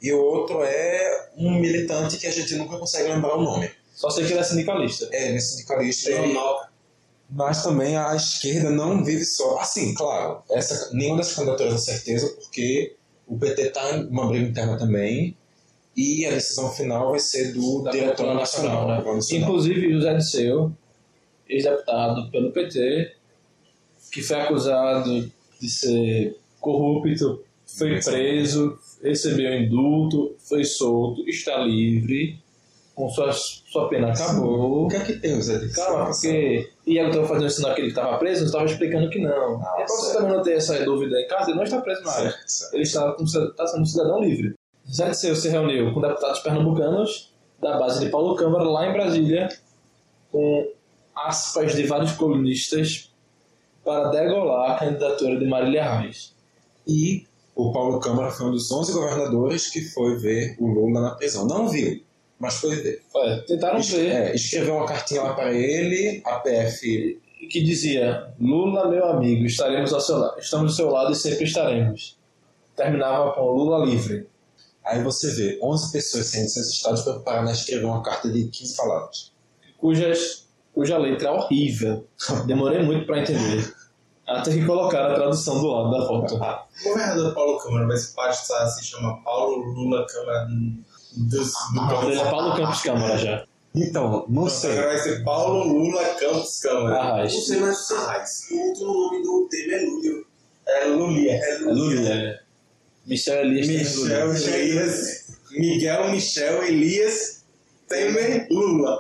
e 0.02 0.14
o 0.14 0.22
outro 0.22 0.64
é 0.64 1.30
um 1.38 1.60
militante 1.60 2.18
que 2.18 2.28
a 2.28 2.32
gente 2.32 2.56
nunca 2.56 2.78
consegue 2.78 3.10
lembrar 3.10 3.36
o 3.36 3.42
nome. 3.42 3.70
Só 3.94 4.10
sei 4.10 4.26
que 4.26 4.32
ele 4.32 4.40
é 4.40 4.44
sindicalista. 4.44 5.10
É, 5.12 5.28
ele 5.30 5.38
é 5.38 5.40
sindicalista. 5.40 6.12
e- 6.12 6.38
Mas 7.30 7.64
também 7.64 7.98
a 7.98 8.16
esquerda 8.16 8.70
não 8.70 9.04
vive 9.04 9.26
só. 9.26 9.60
Assim, 9.60 9.94
claro, 9.94 10.44
essa, 10.52 10.94
nenhuma 10.94 11.18
das 11.18 11.34
candidaturas 11.34 11.74
é 11.74 11.78
certeza, 11.94 12.28
porque 12.40 12.96
o 13.26 13.38
PT 13.38 13.62
está 13.64 13.92
em 13.98 14.08
uma 14.08 14.28
briga 14.28 14.48
interna 14.48 14.78
também, 14.78 15.36
e 15.98 16.26
a 16.28 16.30
decisão 16.32 16.72
final 16.72 17.10
vai 17.10 17.20
ser 17.20 17.54
do 17.54 17.82
Da 17.82 17.92
diretor 17.92 18.18
Câmara 18.18 18.40
nacional. 18.40 18.88
né? 18.88 18.98
Nacional. 18.98 19.20
Inclusive 19.32 19.94
José 19.94 20.14
Disseu, 20.14 20.72
ex-deputado 21.50 22.30
pelo 22.30 22.52
PT, 22.52 23.14
que 24.12 24.22
foi 24.22 24.40
acusado 24.40 25.32
de 25.60 25.70
ser 25.70 26.38
corrupto, 26.60 27.44
foi 27.66 28.00
preso, 28.00 28.78
recebeu 29.04 29.54
indulto, 29.54 30.36
foi 30.38 30.64
solto, 30.64 31.28
está 31.28 31.58
livre, 31.58 32.40
com 32.96 33.08
sua, 33.10 33.32
sua 33.32 33.90
pena 33.90 34.12
acabou. 34.12 34.86
O 34.86 34.88
que 34.88 34.96
é 34.96 35.00
que 35.06 35.14
tem 35.14 35.38
o 35.38 35.42
Zé 35.42 35.60
de 35.60 35.72
Calma, 35.72 36.06
porque. 36.06 36.68
E 36.86 36.98
eu 36.98 37.10
estava 37.10 37.28
fazendo 37.28 37.50
sinal 37.50 37.76
que 37.76 37.82
ele 37.82 37.90
estava 37.90 38.18
preso, 38.18 38.42
eu 38.42 38.46
estava 38.48 38.66
explicando 38.66 39.10
que 39.10 39.20
não. 39.20 39.62
Ah, 39.62 39.76
e 39.82 39.86
pra 39.86 39.96
você 39.96 40.14
também 40.18 40.34
não 40.34 40.42
ter 40.42 40.54
essa 40.54 40.84
dúvida 40.84 41.20
em 41.20 41.28
casa, 41.28 41.50
ele 41.50 41.58
não 41.58 41.64
está 41.64 41.80
preso 41.82 42.04
mais. 42.04 42.16
Certo, 42.16 42.48
certo. 42.48 42.74
Ele 42.74 42.84
está, 42.84 43.16
está 43.20 43.68
sendo 43.68 43.82
um 43.82 43.86
cidadão 43.86 44.24
livre. 44.24 44.56
Zé 44.92 45.14
se 45.14 45.50
reuniu 45.50 45.94
com 45.94 46.02
deputados 46.02 46.40
pernambucanos 46.40 47.34
da 47.62 47.78
base 47.78 48.06
de 48.06 48.12
Paulo 48.12 48.36
Câmara 48.36 48.64
lá 48.64 48.88
em 48.88 48.94
Brasília, 48.94 49.50
com 50.32 50.68
aspas 51.16 51.76
de 51.76 51.84
vários 51.84 52.12
colunistas 52.14 53.12
para 53.84 54.10
degolar 54.10 54.72
a 54.72 54.76
candidatura 54.80 55.38
de 55.40 55.46
Marília 55.46 56.00
Reis. 56.00 56.36
E 56.88 57.26
o 57.56 57.72
Paulo 57.72 58.00
Câmara 58.00 58.30
foi 58.32 58.48
um 58.48 58.52
dos 58.52 58.72
11 58.72 58.94
governadores 58.94 59.68
que 59.70 59.82
foi 59.82 60.18
ver 60.18 60.56
o 60.60 60.68
Lula 60.68 61.02
na 61.02 61.12
prisão. 61.16 61.46
Não 61.48 61.68
viu, 61.68 62.02
mas 62.40 62.56
foi 62.60 62.76
ver. 62.76 63.02
Olha, 63.14 63.42
tentaram 63.48 63.80
Es- 63.80 63.90
ver 63.90 64.12
é, 64.12 64.36
escreveu 64.36 64.76
uma 64.76 64.86
cartinha 64.86 65.24
lá 65.24 65.34
para 65.34 65.52
ele, 65.54 66.22
a 66.26 66.36
PF. 66.40 67.20
que 67.50 67.62
dizia 67.64 68.28
Lula, 68.40 68.88
meu 68.90 69.06
amigo, 69.08 69.46
estaremos 69.46 69.94
ao 69.94 70.02
seu 70.02 70.18
lado, 70.18 70.40
estamos 70.40 70.72
ao 70.72 70.76
seu 70.76 70.90
lado 70.92 71.12
e 71.12 71.16
sempre 71.16 71.46
estaremos. 71.46 72.18
Terminava 72.76 73.32
com 73.34 73.42
Lula 73.52 73.86
livre. 73.86 74.28
Aí 74.88 75.04
você 75.04 75.30
vê 75.32 75.60
11 75.62 75.92
pessoas 75.92 76.28
seus 76.28 76.56
estados 76.56 77.02
para 77.02 77.18
o 77.18 77.20
Paraná 77.22 77.52
escrever 77.52 77.86
uma 77.86 78.02
carta 78.02 78.30
de 78.30 78.46
15 78.48 78.76
palavras. 78.78 79.32
cujas, 79.78 80.48
cuja 80.74 80.98
letra 80.98 81.30
é 81.30 81.32
horrível. 81.32 82.08
Demorei 82.46 82.82
muito 82.84 83.06
para 83.06 83.20
entender. 83.20 83.74
Até 84.26 84.52
que 84.52 84.66
colocaram 84.66 85.12
a 85.14 85.16
tradução 85.16 85.60
do 85.60 85.68
lado 85.68 85.92
da 85.92 86.06
foto. 86.06 86.36
O 86.36 86.90
governador 86.90 87.34
Paulo 87.34 87.58
Câmara 87.60 87.88
vai 87.88 87.98
se 87.98 88.14
passar, 88.14 88.68
se 88.68 88.86
chama 88.86 89.22
Paulo 89.24 89.64
Lula 89.64 90.06
Câmara 90.06 90.48
dos, 91.16 91.54
do 91.74 91.82
O 91.82 92.02
dele 92.06 92.20
é. 92.20 92.30
Paulo 92.30 92.56
Campos 92.58 92.82
Câmara 92.82 93.18
já. 93.18 93.46
Então, 93.74 94.26
não 94.28 94.50
sei. 94.50 94.72
Agora 94.72 94.88
vai 94.88 94.98
ser 94.98 95.24
Paulo 95.24 95.64
Lula 95.68 96.04
Campos 96.16 96.60
Câmara. 96.60 97.18
Não 97.24 97.30
sei, 97.30 97.60
mas 97.60 97.92
Arraiz. 97.92 98.48
o 98.52 98.56
último 98.56 98.94
nome 98.94 99.24
do 99.24 99.48
Temer 99.50 99.82
é 99.82 99.86
Lúlio. 99.86 100.28
É 100.68 100.86
Lulia. 100.86 101.34
É 101.34 101.54
É 101.54 101.60
Lula. 101.60 102.40
Michel 103.08 103.40
Elias 103.42 103.96
Michel. 103.96 104.34
Elias. 104.36 105.26
Miguel 105.52 106.12
Michel 106.12 106.64
Elias 106.64 107.44
Temer 107.88 108.48
Lula. 108.52 109.00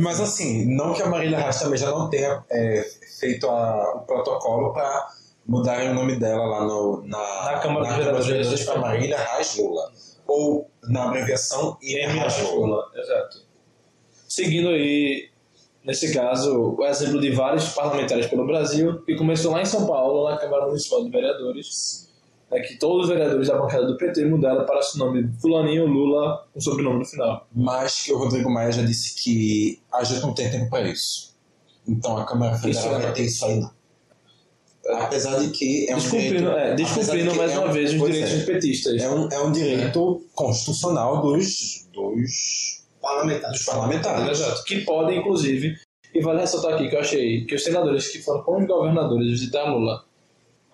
Mas 0.00 0.20
assim, 0.20 0.64
não 0.74 0.92
que 0.94 1.02
a 1.02 1.08
Marília 1.08 1.38
Reis 1.38 1.58
também 1.58 1.78
já 1.78 1.90
não 1.90 2.08
tenha 2.08 2.42
é, 2.50 2.84
feito 3.20 3.46
a- 3.48 3.94
o 3.96 4.00
protocolo 4.00 4.72
para 4.72 5.08
mudarem 5.46 5.90
o 5.90 5.94
nome 5.94 6.18
dela 6.18 6.44
lá 6.46 6.64
no, 6.64 7.02
na, 7.06 7.18
Na 7.52 7.58
Câmara 7.60 7.86
dos 7.86 8.16
dos 8.18 8.26
Vereadores. 8.26 8.64
para 8.64 8.80
Marília 8.80 9.18
Reis 9.18 9.56
Lula. 9.56 9.92
Ou 10.26 10.70
na 10.84 11.04
abreviação 11.04 11.76
IR 11.82 12.08
Reis 12.10 12.38
Lula. 12.42 12.54
Lula. 12.66 12.90
Exato. 12.96 13.38
Seguindo 14.28 14.68
aí, 14.68 15.28
nesse 15.84 16.12
caso, 16.12 16.74
o 16.78 16.84
exemplo 16.86 17.20
de 17.20 17.30
vários 17.30 17.68
parlamentares 17.70 18.26
pelo 18.26 18.46
Brasil, 18.46 19.02
que 19.04 19.14
começou 19.16 19.52
lá 19.52 19.62
em 19.62 19.66
São 19.66 19.86
Paulo, 19.86 20.28
na 20.30 20.36
Câmara 20.36 20.66
Municipal 20.66 21.04
de 21.04 21.10
Vereadores, 21.10 22.05
é 22.50 22.60
que 22.60 22.76
todos 22.78 23.04
os 23.04 23.08
vereadores 23.08 23.48
da 23.48 23.58
bancada 23.58 23.86
do 23.86 23.96
PT 23.96 24.24
mudaram 24.26 24.64
para 24.64 24.78
o 24.78 24.98
nome 24.98 25.28
Fulaninho 25.40 25.86
Lula, 25.86 26.46
com 26.54 26.60
sobrenome 26.60 27.00
no 27.00 27.04
final. 27.04 27.46
Mas 27.54 28.02
que 28.02 28.12
o 28.12 28.18
Rodrigo 28.18 28.50
Maia 28.50 28.70
já 28.72 28.82
disse 28.82 29.14
que 29.22 29.80
a 29.92 30.04
gente 30.04 30.22
não 30.22 30.32
tem 30.34 30.50
tempo 30.50 30.70
para 30.70 30.88
isso. 30.88 31.34
Então 31.88 32.16
a 32.16 32.24
Câmara 32.24 32.56
Federal 32.56 32.70
Isso 32.70 32.88
é- 32.94 32.98
vai 33.00 33.12
ter 33.12 33.22
isso 33.24 33.44
aí 33.44 33.60
não. 33.60 33.76
Apesar 34.88 35.40
de 35.40 35.50
que 35.50 35.90
é 35.90 35.94
um 35.94 35.98
Descumprindo, 35.98 36.34
direito, 36.38 36.56
é, 36.58 36.74
descumprindo 36.76 37.30
de 37.32 37.36
mais 37.36 37.50
é 37.52 37.58
uma 37.58 37.68
um- 37.68 37.72
vez 37.72 37.92
os 37.92 38.00
direitos 38.00 38.30
é. 38.32 38.36
dos 38.36 38.44
petistas. 38.44 39.02
É 39.02 39.10
um, 39.10 39.28
é 39.32 39.40
um 39.42 39.50
direito 39.50 40.22
constitucional 40.32 41.20
dos, 41.22 41.88
dos, 41.92 42.84
Parlamentar. 43.02 43.50
dos 43.50 43.64
parlamentares. 43.64 44.38
Exato. 44.40 44.62
Que 44.62 44.82
podem, 44.82 45.18
inclusive, 45.18 45.74
e 46.14 46.20
vale 46.20 46.38
ressaltar 46.40 46.74
aqui 46.74 46.88
que 46.88 46.94
eu 46.94 47.00
achei 47.00 47.44
que 47.46 47.54
os 47.56 47.64
senadores 47.64 48.06
que 48.08 48.22
foram 48.22 48.44
com 48.44 48.60
os 48.60 48.66
governadores 48.66 49.28
visitar 49.28 49.64
Lula, 49.64 50.04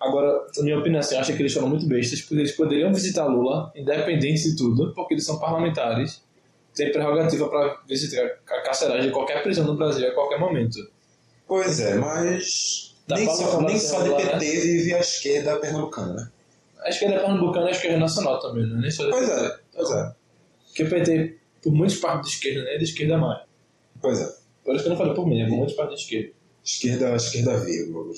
agora, 0.03 0.47
na 0.57 0.63
minha 0.63 0.79
opinião, 0.79 0.99
assim, 0.99 1.15
eu 1.15 1.21
acho 1.21 1.33
que 1.33 1.41
eles 1.41 1.53
foram 1.53 1.69
muito 1.69 1.87
bestas, 1.87 2.21
porque 2.21 2.35
eles 2.35 2.51
poderiam 2.51 2.93
visitar 2.93 3.25
Lula, 3.25 3.71
independente 3.75 4.43
de 4.43 4.55
tudo, 4.55 4.93
porque 4.93 5.13
eles 5.13 5.25
são 5.25 5.39
parlamentares, 5.39 6.21
têm 6.75 6.91
prerrogativa 6.91 7.47
para 7.49 7.81
visitar 7.87 8.25
a 8.47 8.61
carceragem 8.61 9.07
de 9.07 9.11
qualquer 9.11 9.41
prisão 9.41 9.65
no 9.65 9.75
Brasil 9.75 10.07
a 10.07 10.11
qualquer 10.13 10.39
momento. 10.39 10.77
Pois 11.47 11.79
é, 11.79 11.95
mas 11.95 12.93
Dá 13.07 13.15
nem 13.17 13.25
só, 13.25 13.61
nem 13.61 13.75
assim, 13.75 13.87
só 13.87 14.01
de 14.01 14.15
PT 14.15 14.33
né? 14.33 14.39
vive 14.39 14.93
a 14.93 14.99
esquerda 14.99 15.59
pernambucana, 15.59 16.13
né? 16.13 16.31
A 16.79 16.89
esquerda 16.89 17.19
pernambucana 17.19 17.65
e 17.65 17.69
a 17.69 17.71
esquerda 17.71 17.97
nacional 17.97 18.39
também, 18.39 18.65
né? 18.65 18.79
Nem 18.81 18.91
só 18.91 19.03
da 19.05 19.11
Pois 19.11 19.29
PT. 19.29 19.41
é, 19.41 19.59
pois 19.75 19.91
é. 19.91 20.15
Porque 20.67 20.83
o 20.83 20.89
PT, 20.89 21.37
por 21.61 21.73
muitas 21.73 21.97
partes 21.97 22.29
de 22.29 22.35
esquerda, 22.37 22.63
né? 22.63 22.75
É 22.75 22.77
de 22.77 22.83
esquerda 22.85 23.17
mais. 23.17 23.41
Pois 24.01 24.21
é. 24.21 24.29
Por 24.63 24.75
isso 24.75 24.83
que 24.83 24.89
eu 24.89 24.91
não 24.91 24.97
falei 24.97 25.13
por 25.13 25.27
mim, 25.27 25.41
é 25.41 25.47
por 25.47 25.57
muitas 25.57 25.75
partes 25.75 25.97
de 25.97 26.03
esquerda. 26.03 26.33
Esquerda, 26.63 27.15
esquerda 27.15 27.57
vírgula. 27.57 28.13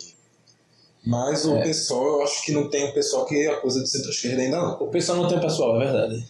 Mas 1.05 1.45
o 1.45 1.55
É. 1.57 1.63
pessoal, 1.63 2.03
eu 2.05 2.23
acho 2.23 2.43
que 2.43 2.51
não 2.51 2.69
tem 2.69 2.89
o 2.89 2.93
pessoal 2.93 3.25
que 3.25 3.47
acusa 3.47 3.81
de 3.83 3.89
centro-esquerda 3.89 4.41
ainda 4.41 4.57
não. 4.57 4.73
O 4.81 4.87
pessoal 4.87 5.19
não 5.19 5.27
tem 5.29 5.39
pessoal, 5.39 5.79
é 5.81 5.85
verdade. 5.85 6.27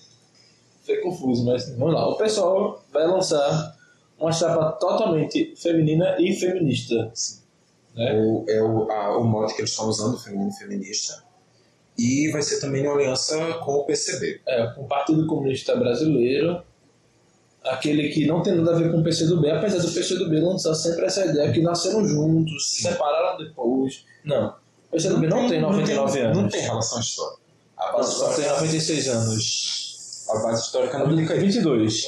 Foi 0.85 0.97
confuso, 0.97 1.45
mas 1.45 1.69
vamos 1.77 1.93
lá. 1.93 2.07
O 2.09 2.17
pessoal 2.17 2.83
vai 2.91 3.07
lançar 3.07 3.75
uma 4.19 4.31
chapa 4.31 4.73
totalmente 4.73 5.55
feminina 5.55 6.15
e 6.19 6.33
feminista. 6.35 7.11
É 7.97 8.13
o, 8.13 8.45
é 8.47 8.61
o, 8.61 8.91
a, 8.91 9.17
o 9.17 9.23
mote 9.23 9.53
que 9.55 9.61
eles 9.61 9.71
estão 9.71 9.87
usando, 9.87 10.17
feminino 10.19 10.49
e 10.49 10.53
feminista. 10.57 11.23
E 11.97 12.29
vai 12.31 12.41
ser 12.41 12.59
também 12.59 12.85
uma 12.85 12.93
aliança 12.93 13.37
com 13.63 13.75
o 13.75 13.85
PCB. 13.85 14.41
É, 14.45 14.67
com 14.75 14.81
o 14.81 14.87
Partido 14.87 15.25
Comunista 15.25 15.75
Brasileiro, 15.77 16.61
aquele 17.63 18.09
que 18.09 18.27
não 18.27 18.43
tem 18.43 18.55
nada 18.55 18.71
a 18.71 18.79
ver 18.79 18.91
com 18.91 18.99
o 18.99 19.03
PCdoB, 19.03 19.49
apesar 19.49 19.79
do 19.79 19.91
PCdoB 19.93 20.39
lançar 20.41 20.75
sempre 20.75 21.05
essa 21.05 21.25
ideia 21.25 21.51
que 21.53 21.61
nasceram 21.61 22.05
juntos, 22.05 22.69
se 22.69 22.81
separaram 22.83 23.37
depois. 23.37 24.03
Não. 24.25 24.53
O 24.89 24.95
PCdoB 24.95 25.27
não, 25.27 25.47
tem 25.49 25.61
99 25.61 26.13
tem- 26.13 26.21
anos. 26.23 26.37
Não 26.37 26.49
tem 26.49 26.61
relação 26.61 26.99
histórica. 26.99 27.41
A 27.77 27.91
base 27.91 28.11
Só 28.13 28.19
tem 28.29 28.29
histórica, 28.45 28.53
96 28.55 29.07
anos. 29.09 30.25
a 30.29 30.39
base 30.39 30.61
histórica 30.61 30.97
não 30.99 31.21
isso. 31.21 31.35
22. 31.35 32.07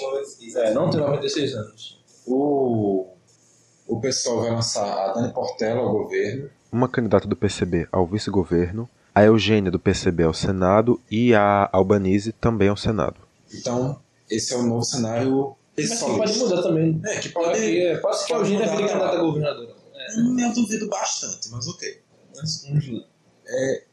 É, 0.55 0.73
não 0.73 0.89
tem 0.89 0.99
96 0.99 1.53
anos. 1.55 1.99
O, 2.25 3.07
o 3.87 3.99
pessoal 3.99 4.41
vai 4.41 4.51
lançar 4.51 4.85
a 4.85 5.13
Dani 5.13 5.33
Portela 5.33 5.81
ao 5.81 5.91
governo. 5.91 6.49
uma 6.71 6.87
candidata 6.87 7.27
do 7.27 7.35
PCB 7.35 7.87
ao 7.91 8.05
vice-governo, 8.05 8.89
a 9.13 9.23
Eugênia 9.23 9.71
do 9.71 9.79
PCB 9.79 10.23
ao 10.23 10.33
Senado 10.33 11.01
e 11.09 11.33
a 11.33 11.69
Albanese 11.73 12.31
também 12.33 12.69
ao 12.69 12.77
Senado. 12.77 13.15
Então, 13.53 13.99
esse 14.29 14.53
é 14.53 14.57
o 14.57 14.63
novo 14.63 14.83
cenário 14.83 15.55
Mas 15.77 15.99
que 15.99 16.05
pode 16.17 16.37
mudar 16.37 16.61
também. 16.61 17.01
É, 17.05 17.17
que 17.19 17.29
Pode, 17.29 17.49
pode... 17.49 17.79
é, 17.81 17.97
pode 17.97 18.19
ser 18.19 18.25
que 18.25 18.33
a 18.33 18.37
Eugênia 18.37 18.67
vire 18.67 18.87
candidata 18.87 19.17
a 19.17 19.21
governadora. 19.21 19.75
É, 19.95 20.43
Eu 20.45 20.53
duvido 20.53 20.87
bastante, 20.89 21.49
mas 21.51 21.67
ok. 21.67 21.99
Vamos 22.67 22.87
lá. 22.89 23.05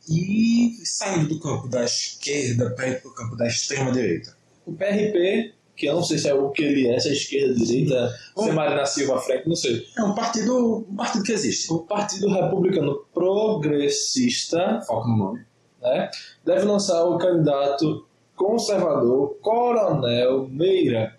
E 0.09 0.77
saindo 0.85 1.29
do 1.29 1.41
campo 1.41 1.69
da 1.69 1.85
esquerda 1.85 2.71
para 2.71 2.89
ir 2.89 3.01
para 3.01 3.11
o 3.11 3.15
campo 3.15 3.37
da 3.37 3.47
extrema-direita. 3.47 4.37
O 4.67 4.73
PRP, 4.73 5.55
que 5.77 5.87
eu 5.87 5.95
não 5.95 6.03
sei 6.03 6.19
se 6.19 6.29
é 6.29 6.35
o 6.35 6.51
que 6.51 6.63
ele 6.63 6.89
é, 6.89 6.99
se 6.99 7.09
é 7.09 7.13
esquerda, 7.13 7.55
direita, 7.55 8.13
se 8.37 8.49
é 8.49 8.53
Marina 8.53 8.85
Silva 8.87 9.21
frente, 9.21 9.49
não 9.49 9.55
sei. 9.55 9.87
É 9.97 10.03
um 10.03 10.15
partido, 10.15 10.87
um 10.89 10.97
partido 10.97 11.25
que 11.25 11.33
existe. 11.33 11.73
O 11.73 11.81
Partido 11.81 12.29
Republicano 12.29 13.05
Progressista 13.13 14.81
Foco 14.87 15.09
no 15.09 15.17
nome. 15.17 15.47
né, 15.81 16.11
deve 16.45 16.65
lançar 16.65 17.05
o 17.05 17.19
candidato 17.19 18.07
conservador 18.35 19.37
Coronel 19.41 20.49
Meira, 20.49 21.17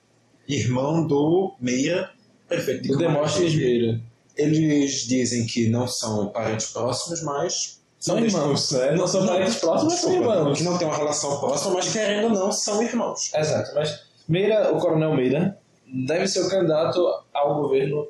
Irmão 0.47 1.07
do 1.07 1.55
Meia, 1.59 2.09
prefeito 2.47 2.83
de 2.83 2.89
do 2.89 2.97
Demóstenes. 2.97 3.55
Meira. 3.55 4.01
Eles 4.37 5.07
dizem 5.07 5.45
que 5.45 5.69
não 5.69 5.87
são 5.87 6.27
parentes 6.29 6.67
próximos, 6.67 7.21
mas. 7.23 7.81
São 7.99 8.19
irmãos, 8.19 8.71
né? 8.71 8.91
Não 8.91 9.07
são 9.07 9.25
parentes 9.25 9.55
próximos, 9.55 9.93
mas 9.93 10.01
são 10.01 10.13
irmãos. 10.13 10.57
Que 10.57 10.63
não 10.63 10.77
tem 10.77 10.87
uma 10.87 10.97
relação 10.97 11.39
próxima, 11.39 11.73
mas 11.75 11.91
querendo 11.91 12.25
ou 12.25 12.29
não, 12.29 12.51
são 12.51 12.83
irmãos. 12.83 13.33
Exato, 13.33 13.73
mas 13.73 14.05
Meira, 14.27 14.71
o 14.71 14.79
coronel 14.79 15.15
Meira, 15.15 15.57
deve 16.05 16.27
ser 16.27 16.41
o 16.41 16.49
candidato 16.49 16.99
ao 17.33 17.61
governo 17.61 18.07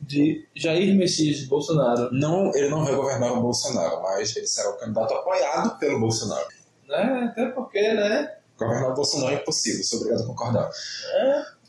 de 0.00 0.46
Jair 0.54 0.94
Messias 0.96 1.44
Bolsonaro. 1.44 2.10
Não, 2.12 2.54
ele 2.54 2.68
não 2.68 2.84
vai 2.84 2.94
governar 2.94 3.32
o 3.32 3.40
Bolsonaro, 3.40 4.02
mas 4.02 4.34
ele 4.36 4.46
será 4.46 4.70
o 4.70 4.78
candidato 4.78 5.14
apoiado 5.14 5.78
pelo 5.78 6.00
Bolsonaro. 6.00 6.46
Né? 6.88 7.30
Até 7.30 7.46
porque, 7.50 7.80
né? 7.80 8.36
Governar 8.58 8.90
o 8.90 8.94
Bolsonaro 8.94 9.34
é 9.34 9.40
impossível, 9.40 9.84
sou 9.84 10.00
obrigado 10.00 10.24
a 10.24 10.26
concordar. 10.26 10.70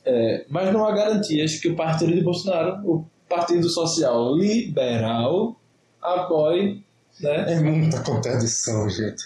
É, 0.05 0.45
mas 0.49 0.73
não 0.73 0.85
há 0.85 0.91
garantias 0.91 1.55
que 1.55 1.69
o 1.69 1.75
partido 1.75 2.13
de 2.13 2.21
Bolsonaro, 2.21 2.81
o 2.83 3.05
Partido 3.33 3.67
Social 3.67 4.35
Liberal, 4.35 5.55
apoie, 5.99 6.83
né? 7.19 7.53
É 7.53 7.59
muita 7.59 7.99
contradição, 8.01 8.87
gente. 8.87 9.23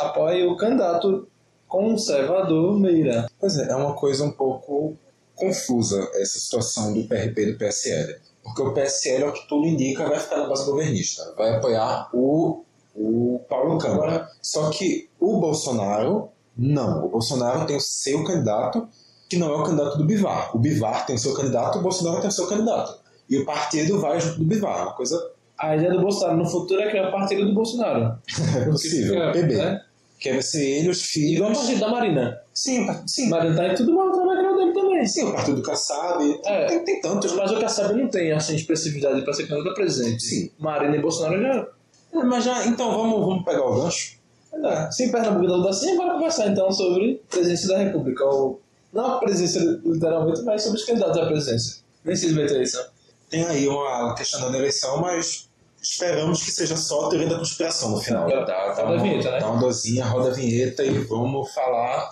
apoie 0.00 0.44
o 0.44 0.56
candidato 0.56 1.28
conservador 1.68 2.80
Meira. 2.80 3.30
Pois 3.38 3.56
é, 3.58 3.70
é 3.70 3.76
uma 3.76 3.94
coisa 3.94 4.24
um 4.24 4.32
pouco 4.32 4.96
confusa 5.36 6.10
essa 6.14 6.36
situação 6.40 6.92
do 6.92 7.04
PRP 7.04 7.42
e 7.42 7.52
do 7.52 7.58
PSL. 7.58 8.16
Porque 8.42 8.60
o 8.60 8.74
PSL, 8.74 9.22
ao 9.22 9.32
que 9.32 9.46
tudo 9.48 9.68
indica, 9.68 10.08
vai 10.08 10.18
ficar 10.18 10.38
na 10.38 10.48
base 10.48 10.66
governista. 10.66 11.32
Vai 11.36 11.54
apoiar 11.54 12.10
o, 12.12 12.64
o 12.96 13.40
Paulo 13.48 13.78
Câmara. 13.78 14.28
Só 14.42 14.68
que 14.70 15.08
o 15.20 15.38
Bolsonaro, 15.38 16.28
não. 16.56 17.04
O 17.04 17.08
Bolsonaro 17.08 17.66
tem 17.66 17.76
o 17.76 17.80
seu 17.80 18.24
candidato, 18.24 18.88
que 19.28 19.36
não 19.36 19.52
é 19.52 19.56
o 19.56 19.62
candidato 19.62 19.96
do 19.96 20.04
Bivar. 20.04 20.56
O 20.56 20.58
Bivar 20.58 21.06
tem 21.06 21.14
o 21.14 21.18
seu 21.20 21.34
candidato, 21.34 21.78
o 21.78 21.82
Bolsonaro 21.82 22.20
tem 22.20 22.28
o 22.30 22.32
seu 22.32 22.48
candidato. 22.48 23.06
E 23.28 23.38
o 23.38 23.44
partido 23.44 24.00
vai 24.00 24.20
junto 24.20 24.38
do 24.38 24.44
Bivar. 24.44 24.82
Uma 24.82 24.92
coisa 24.94 25.30
A 25.58 25.76
ideia 25.76 25.92
do 25.92 26.00
Bolsonaro 26.00 26.38
no 26.38 26.46
futuro 26.48 26.80
é 26.80 26.88
criar 26.88 27.08
o 27.08 27.12
partido 27.12 27.46
do 27.46 27.54
Bolsonaro. 27.54 28.18
é 28.56 28.64
possível. 28.64 29.14
Fica, 29.14 29.32
PB. 29.32 29.56
né? 29.56 29.82
Que 30.18 30.32
vai 30.32 30.42
ser 30.42 30.64
ele, 30.64 30.88
os 30.88 31.16
Igual 31.16 31.52
o 31.52 31.54
filhos. 31.54 31.58
partido 31.58 31.80
da 31.80 31.88
Marina. 31.88 32.40
Sim, 32.52 32.90
o 32.90 33.08
sim. 33.08 33.28
Marina 33.28 33.54
tá 33.54 33.68
em 33.68 33.74
tudo 33.76 33.94
mal, 33.94 34.10
tá 34.10 34.24
na 34.24 34.56
dele 34.56 34.72
também. 34.72 35.06
Sim, 35.06 35.28
o 35.28 35.32
partido 35.32 35.56
do 35.58 35.62
Kassab. 35.62 36.40
É. 36.44 36.66
Tem, 36.66 36.84
tem 36.84 37.00
tantos. 37.00 37.32
Mas 37.34 37.52
o 37.52 37.60
Kassab 37.60 37.94
não 37.94 38.08
tem 38.08 38.32
assim, 38.32 38.56
expressividade 38.56 39.22
para 39.22 39.32
ser 39.32 39.46
candidato 39.46 39.70
a 39.70 39.74
presidente. 39.74 40.22
Sim. 40.22 40.50
Marina 40.58 40.96
e 40.96 41.00
Bolsonaro 41.00 41.40
já. 41.40 41.68
É, 42.14 42.24
mas 42.24 42.44
já, 42.44 42.66
então 42.66 42.90
vamos, 42.90 43.20
vamos 43.20 43.44
pegar 43.44 43.64
o 43.64 43.82
gancho. 43.82 44.18
É, 44.52 44.90
se 44.90 45.12
Pernambuco 45.12 45.46
dá 45.46 45.54
tudo 45.54 45.68
assim, 45.68 45.96
bora 45.96 46.14
conversar 46.14 46.48
então 46.48 46.72
sobre 46.72 47.22
presidência 47.30 47.68
da 47.68 47.78
República. 47.78 48.24
Ou, 48.24 48.60
não 48.92 49.06
a 49.06 49.18
presidência 49.18 49.60
literalmente, 49.84 50.42
mas 50.42 50.62
sobre 50.62 50.78
os 50.80 50.84
candidatos 50.84 51.18
à 51.18 51.26
presidência. 51.26 51.82
Nem 52.04 52.16
sei 52.16 52.30
se 52.30 52.34
vai 52.34 52.46
ter 52.46 52.54
eleição. 52.54 52.84
Tem 53.28 53.44
aí 53.44 53.68
uma 53.68 54.14
questionando 54.14 54.54
a 54.54 54.58
eleição, 54.58 55.00
mas 55.00 55.48
esperamos 55.82 56.42
que 56.42 56.50
seja 56.50 56.76
só 56.76 57.06
a 57.06 57.10
teoria 57.10 57.28
da 57.28 57.38
conspiração 57.38 57.90
no 57.90 58.00
final. 58.00 58.26
Dá, 58.26 58.44
dá, 58.44 58.68
roda 58.68 58.82
a 58.82 58.84
uma, 58.86 59.02
vinheta, 59.02 59.30
né? 59.30 59.38
dá 59.38 59.50
uma 59.50 59.60
dosinha, 59.60 60.04
roda 60.06 60.30
a 60.30 60.32
vinheta 60.32 60.82
e 60.82 60.98
vamos 61.04 61.52
falar 61.52 62.08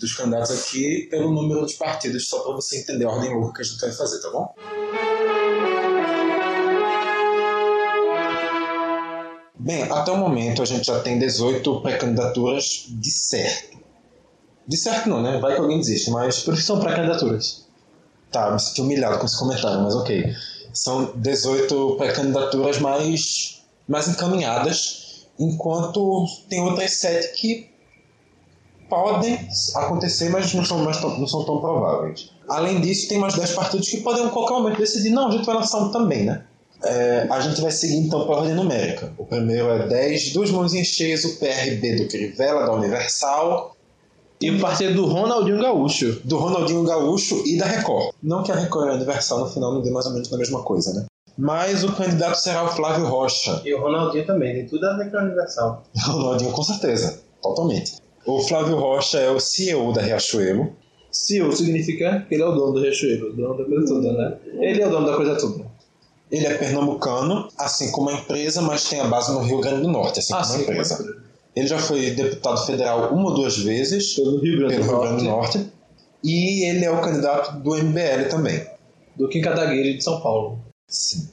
dos 0.00 0.14
candidatos 0.14 0.50
aqui 0.50 1.06
pelo 1.10 1.30
número 1.30 1.66
de 1.66 1.74
partidos, 1.74 2.28
só 2.28 2.40
para 2.40 2.54
você 2.54 2.78
entender 2.78 3.04
a 3.04 3.10
ordem 3.10 3.34
louca 3.34 3.56
que 3.56 3.60
a 3.60 3.64
gente 3.64 3.80
vai 3.80 3.92
fazer, 3.92 4.20
tá 4.22 4.30
bom? 4.30 4.54
Bem, 9.58 9.82
até 9.82 10.10
o 10.10 10.16
momento 10.16 10.62
a 10.62 10.64
gente 10.64 10.86
já 10.86 11.00
tem 11.00 11.18
18 11.18 11.80
pré-candidaturas 11.82 12.86
de 12.88 13.10
certo. 13.10 13.78
De 14.66 14.76
certo 14.78 15.10
não, 15.10 15.22
né? 15.22 15.38
Vai 15.38 15.54
que 15.54 15.60
alguém 15.60 15.78
desiste, 15.78 16.10
mas 16.10 16.40
Por 16.40 16.54
isso 16.54 16.64
são 16.64 16.80
pré-candidaturas. 16.80 17.63
Tá, 18.34 18.50
me 18.50 18.58
senti 18.58 18.80
humilhado 18.80 19.20
com 19.20 19.26
esse 19.26 19.38
comentário, 19.38 19.80
mas 19.80 19.94
ok. 19.94 20.34
São 20.72 21.12
18 21.14 21.94
pré-candidaturas 21.96 22.80
mais, 22.80 23.62
mais 23.86 24.08
encaminhadas, 24.08 25.24
enquanto 25.38 26.26
tem 26.48 26.60
outras 26.60 26.94
sete 26.94 27.40
que 27.40 27.70
podem 28.90 29.38
acontecer, 29.76 30.30
mas 30.30 30.52
não 30.52 30.64
são, 30.64 30.78
mais 30.78 30.96
tão, 30.96 31.16
não 31.16 31.28
são 31.28 31.44
tão 31.44 31.60
prováveis. 31.60 32.32
Além 32.48 32.80
disso, 32.80 33.08
tem 33.08 33.18
mais 33.18 33.34
10 33.34 33.52
partidos 33.52 33.88
que 33.88 33.98
podem 33.98 34.26
a 34.26 34.30
qualquer 34.30 34.54
momento 34.54 34.78
decidir, 34.78 35.10
não, 35.10 35.28
a 35.28 35.30
gente 35.30 35.46
vai 35.46 35.54
lançar 35.54 35.78
um 35.78 35.92
também, 35.92 36.24
né? 36.24 36.42
É, 36.82 37.28
a 37.30 37.38
gente 37.38 37.60
vai 37.60 37.70
seguir 37.70 37.98
então 37.98 38.26
pela 38.26 38.38
ordem 38.38 38.56
numérica. 38.56 39.12
O 39.16 39.24
primeiro 39.24 39.68
é 39.70 39.86
10, 39.86 40.32
duas 40.32 40.50
mãozinhas 40.50 40.88
cheias, 40.88 41.24
o 41.24 41.36
PRB 41.38 41.94
do 41.98 42.08
Crivella, 42.08 42.66
da 42.66 42.72
Universal, 42.72 43.73
E 44.44 44.50
o 44.50 44.60
partido 44.60 44.94
do 44.94 45.06
Ronaldinho 45.06 45.60
Gaúcho. 45.60 46.20
do 46.24 46.36
Ronaldinho 46.36 46.82
Gaúcho 46.84 47.42
e 47.46 47.56
da 47.58 47.66
Record. 47.66 48.14
Não 48.22 48.42
que 48.42 48.52
a 48.52 48.54
Record 48.54 48.86
e 48.88 48.90
a 48.90 48.94
Universal 48.94 49.40
no 49.40 49.46
final 49.48 49.74
não 49.74 49.80
dê 49.82 49.90
mais 49.90 50.06
ou 50.06 50.12
menos 50.12 50.30
na 50.30 50.38
mesma 50.38 50.62
coisa, 50.62 50.92
né? 50.94 51.06
Mas 51.36 51.82
o 51.82 51.92
candidato 51.92 52.36
será 52.36 52.62
o 52.64 52.68
Flávio 52.68 53.06
Rocha. 53.06 53.60
E 53.64 53.74
o 53.74 53.80
Ronaldinho 53.80 54.24
também, 54.26 54.54
tem 54.54 54.66
tudo 54.66 54.86
a 54.86 54.96
ver 54.96 55.10
com 55.10 55.16
a 55.16 55.22
Universal. 55.22 55.82
O 55.96 55.98
Ronaldinho, 56.12 56.52
com 56.52 56.62
certeza. 56.62 57.20
Totalmente. 57.42 57.94
O 58.26 58.40
Flávio 58.42 58.76
Rocha 58.78 59.18
é 59.18 59.30
o 59.30 59.40
CEO 59.40 59.92
da 59.92 60.00
Riachuelo. 60.00 60.72
CEO 61.10 61.52
significa 61.52 62.24
que 62.28 62.34
ele 62.34 62.42
é 62.42 62.46
o 62.46 62.52
dono 62.52 62.72
do 62.72 62.80
Riachuelo, 62.80 63.30
o 63.30 63.32
dono 63.36 63.56
da 63.58 63.64
coisa 63.64 63.86
toda, 63.86 64.12
né? 64.12 64.36
Ele 64.60 64.82
é 64.82 64.86
o 64.86 64.90
dono 64.90 65.06
da 65.06 65.16
coisa 65.16 65.36
toda. 65.36 65.64
Ele 66.30 66.46
é 66.46 66.54
pernambucano, 66.54 67.48
assim 67.58 67.92
como 67.92 68.10
a 68.10 68.14
empresa, 68.14 68.62
mas 68.62 68.84
tem 68.84 69.00
a 69.00 69.04
base 69.04 69.32
no 69.32 69.40
Rio 69.40 69.60
Grande 69.60 69.82
do 69.82 69.88
Norte, 69.88 70.20
assim 70.20 70.32
Ah, 70.34 70.42
como 70.42 70.54
a 70.54 70.62
empresa. 70.62 71.16
Ele 71.54 71.66
já 71.66 71.78
foi 71.78 72.10
deputado 72.10 72.64
federal 72.66 73.12
uma 73.12 73.30
ou 73.30 73.34
duas 73.34 73.56
vezes 73.58 74.14
Pelo 74.14 74.40
Rio 74.40 74.58
Grande 74.58 74.74
pelo 74.74 74.86
do 74.86 74.90
Rio 74.90 75.00
Grande 75.00 75.24
do 75.24 75.30
Norte, 75.30 75.58
Norte. 75.58 75.72
E 76.22 76.64
ele 76.64 76.84
é 76.84 76.90
o 76.90 77.00
candidato 77.00 77.58
do 77.60 77.76
MBL 77.76 78.28
também. 78.30 78.66
do 79.16 79.28
Kim 79.28 79.42
Kataguiri 79.42 79.96
de 79.96 80.02
São 80.02 80.20
Paulo. 80.20 80.58
Sim. 80.88 81.28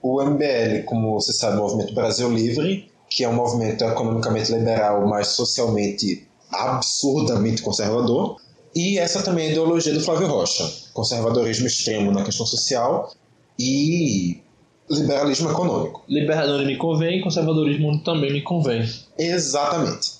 O 0.00 0.22
MBL, 0.22 0.84
como 0.84 1.14
você 1.14 1.32
sabe, 1.32 1.56
é 1.56 1.58
o 1.58 1.62
Movimento 1.62 1.94
Brasil 1.94 2.30
Livre, 2.30 2.90
que 3.10 3.24
é 3.24 3.28
um 3.28 3.34
movimento 3.34 3.84
economicamente 3.84 4.52
liberal, 4.52 5.06
mas 5.06 5.28
socialmente 5.28 6.26
absurdamente 6.50 7.62
conservador. 7.62 8.36
E 8.74 8.98
essa 8.98 9.22
também 9.22 9.46
é 9.46 9.48
a 9.48 9.50
ideologia 9.52 9.92
do 9.92 10.00
Flávio 10.00 10.28
Rocha: 10.28 10.70
conservadorismo 10.92 11.66
extremo 11.66 12.12
na 12.12 12.22
questão 12.22 12.46
social 12.46 13.12
e 13.58 14.40
liberalismo 14.90 15.50
econômico. 15.50 16.04
Liberalismo 16.08 16.66
me 16.66 16.76
convém, 16.76 17.20
conservadorismo 17.20 18.02
também 18.02 18.32
me 18.32 18.42
convém. 18.42 18.88
Exatamente. 19.18 20.16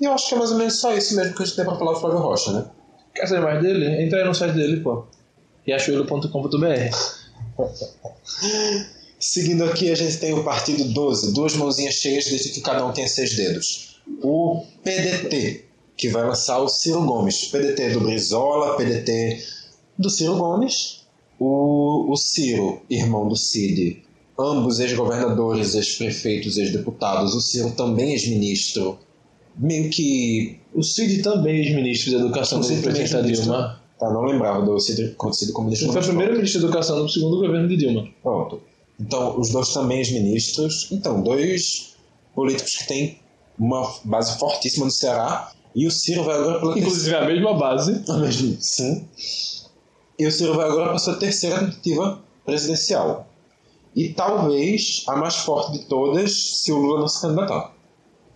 E 0.00 0.04
eu 0.04 0.12
acho 0.12 0.28
que 0.28 0.34
é 0.34 0.38
mais 0.38 0.50
ou 0.50 0.58
menos 0.58 0.80
só 0.80 0.94
isso 0.94 1.14
mesmo 1.14 1.34
que 1.34 1.42
a 1.42 1.46
gente 1.46 1.56
tem 1.56 1.64
pra 1.64 1.76
falar 1.76 1.92
do 1.92 2.00
Flávio 2.00 2.18
Rocha, 2.18 2.52
né? 2.52 2.64
Quer 3.14 3.26
saber 3.26 3.42
mais 3.42 3.62
dele? 3.62 4.02
Entra 4.02 4.20
aí 4.20 4.24
no 4.24 4.34
site 4.34 4.54
dele, 4.54 4.80
pô. 4.80 5.04
riachuelo.com.br 5.66 6.96
Seguindo 9.20 9.64
aqui, 9.64 9.90
a 9.90 9.94
gente 9.94 10.16
tem 10.16 10.32
o 10.32 10.42
Partido 10.42 10.82
12, 10.84 11.34
duas 11.34 11.54
mãozinhas 11.54 11.94
cheias, 11.94 12.24
desde 12.24 12.48
que 12.48 12.62
cada 12.62 12.86
um 12.86 12.92
tenha 12.92 13.06
seis 13.06 13.36
dedos. 13.36 14.00
O 14.22 14.64
PDT, 14.82 15.66
que 15.94 16.08
vai 16.08 16.24
lançar 16.24 16.58
o 16.58 16.68
Ciro 16.68 17.04
Gomes. 17.04 17.44
PDT 17.44 17.90
do 17.90 18.00
Brizola, 18.00 18.78
PDT 18.78 19.44
do 19.98 20.08
Ciro 20.08 20.36
Gomes. 20.36 20.99
O, 21.40 22.12
o 22.12 22.16
Ciro, 22.18 22.82
irmão 22.90 23.26
do 23.26 23.34
Cid, 23.34 24.02
ambos 24.38 24.78
ex-governadores, 24.78 25.74
ex-prefeitos, 25.74 26.58
ex-deputados. 26.58 27.34
O 27.34 27.40
Ciro 27.40 27.70
também 27.70 28.12
ex-ministro. 28.12 28.98
Meio 29.56 29.88
que. 29.88 30.58
O 30.74 30.82
Cid 30.82 31.22
também 31.22 31.56
é 31.56 31.60
ex-ministro 31.60 32.12
da 32.12 32.18
Educação 32.18 32.60
é 32.60 32.80
presidente. 32.80 33.32
Dilma. 33.32 33.80
Tá, 33.98 34.10
não 34.10 34.22
lembrava 34.24 34.64
do 34.64 34.78
Cid, 34.78 35.16
Cid 35.32 35.52
como 35.52 35.66
ministro. 35.66 35.88
Ele 35.88 35.92
foi 35.94 36.02
primeiro 36.02 36.34
ministro 36.34 36.60
da 36.60 36.66
Educação 36.68 37.02
do 37.02 37.08
segundo 37.08 37.38
governo 37.38 37.68
de 37.68 37.76
Dilma. 37.76 38.06
Pronto. 38.22 38.60
Então, 39.00 39.40
os 39.40 39.48
dois 39.48 39.72
também 39.72 39.98
ex-ministros. 39.98 40.88
Então, 40.92 41.22
dois 41.22 41.94
políticos 42.34 42.76
que 42.76 42.86
têm 42.86 43.18
uma 43.58 43.90
base 44.04 44.38
fortíssima 44.38 44.84
no 44.84 44.90
Ceará. 44.90 45.52
E 45.74 45.86
o 45.86 45.90
Ciro 45.90 46.24
vai 46.24 46.36
agora 46.36 46.60
pela 46.60 46.78
Inclusive 46.78 47.14
a 47.14 47.24
mesma 47.24 47.54
base. 47.54 47.94
terceira. 47.94 48.20
Mesmo, 48.20 48.56
sim. 48.60 49.04
E 50.20 50.26
o 50.26 50.30
Ciro 50.30 50.54
vai 50.54 50.68
agora 50.68 50.90
para 50.90 50.98
sua 50.98 51.14
terceira 51.16 51.60
tentativa 51.60 52.20
presidencial. 52.44 53.26
E 53.96 54.10
talvez 54.10 55.02
a 55.08 55.16
mais 55.16 55.36
forte 55.36 55.72
de 55.72 55.86
todas 55.86 56.30
se 56.62 56.70
o 56.70 56.76
Lula 56.78 57.00
não 57.00 57.08
se 57.08 57.22
candidatar. 57.22 57.72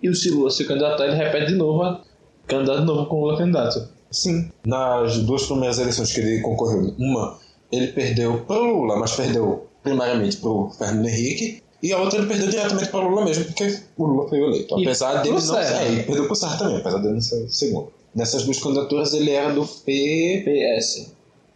E 0.03 0.09
o 0.09 0.15
se 0.15 0.31
Lula 0.31 0.51
se 0.51 0.65
candidatar, 0.65 1.05
ele 1.07 1.15
repete 1.17 1.49
de 1.49 1.55
novo, 1.57 1.83
a- 1.83 2.01
candidato 2.47 2.81
de 2.81 2.87
novo 2.87 3.07
com 3.07 3.17
o 3.17 3.21
Lula 3.27 3.37
candidato. 3.39 3.87
Sim. 4.11 4.51
Nas 4.67 5.19
duas 5.19 5.45
primeiras 5.47 5.79
eleições 5.79 6.11
que 6.13 6.21
ele 6.21 6.41
concorreu, 6.41 6.95
uma 6.99 7.39
ele 7.71 7.89
perdeu 7.89 8.45
para 8.47 8.57
o 8.61 8.65
Lula, 8.65 8.97
mas 8.97 9.13
perdeu 9.13 9.67
primariamente 9.83 10.39
para 10.39 10.49
o 10.51 10.71
Fernando 10.71 11.07
Henrique. 11.07 11.63
E 11.83 11.93
a 11.93 11.99
outra 11.99 12.19
ele 12.19 12.29
perdeu 12.29 12.49
diretamente 12.49 12.89
para 12.89 13.05
o 13.05 13.09
Lula 13.11 13.25
mesmo, 13.27 13.45
porque 13.45 13.79
o 13.99 14.07
Lula 14.07 14.29
foi 14.29 14.39
eleito. 14.41 14.79
E 14.79 14.85
Apesar 14.85 15.23
dele 15.23 15.37
pro 15.37 15.47
não 15.47 15.55
ser. 15.63 15.75
É, 15.75 15.93
e 15.93 16.03
perdeu 16.05 16.25
para 16.25 16.33
o 16.33 16.37
Serra 16.37 16.57
também, 16.57 16.77
apesar 16.79 16.99
dele 16.99 17.15
não 17.15 17.21
ser 17.21 17.47
segundo. 17.51 17.93
Nessas 18.15 18.45
duas 18.45 18.59
candidaturas 18.59 19.13
ele 19.13 19.31
era 19.33 19.53
do 19.53 19.67
P... 19.67 20.43
PS. 20.47 21.13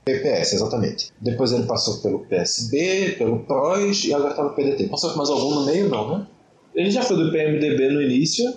PPS, 0.08 0.54
exatamente. 0.54 1.10
Depois 1.20 1.52
ele 1.52 1.64
passou 1.64 1.98
pelo 1.98 2.20
PSB, 2.20 3.16
pelo 3.18 3.40
PROS 3.40 4.04
e 4.04 4.14
agora 4.14 4.30
está 4.30 4.42
no 4.42 4.54
PDT. 4.54 4.84
Passou 4.84 5.10
por 5.10 5.18
mais 5.18 5.28
algum 5.28 5.54
no 5.54 5.66
meio? 5.66 5.88
Não, 5.88 6.18
né? 6.18 6.26
Ele 6.74 6.90
já 6.90 7.02
foi 7.02 7.16
do 7.16 7.30
PMDB 7.30 7.90
no 7.90 8.00
início, 8.00 8.54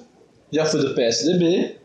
já 0.52 0.66
foi 0.66 0.82
do 0.82 0.94
PSDB, 0.94 1.76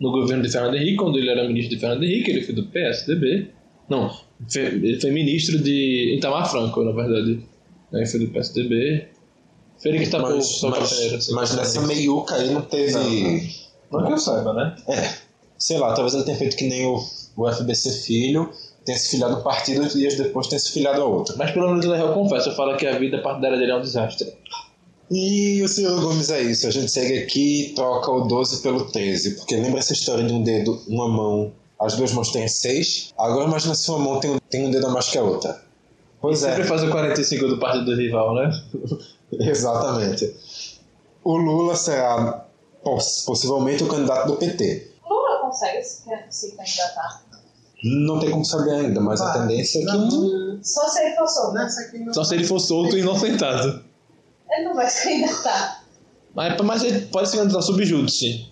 no 0.00 0.10
governo 0.10 0.42
de 0.42 0.50
Fernando 0.50 0.76
Henrique, 0.76 0.96
quando 0.96 1.18
ele 1.18 1.28
era 1.28 1.46
ministro 1.46 1.74
de 1.74 1.80
Fernando 1.80 2.04
Henrique, 2.04 2.30
ele 2.30 2.42
foi 2.42 2.54
do 2.54 2.66
PSDB. 2.66 3.48
Não, 3.88 4.10
ele 4.54 5.00
foi 5.00 5.10
ministro 5.10 5.58
de 5.58 6.14
Itamar 6.16 6.50
Franco, 6.50 6.82
na 6.82 6.92
verdade. 6.92 7.40
Aí 7.92 8.06
foi 8.06 8.20
do 8.20 8.28
PSDB. 8.28 9.08
Ele 9.84 10.06
tapou 10.06 10.30
o 10.30 10.36
Mas, 10.36 10.46
Sol 10.46 10.70
mas, 10.70 10.92
assim, 10.92 11.32
mas 11.34 11.56
nessa 11.56 11.80
meiuca 11.82 12.36
aí 12.36 12.50
não 12.50 12.62
teve. 12.62 12.92
Não 13.90 14.06
que 14.06 14.12
eu 14.12 14.18
saiba, 14.18 14.52
né? 14.52 14.76
É, 14.88 15.12
sei 15.58 15.78
lá, 15.78 15.92
talvez 15.92 16.14
ele 16.14 16.22
tenha 16.22 16.36
feito 16.36 16.56
que 16.56 16.68
nem 16.68 16.86
o, 16.86 17.04
o 17.36 17.52
FBC 17.52 17.90
filho, 18.04 18.50
tenha 18.84 18.98
se 18.98 19.10
filiado 19.10 19.34
a 19.36 19.38
um 19.38 19.42
partido 19.42 19.84
e 19.84 19.88
dias 19.88 20.16
depois 20.16 20.46
tenha 20.46 20.58
se 20.58 20.72
filiado 20.72 21.00
a 21.02 21.04
outro. 21.04 21.34
Mas 21.38 21.50
pelo 21.52 21.68
menos 21.68 21.84
ele 21.84 22.00
eu 22.00 22.12
confesso, 22.12 22.54
fala 22.56 22.76
que 22.76 22.86
a 22.86 22.98
vida 22.98 23.18
partidária 23.22 23.58
dele 23.58 23.72
é 23.72 23.76
um 23.76 23.80
desastre. 23.82 24.32
E 25.10 25.60
o 25.62 25.68
senhor 25.68 26.00
Gomes 26.00 26.30
é 26.30 26.40
isso, 26.42 26.66
a 26.66 26.70
gente 26.70 26.90
segue 26.90 27.18
aqui 27.18 27.66
e 27.70 27.74
troca 27.74 28.10
o 28.10 28.22
12 28.22 28.62
pelo 28.62 28.86
13, 28.90 29.32
porque 29.36 29.56
lembra 29.56 29.78
essa 29.80 29.92
história 29.92 30.24
de 30.24 30.32
um 30.32 30.42
dedo, 30.42 30.80
uma 30.88 31.06
mão, 31.08 31.52
as 31.78 31.94
duas 31.96 32.12
mãos 32.12 32.30
têm 32.32 32.48
seis, 32.48 33.12
agora 33.18 33.46
imagina 33.46 33.74
se 33.74 33.90
uma 33.90 33.98
mão 33.98 34.20
tem, 34.20 34.30
um- 34.30 34.38
tem 34.48 34.66
um 34.66 34.70
dedo 34.70 34.86
a 34.86 34.90
mais 34.90 35.08
que 35.08 35.18
a 35.18 35.22
outra. 35.22 35.60
Pois 36.20 36.38
Sempre 36.38 36.62
é, 36.62 36.64
faz 36.64 36.82
o 36.82 36.88
45 36.90 37.46
do 37.48 37.58
partido 37.58 37.84
do 37.84 37.96
rival, 37.96 38.34
né? 38.34 38.50
exatamente. 39.32 40.34
O 41.24 41.36
Lula 41.36 41.76
será 41.76 42.46
poss- 42.82 43.24
possivelmente 43.26 43.82
o 43.84 43.88
candidato 43.88 44.28
do 44.28 44.36
PT. 44.36 44.92
Lula 45.08 45.40
consegue 45.40 45.82
se, 45.82 46.02
se 46.30 46.56
candidatar. 46.56 47.21
Não 47.82 48.20
tem 48.20 48.30
como 48.30 48.44
saber 48.44 48.72
ainda, 48.72 49.00
mas 49.00 49.20
a 49.20 49.32
tendência 49.32 49.80
é 49.80 49.82
que. 49.82 50.58
Só 50.62 50.88
se 50.88 51.00
ele 51.00 51.16
for 51.16 51.28
solto. 51.28 51.58
Aqui 51.58 51.98
não. 51.98 52.14
Só 52.14 52.24
se 52.24 52.34
ele 52.34 52.44
for 52.44 52.60
solto 52.60 52.96
e 52.96 53.00
inocentado. 53.00 53.84
Ele 54.50 54.64
não 54.64 54.74
vai 54.74 54.88
se 54.88 55.08
candidatar. 55.08 55.84
Mas, 56.34 56.60
mas 56.60 56.84
ele 56.84 57.06
pode 57.06 57.28
se 57.28 57.36
candidatar 57.36 57.62
subjúdice. 57.62 58.48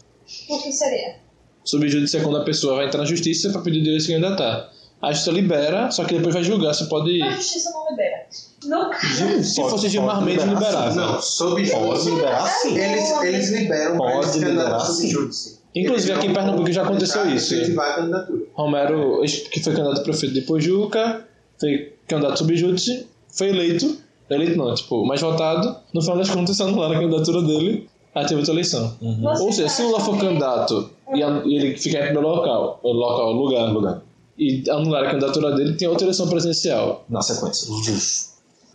O 0.49 0.59
que 0.59 0.73
seria? 0.73 1.17
Subjúdice 1.65 2.17
é 2.17 2.23
quando 2.23 2.39
a 2.39 2.45
pessoa 2.45 2.77
vai 2.77 2.87
entrar 2.87 3.01
na 3.01 3.07
justiça 3.07 3.51
para 3.51 3.61
pedir 3.61 3.85
dele 3.85 4.01
se 4.01 4.09
candidatar. 4.09 4.71
A 5.01 5.13
justiça 5.13 5.31
libera, 5.31 5.91
só 5.91 6.05
que 6.05 6.15
depois 6.15 6.35
vai 6.35 6.45
julgar 6.45 6.75
se 6.75 6.89
pode 6.89 7.23
A 7.23 7.31
justiça 7.31 7.71
não 7.71 7.91
libera. 7.91 8.27
Caso, 8.91 9.45
Se 9.45 9.63
fosse 9.63 9.89
Gilmar 9.89 10.23
Mendes, 10.23 10.45
liberava. 10.45 10.95
Não, 10.95 11.23
sob 11.23 11.71
Pode 11.71 12.11
liberar 12.11 12.47
sim. 12.47 12.77
Eles, 12.77 13.11
eles 13.23 13.51
liberam 13.51 13.97
Pode 13.97 14.39
liberar, 14.39 14.81
sim. 14.81 15.59
Inclusive, 15.75 16.13
aqui 16.13 16.27
em 16.27 16.33
Pernambuco 16.33 16.73
já 16.73 16.83
aconteceu 16.83 17.25
deixar 17.25 17.37
isso. 17.37 17.55
Romero, 18.55 19.23
que 19.51 19.63
foi 19.63 19.73
candidato 19.73 20.01
a 20.01 20.03
prefeito 20.03 20.35
de 20.35 20.43
Pojuca, 20.43 21.25
foi 21.59 21.93
candidato 22.09 22.39
subjúdice, 22.39 23.07
foi 23.33 23.51
eleito, 23.51 23.99
eleito 24.29 24.57
não, 24.57 24.75
tipo, 24.75 25.05
mais 25.07 25.21
votado, 25.21 25.77
no 25.95 26.01
final 26.01 26.19
das 26.19 26.31
contas 26.31 26.61
anularam 26.61 26.97
a 26.97 26.99
candidatura 27.01 27.43
dele, 27.43 27.89
aí 28.15 28.25
teve 28.25 28.37
outra 28.37 28.53
eleição. 28.53 28.97
Você 29.01 29.43
Ou 29.43 29.53
seja, 29.53 29.69
se 29.69 29.83
o 29.83 29.87
Lula 29.87 30.01
for 30.01 30.19
candidato 30.19 30.91
e, 31.15 31.21
e 31.21 31.57
ele 31.57 31.77
ficar 31.77 32.01
em 32.01 32.05
primeiro 32.07 32.29
local, 32.29 32.81
local, 32.83 33.33
lugar, 33.33 33.73
lugar, 33.73 34.03
e 34.37 34.69
anular 34.69 35.05
a 35.05 35.11
candidatura 35.11 35.55
dele, 35.55 35.75
tem 35.75 35.87
outra 35.87 36.05
eleição 36.07 36.29
presidencial. 36.29 37.05
Na 37.09 37.23
sequência. 37.23 37.69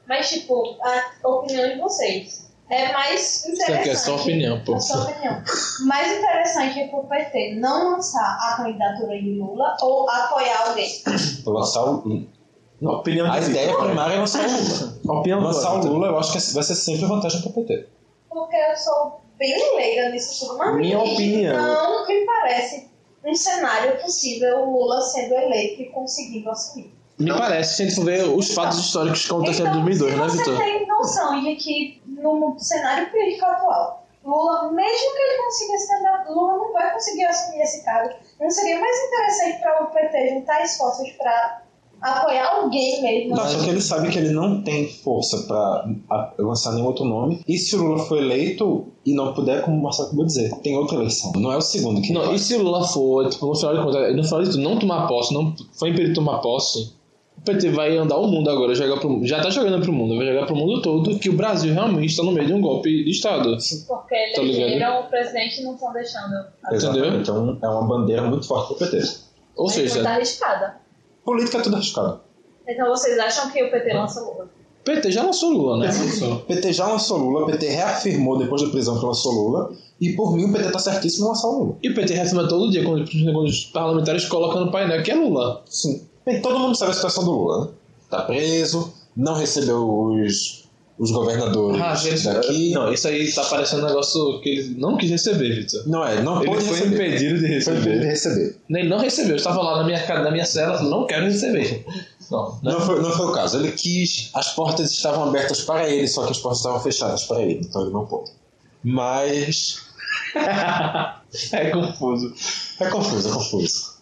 Mas, 0.07 0.29
tipo, 0.29 0.77
a 0.81 1.27
opinião 1.27 1.67
de 1.73 1.79
vocês 1.81 2.45
é 2.69 2.91
mais 2.91 3.21
Isso 3.21 3.47
interessante. 3.49 3.79
aqui 3.79 3.89
é 3.89 3.95
só 3.95 4.15
opinião, 4.15 4.63
pô. 4.63 4.75
A 4.75 4.79
sua 4.79 5.03
opinião. 5.03 5.43
Mais 5.85 6.17
interessante 6.17 6.79
é 6.79 6.87
pro 6.87 7.03
PT 7.03 7.55
não 7.55 7.91
lançar 7.91 8.37
a 8.41 8.57
candidatura 8.57 9.21
de 9.21 9.31
Lula 9.37 9.77
ou 9.81 10.09
apoiar 10.09 10.69
alguém. 10.69 10.89
Lançar 11.45 11.83
o. 11.83 12.27
A 12.83 12.91
opinião 12.91 13.31
A 13.31 13.39
de 13.39 13.51
ideia 13.51 13.75
primária 13.77 14.15
é 14.15 14.19
lançar 14.19 14.45
o 14.45 14.51
Lula. 14.51 14.99
A 15.07 15.13
opinião 15.19 15.39
Lançar 15.41 15.79
o 15.79 15.87
Lula 15.87 16.07
eu 16.07 16.19
acho 16.19 16.33
que 16.33 16.53
vai 16.53 16.63
ser 16.63 16.75
sempre 16.75 17.05
vantagem 17.05 17.41
para 17.41 17.49
o 17.49 17.53
PT. 17.53 17.87
Porque 18.29 18.55
eu 18.55 18.75
sou 18.75 19.21
bem 19.37 19.75
leiga 19.75 20.09
nisso 20.09 20.45
tudo. 20.45 20.57
Mas 20.57 20.75
Minha 20.75 20.99
opinião. 20.99 21.55
Não 21.55 22.07
me 22.07 22.25
parece 22.25 22.89
um 23.23 23.35
cenário 23.35 23.97
possível 24.01 24.59
o 24.59 24.71
Lula 24.71 25.01
sendo 25.01 25.33
eleito 25.35 25.83
e 25.83 25.85
conseguindo 25.89 26.49
assumir. 26.49 26.94
Me 27.17 27.31
parece, 27.31 27.75
se 27.75 27.83
a 27.83 27.85
gente 27.85 27.95
for 27.95 28.05
ver 28.05 28.23
os 28.23 28.53
fatos 28.53 28.79
históricos 28.79 29.25
que 29.25 29.31
aconteceram 29.31 29.69
em 29.71 29.83
2002, 29.83 30.17
né, 30.17 30.27
Vitor? 30.27 30.55
você 30.55 30.63
tem 30.63 30.87
noção 30.87 31.41
de 31.41 31.55
que 31.55 32.01
no 32.07 32.55
cenário 32.59 33.09
político 33.09 33.45
atual, 33.45 34.05
Lula, 34.25 34.71
mesmo 34.71 35.13
que 35.13 35.21
ele 35.21 35.43
consiga 35.43 35.77
se 35.77 35.87
candidatar, 35.87 36.31
Lula 36.31 36.57
não 36.57 36.73
vai 36.73 36.93
conseguir 36.93 37.25
assumir 37.25 37.61
esse 37.61 37.85
cargo. 37.85 38.15
Não 38.41 38.49
seria 38.49 38.79
mais 38.79 38.97
interessante 39.07 39.61
para 39.61 39.83
o 39.83 39.87
PT 39.87 40.33
juntar 40.33 40.63
esforços 40.63 41.11
para 41.11 41.61
apoiar 42.01 42.55
alguém 42.55 43.01
mesmo? 43.03 43.35
Não, 43.35 43.47
só 43.47 43.63
que 43.63 43.69
ele 43.69 43.81
sabe 43.81 44.09
que 44.09 44.17
ele 44.17 44.31
não 44.31 44.63
tem 44.63 44.89
força 44.89 45.43
para 45.47 45.87
lançar 46.39 46.73
nenhum 46.73 46.87
outro 46.87 47.05
nome. 47.05 47.41
E 47.47 47.57
se 47.57 47.75
o 47.75 47.83
Lula 47.83 48.03
for 48.05 48.17
eleito 48.17 48.87
e 49.05 49.13
não 49.13 49.33
puder, 49.33 49.61
como 49.63 49.77
o 49.77 49.83
Marcelo 49.83 50.07
acabou 50.07 50.25
de 50.25 50.33
dizer, 50.33 50.51
tem 50.61 50.75
outra 50.75 50.97
eleição. 50.97 51.31
Não 51.35 51.51
é 51.51 51.57
o 51.57 51.61
segundo 51.61 52.01
que 52.01 52.11
Não, 52.11 52.33
e 52.33 52.39
se 52.39 52.55
o 52.55 52.63
Lula 52.63 52.85
for, 52.87 53.29
tipo, 53.29 53.45
no 53.45 53.55
final 53.55 53.75
de 53.75 53.83
contas, 53.83 54.15
no 54.15 54.23
final 54.23 54.43
de 54.43 54.49
tudo, 54.51 54.63
não 54.63 54.79
tomar 54.79 55.07
posse, 55.07 55.33
não 55.33 55.55
foi 55.77 55.89
impedido 55.89 56.09
de 56.09 56.15
tomar 56.15 56.39
posse, 56.39 56.95
o 57.37 57.41
PT 57.41 57.69
vai 57.69 57.95
andar 57.97 58.17
o 58.17 58.27
mundo 58.27 58.49
agora, 58.49 58.73
jogar 58.73 58.99
pro, 58.99 59.25
já 59.25 59.41
tá 59.41 59.49
jogando 59.49 59.81
pro 59.81 59.93
mundo, 59.93 60.17
vai 60.17 60.25
jogar 60.25 60.45
pro 60.45 60.55
mundo 60.55 60.81
todo 60.81 61.19
que 61.19 61.29
o 61.29 61.33
Brasil 61.33 61.73
realmente 61.73 62.09
está 62.09 62.23
no 62.23 62.31
meio 62.31 62.47
de 62.47 62.53
um 62.53 62.61
golpe 62.61 63.03
de 63.03 63.11
Estado. 63.11 63.57
Porque 63.87 64.31
Tô 64.33 64.41
ligado. 64.41 64.61
elegeram 64.61 65.01
o 65.01 65.03
presidente 65.09 65.61
e 65.61 65.63
não 65.63 65.73
estão 65.75 65.93
deixando. 65.93 66.45
Exatamente. 66.71 67.17
Então 67.17 67.57
é 67.61 67.67
uma 67.67 67.87
bandeira 67.87 68.23
muito 68.23 68.47
forte 68.47 68.73
para 68.73 68.87
o 68.87 68.89
PT. 68.91 69.07
Ou 69.55 69.67
tá 69.67 69.73
seja, 69.73 70.09
arriscada. 70.09 70.77
Política 71.23 71.57
é 71.57 71.61
tudo 71.61 71.75
arriscado. 71.75 72.21
Então 72.67 72.87
vocês 72.89 73.17
acham 73.19 73.51
que 73.51 73.63
o 73.63 73.69
PT 73.69 73.93
lança 73.93 74.21
Lula? 74.21 74.49
o 74.81 74.85
PT 74.85 75.11
já 75.11 75.23
lançou 75.23 75.49
Lula, 75.49 75.77
né? 75.79 75.89
O 76.31 76.39
PT 76.41 76.73
já 76.73 76.87
lançou 76.87 77.17
Lula, 77.17 77.43
o 77.43 77.45
PT 77.47 77.67
reafirmou 77.69 78.37
depois 78.37 78.61
da 78.61 78.69
prisão 78.69 78.99
que 78.99 79.05
lançou 79.05 79.31
Lula. 79.31 79.71
E 79.99 80.13
por 80.13 80.35
mim 80.35 80.45
o 80.45 80.53
PT 80.53 80.71
tá 80.71 80.77
certíssimo 80.77 81.25
em 81.25 81.29
lançar 81.29 81.47
o 81.47 81.59
Lula. 81.59 81.77
E 81.81 81.89
o 81.89 81.95
PT 81.95 82.13
reafirma 82.13 82.47
todo 82.47 82.69
dia 82.69 82.83
quando, 82.83 83.03
quando 83.09 83.45
os 83.45 83.65
parlamentares 83.65 84.25
colocam 84.25 84.65
no 84.65 84.71
painel 84.71 85.01
que 85.01 85.11
é 85.11 85.15
Lula. 85.15 85.63
Sim. 85.65 86.07
Bem, 86.25 86.41
todo 86.41 86.59
mundo 86.59 86.75
sabe 86.75 86.91
a 86.91 86.95
situação 86.95 87.23
do 87.23 87.31
Lula, 87.31 87.65
né? 87.65 87.71
Tá 88.09 88.21
preso, 88.23 88.93
não 89.15 89.33
recebeu 89.35 89.87
os, 89.87 90.63
os 90.97 91.11
governadores 91.11 91.81
Ah, 91.81 91.95
gente, 91.95 92.23
daqui. 92.23 92.71
Não, 92.71 92.91
isso 92.91 93.07
aí 93.07 93.31
tá 93.31 93.43
parecendo 93.45 93.83
um 93.83 93.87
negócio 93.87 94.39
que 94.41 94.49
ele 94.49 94.75
não 94.79 94.97
quis 94.97 95.09
receber, 95.11 95.53
Vitor. 95.55 95.87
Não 95.87 96.05
é, 96.05 96.21
não 96.21 96.41
Ele 96.41 96.51
pôde 96.51 96.65
foi 96.65 96.77
receber. 96.77 96.95
impedido 97.07 97.39
de 97.39 97.61
Foi 97.61 97.73
impedido 97.73 97.99
de 97.99 98.05
receber. 98.05 98.35
receber. 98.39 98.57
Ele 98.69 98.89
não 98.89 98.97
recebeu, 98.99 99.31
eu 99.31 99.35
estava 99.37 99.61
lá 99.61 99.77
na 99.77 99.83
minha, 99.83 100.23
na 100.23 100.31
minha 100.31 100.45
cela, 100.45 100.81
não 100.81 101.05
quero 101.05 101.25
receber. 101.25 101.85
Não, 102.31 102.53
né? 102.63 102.71
Não 102.71 102.81
foi, 102.81 102.99
não 103.03 103.11
foi 103.11 103.27
o 103.27 103.31
caso. 103.33 103.57
Ele 103.59 103.71
quis, 103.71 104.31
as 104.33 104.51
portas 104.55 104.89
estavam 104.91 105.25
abertas 105.25 105.61
para 105.61 105.87
ele, 105.87 106.07
só 106.07 106.25
que 106.25 106.31
as 106.31 106.39
portas 106.39 106.57
estavam 106.57 106.79
fechadas 106.79 107.23
para 107.25 107.39
ele, 107.43 107.59
então 107.63 107.83
ele 107.83 107.91
não 107.93 108.03
pôde. 108.07 108.31
Mas. 108.83 109.77
é 111.51 111.69
confuso. 111.69 112.33
É 112.79 112.89
confuso, 112.89 113.29
é 113.29 113.31
confuso. 113.31 113.94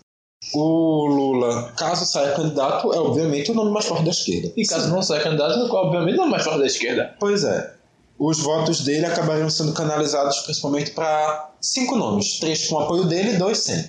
O 0.54 1.06
Lula, 1.08 1.72
caso 1.78 2.06
saia 2.06 2.36
candidato, 2.36 2.94
é 2.94 2.98
obviamente 2.98 3.52
o 3.52 3.54
nome 3.54 3.72
mais 3.72 3.86
forte 3.86 4.04
da 4.04 4.12
esquerda. 4.12 4.52
E 4.56 4.66
caso 4.66 4.90
não 4.90 5.02
saia 5.02 5.22
candidato, 5.22 5.72
obviamente 5.74 6.18
não 6.18 6.26
é 6.26 6.30
mais 6.30 6.44
forte 6.44 6.60
da 6.60 6.66
esquerda. 6.66 7.16
Pois 7.20 7.44
é. 7.44 7.74
Os 8.20 8.40
votos 8.40 8.82
dele 8.82 9.06
acabariam 9.06 9.50
sendo 9.50 9.74
canalizados 9.74 10.40
principalmente 10.40 10.92
para 10.92 11.52
cinco 11.62 11.96
nomes: 11.96 12.40
três 12.40 12.68
com 12.68 12.80
apoio 12.80 13.06
dele 13.06 13.34
e 13.34 13.38
dois 13.38 13.60
sem. 13.60 13.84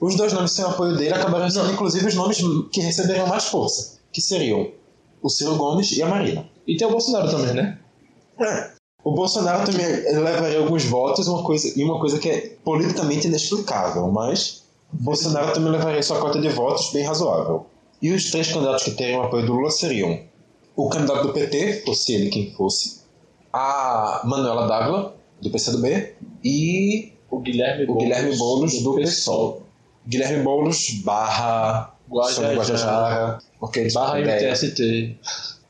Os 0.00 0.16
dois 0.16 0.32
nomes 0.32 0.52
sem 0.52 0.64
apoio 0.64 0.96
dele 0.96 1.14
acabariam 1.14 1.48
sendo, 1.48 1.72
inclusive, 1.72 2.06
os 2.06 2.14
nomes 2.14 2.38
que 2.72 2.80
receberiam 2.80 3.26
mais 3.26 3.44
força, 3.44 3.98
que 4.12 4.20
seriam 4.20 4.70
o 5.22 5.28
Ciro 5.28 5.56
Gomes 5.56 5.92
e 5.92 6.02
a 6.02 6.08
Marina. 6.08 6.44
E 6.66 6.76
tem 6.76 6.86
o 6.86 6.90
Bolsonaro 6.90 7.30
também, 7.30 7.54
né? 7.54 7.78
É. 8.40 8.70
O 9.04 9.12
Bolsonaro 9.12 9.64
também 9.64 9.86
levaria 9.86 10.58
alguns 10.58 10.84
votos 10.84 11.26
uma 11.26 11.42
coisa, 11.42 11.72
e 11.76 11.84
uma 11.84 11.98
coisa 11.98 12.18
que 12.18 12.28
é 12.28 12.56
politicamente 12.64 13.26
inexplicável, 13.26 14.08
mas 14.08 14.61
o 14.61 14.61
Bolsonaro 14.92 15.52
também 15.52 15.72
levaria 15.72 16.02
sua 16.02 16.20
cota 16.20 16.40
de 16.40 16.48
votos 16.48 16.90
bem 16.92 17.04
razoável. 17.04 17.66
E 18.00 18.12
os 18.12 18.30
três 18.30 18.52
candidatos 18.52 18.84
que 18.84 18.90
teriam 18.92 19.22
apoio 19.22 19.46
do 19.46 19.52
Lula 19.54 19.70
seriam 19.70 20.20
o 20.74 20.88
candidato 20.88 21.26
do 21.26 21.32
PT, 21.32 21.82
fosse 21.84 22.12
ele 22.14 22.30
quem 22.30 22.50
fosse, 22.52 23.02
a 23.52 24.22
Manuela 24.24 24.66
Dávila, 24.66 25.14
do 25.40 25.50
PCdoB, 25.50 26.14
e 26.42 27.12
O 27.30 27.38
Guilherme 27.38 27.84
o 27.88 27.96
Guilherme 27.96 28.36
Boulos, 28.36 28.82
do 28.82 28.94
PSOL. 28.94 29.62
Guilherme 30.06 30.42
Boulos 30.42 31.00
barra 31.04 31.94
Guajajara. 32.10 32.54
Guajajara, 32.54 33.38
porque 33.60 33.88
Barra. 33.92 34.18
MTST. 34.20 35.18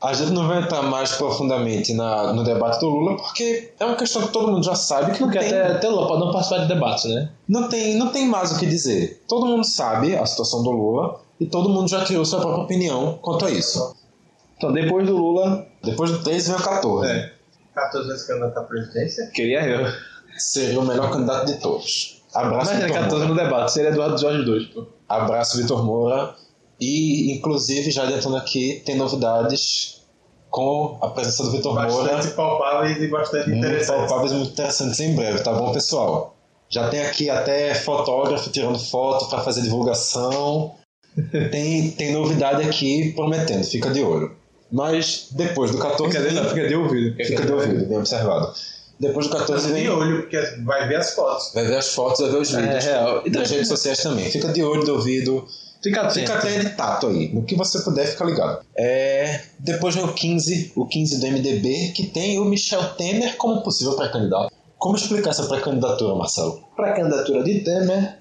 A 0.03 0.11
gente 0.11 0.31
não 0.31 0.47
vai 0.47 0.61
entrar 0.61 0.81
mais 0.81 1.13
profundamente 1.13 1.93
na, 1.93 2.33
no 2.33 2.43
debate 2.43 2.79
do 2.81 2.89
Lula, 2.89 3.15
porque 3.15 3.71
é 3.79 3.85
uma 3.85 3.95
questão 3.95 4.21
que 4.23 4.33
todo 4.33 4.51
mundo 4.51 4.63
já 4.65 4.75
sabe 4.75 5.13
que 5.13 5.21
não 5.21 5.29
Porque 5.29 5.39
tem, 5.39 5.47
até, 5.47 5.71
até 5.71 5.87
Lula 5.87 6.07
pode 6.07 6.19
não 6.19 6.31
participar 6.31 6.61
de 6.61 6.67
debates, 6.67 7.05
né? 7.05 7.29
não, 7.47 7.69
tem, 7.69 7.95
não 7.95 8.09
tem 8.09 8.27
mais 8.27 8.51
o 8.51 8.59
que 8.59 8.65
dizer. 8.65 9.23
Todo 9.27 9.45
mundo 9.45 9.63
sabe 9.63 10.15
a 10.15 10.25
situação 10.25 10.61
do 10.61 10.71
Lula 10.71 11.21
e 11.39 11.45
todo 11.45 11.69
mundo 11.69 11.87
já 11.87 12.03
criou 12.03 12.25
sua 12.25 12.41
própria 12.41 12.63
opinião 12.65 13.17
quanto 13.21 13.45
a 13.45 13.49
isso. 13.51 13.95
Então, 14.57 14.73
depois 14.73 15.05
do 15.07 15.15
Lula, 15.15 15.65
Depois 15.83 16.11
do 16.11 16.21
13 16.21 16.51
vem 16.51 16.59
o 16.59 16.63
14. 16.63 17.09
É. 17.09 17.33
14 17.73 18.07
vezes 18.07 18.27
candidato 18.27 18.57
à 18.57 18.63
presidência. 18.63 19.27
queria 19.33 19.65
eu. 19.65 19.87
Seria 20.37 20.79
o 20.79 20.85
melhor 20.85 21.11
candidato 21.11 21.45
de 21.45 21.55
todos. 21.61 22.21
Abraço, 22.33 22.71
Mas 22.71 22.79
ele 22.79 22.87
Vitor 22.87 23.03
14 23.03 23.25
Moura. 23.25 23.27
no 23.27 23.35
debate, 23.49 23.71
seria 23.71 23.89
Eduardo 23.89 24.17
Jorge 24.17 24.43
2, 24.43 24.65
pô. 24.67 24.85
Abraço, 25.07 25.57
Vitor 25.57 25.83
Moura. 25.85 26.35
E, 26.79 27.31
inclusive, 27.33 27.91
já 27.91 28.03
adiantando 28.03 28.35
aqui, 28.37 28.81
tem 28.85 28.95
novidades 28.95 30.01
com 30.49 30.97
a 31.01 31.07
presença 31.09 31.43
do 31.43 31.51
Vitor 31.51 31.73
Moura. 31.73 32.13
Bastante 32.15 32.35
palpáveis 32.35 32.97
e 33.01 33.07
bastante 33.07 33.49
Muito 33.49 33.59
interessantes. 33.65 34.05
palpáveis 34.07 34.31
e 34.31 34.35
muito 34.35 34.51
interessantes 34.51 34.99
em 34.99 35.15
breve, 35.15 35.39
tá 35.39 35.53
bom, 35.53 35.71
pessoal? 35.71 36.35
Já 36.69 36.89
tem 36.89 37.01
aqui 37.01 37.29
até 37.29 37.73
fotógrafo 37.75 38.49
tirando 38.49 38.77
foto 38.79 39.29
para 39.29 39.41
fazer 39.41 39.61
divulgação. 39.61 40.73
Tem, 41.51 41.91
tem 41.91 42.11
novidade 42.11 42.63
aqui 42.67 43.11
prometendo, 43.15 43.63
fica 43.63 43.89
de 43.91 44.01
olho. 44.01 44.35
Mas 44.71 45.27
depois 45.31 45.69
do 45.71 45.77
14 45.77 46.17
Fica 46.17 46.27
de, 46.29 46.49
fica 46.49 46.67
de 46.67 46.75
ouvido. 46.75 47.15
fica 47.23 47.45
de 47.45 47.51
ouvido, 47.53 47.85
bem 47.85 47.97
observado. 47.99 48.51
Depois 48.99 49.27
do 49.27 49.35
14 49.37 49.67
De 49.67 49.73
vem. 49.73 49.89
olho, 49.89 50.21
porque 50.21 50.39
vai 50.63 50.87
ver 50.87 50.95
as 50.95 51.13
fotos. 51.13 51.51
Vai 51.53 51.65
ver 51.65 51.77
as 51.77 51.89
fotos, 51.93 52.19
vai 52.21 52.29
ver 52.31 52.37
os 52.41 52.53
É 52.53 52.61
vídeos. 52.61 52.83
real. 52.85 53.21
E 53.25 53.29
nas 53.29 53.43
também- 53.43 53.51
redes 53.51 53.67
sociais 53.67 54.01
também. 54.01 54.31
Fica 54.31 54.47
de 54.49 54.63
olho, 54.63 54.83
de 54.83 54.91
ouvido. 54.91 55.47
Fica 55.83 56.01
atento. 56.01 56.19
Fica 56.19 56.33
até 56.35 56.59
de 56.59 56.69
tato 56.69 57.07
aí. 57.07 57.33
No 57.33 57.43
que 57.43 57.55
você 57.55 57.79
puder, 57.81 58.07
fica 58.07 58.23
ligado. 58.23 58.65
É, 58.77 59.41
depois 59.59 59.93
vem 59.95 60.03
o 60.05 60.13
15, 60.13 60.71
o 60.75 60.85
15 60.85 61.19
do 61.19 61.27
MDB, 61.27 61.91
que 61.93 62.07
tem 62.07 62.39
o 62.39 62.45
Michel 62.45 62.83
Temer 62.95 63.35
como 63.37 63.61
possível 63.61 63.93
pré-candidato. 63.95 64.51
Como 64.77 64.95
explicar 64.95 65.31
essa 65.31 65.45
pré-candidatura, 65.45 66.15
Marcelo? 66.15 66.63
Pra 66.75 66.93
candidatura 66.93 67.43
de 67.43 67.59
Temer. 67.59 68.17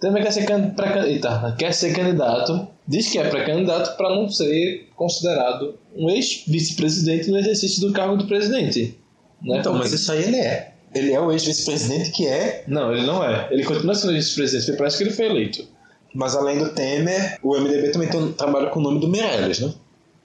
Temer 0.00 0.22
quer 0.22 0.32
ser, 0.32 0.44
can- 0.44 0.74
eita, 1.06 1.54
quer 1.58 1.72
ser 1.72 1.92
candidato. 1.94 2.68
Diz 2.86 3.08
que 3.10 3.18
é 3.18 3.28
pré-candidato 3.30 3.96
para 3.96 4.10
não 4.14 4.28
ser 4.28 4.88
considerado 4.94 5.78
um 5.96 6.10
ex-vice-presidente 6.10 7.30
no 7.30 7.38
exercício 7.38 7.80
do 7.80 7.92
cargo 7.92 8.16
de 8.16 8.24
presidente. 8.26 8.98
Né? 9.42 9.58
Então, 9.58 9.72
mas 9.72 9.82
Porque- 9.82 9.96
isso 9.96 10.12
aí 10.12 10.22
ele 10.24 10.36
é. 10.36 10.72
Ele 10.94 11.12
é 11.12 11.20
o 11.20 11.32
ex-vice-presidente 11.32 12.10
que 12.12 12.26
é, 12.26 12.62
Não, 12.68 12.92
ele 12.92 13.04
não 13.06 13.24
é. 13.24 13.48
Ele 13.50 13.64
continua 13.64 13.94
sendo 13.94 14.12
vice-presidente, 14.12 14.76
parece 14.76 14.98
que 14.98 15.04
ele 15.04 15.10
foi 15.10 15.26
eleito. 15.26 15.66
Mas 16.14 16.36
além 16.36 16.58
do 16.58 16.70
Temer, 16.70 17.38
o 17.42 17.58
MDB 17.58 17.90
também 17.90 18.08
tem 18.08 18.32
trabalho 18.32 18.70
com 18.70 18.78
o 18.78 18.82
nome 18.82 19.00
do 19.00 19.08
Meirelles, 19.08 19.60
né? 19.60 19.74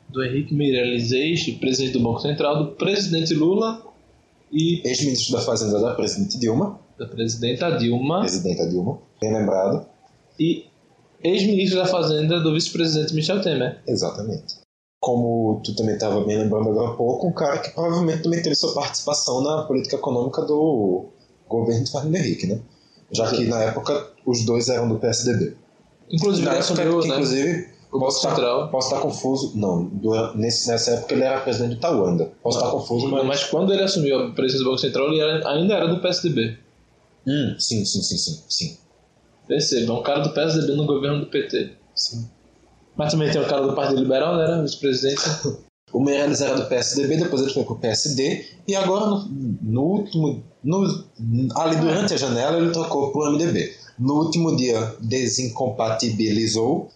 Do 0.09 0.23
Henrique 0.23 0.53
Meirelles, 0.53 1.11
ex-presidente 1.11 1.93
do 1.93 2.03
Banco 2.03 2.19
Central, 2.19 2.63
do 2.63 2.71
presidente 2.71 3.33
Lula 3.33 3.81
e 4.51 4.81
Ex-ministro 4.87 5.33
da 5.37 5.41
Fazenda 5.41 5.79
da 5.79 5.93
presidente 5.95 6.39
Dilma, 6.39 6.79
da 6.97 7.05
presidenta 7.07 7.77
Dilma 7.77 8.21
presidenta 8.21 8.67
Dilma, 8.67 8.99
bem 9.21 9.33
lembrado. 9.33 9.85
e 10.39 10.65
ex-ministro 11.23 11.79
da 11.79 11.85
Fazenda 11.85 12.39
do 12.39 12.53
vice-presidente 12.53 13.13
Michel 13.13 13.41
Temer. 13.41 13.81
Exatamente. 13.87 14.55
Como 15.01 15.61
tu 15.63 15.75
também 15.75 15.95
estava 15.95 16.23
bem 16.25 16.37
lembrando 16.37 16.69
agora 16.69 16.89
há 16.89 16.93
pouco, 16.95 17.27
um 17.27 17.31
cara 17.31 17.57
que 17.59 17.69
provavelmente 17.71 18.23
também 18.23 18.41
teve 18.41 18.55
sua 18.55 18.73
participação 18.73 19.41
na 19.41 19.63
política 19.63 19.95
econômica 19.95 20.41
do 20.41 21.05
governo 21.47 21.83
de 21.83 21.91
Fernando 21.91 22.15
Henrique, 22.15 22.47
né? 22.47 22.59
Já 23.11 23.29
que 23.31 23.45
na 23.45 23.61
época 23.63 24.11
os 24.25 24.45
dois 24.45 24.69
eram 24.69 24.87
do 24.89 24.99
PSDB. 24.99 25.55
Inclusive, 26.11 26.45
Na 26.45 26.51
ele 26.55 26.59
época 26.59 26.73
assumiu, 26.81 26.99
né? 27.01 27.07
inclusive, 27.07 27.67
o 27.91 27.93
Banco 27.93 28.05
posso 28.05 28.17
estar, 28.17 28.29
Central. 28.35 28.69
posso 28.69 28.87
estar 28.89 29.01
confuso. 29.01 29.51
Não, 29.57 29.85
do- 29.85 30.35
nesse, 30.35 30.67
nessa 30.69 30.91
época 30.91 31.13
ele 31.13 31.23
era 31.23 31.39
presidente 31.41 31.71
do 31.71 31.77
Itaúanda. 31.77 32.31
Posso 32.43 32.57
estar 32.57 32.71
confuso, 32.71 33.07
mas. 33.09 33.25
Mas 33.25 33.43
quando 33.45 33.73
ele 33.73 33.83
assumiu 33.83 34.17
a 34.19 34.31
presidência 34.31 34.59
do 34.59 34.65
Banco 34.65 34.77
Central, 34.79 35.07
ele 35.07 35.19
era- 35.21 35.49
ainda 35.51 35.73
era 35.75 35.87
do 35.87 35.99
PSDB. 36.01 36.57
Hum, 37.27 37.55
sim, 37.59 37.85
sim, 37.85 38.01
sim, 38.01 38.17
sim, 38.17 38.43
sim. 38.47 38.77
Perceba, 39.47 39.93
é 39.93 39.95
um 39.95 40.03
cara 40.03 40.19
do 40.21 40.29
PSDB 40.31 40.73
no 40.73 40.85
governo 40.85 41.19
do 41.21 41.25
PT. 41.27 41.71
sim. 41.95 42.27
Mas 42.95 43.11
também 43.13 43.31
tem 43.31 43.39
o 43.41 43.47
cara 43.47 43.65
do 43.65 43.73
Partido 43.73 44.01
Liberal, 44.01 44.35
né? 44.35 44.43
era 44.43 44.61
Vice-presidente. 44.61 45.21
O 45.91 45.99
Meirelles 45.99 46.39
era 46.39 46.53
do 46.55 46.67
PSDB, 46.67 47.17
depois 47.17 47.41
ele 47.41 47.51
foi 47.51 47.63
pro 47.63 47.75
PSD, 47.75 48.45
e 48.67 48.75
agora 48.75 49.07
no, 49.07 49.27
no 49.59 49.81
último. 49.81 50.43
No, 50.63 50.85
ali 51.55 51.77
durante 51.77 52.13
a 52.13 52.17
janela 52.17 52.57
ele 52.57 52.69
trocou 52.69 53.11
pro 53.11 53.31
MDB. 53.31 53.73
No 53.99 54.15
último 54.23 54.55
dia 54.55 54.95
desincompatibilizou, 55.01 56.89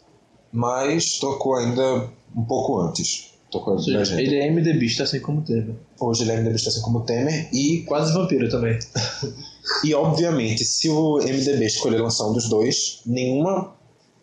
mas 0.51 1.20
trocou 1.20 1.56
ainda 1.56 2.10
um 2.36 2.45
pouco 2.45 2.80
antes. 2.80 3.34
Trocou 3.51 3.74
Ou 3.74 3.80
seja, 3.80 4.06
gente. 4.06 4.22
ele 4.22 4.38
é 4.38 4.49
MDBista, 4.49 5.04
assim 5.04 5.20
como 5.20 5.41
Temer. 5.41 5.76
Hoje 5.99 6.24
ele 6.24 6.32
é 6.32 6.38
MDB 6.38 6.56
assim 6.56 6.82
como 6.82 7.01
Temer, 7.01 7.49
e, 7.54 7.84
Quase 7.84 8.14
vampiro 8.14 8.49
também. 8.49 8.80
e 9.84 9.93
obviamente, 9.93 10.64
se 10.64 10.89
o 10.89 11.18
MDB 11.18 11.66
escolher 11.66 12.01
lançar 12.01 12.26
um 12.26 12.34
dos 12.34 12.47
dois, 12.47 13.01
nenhuma 13.06 13.74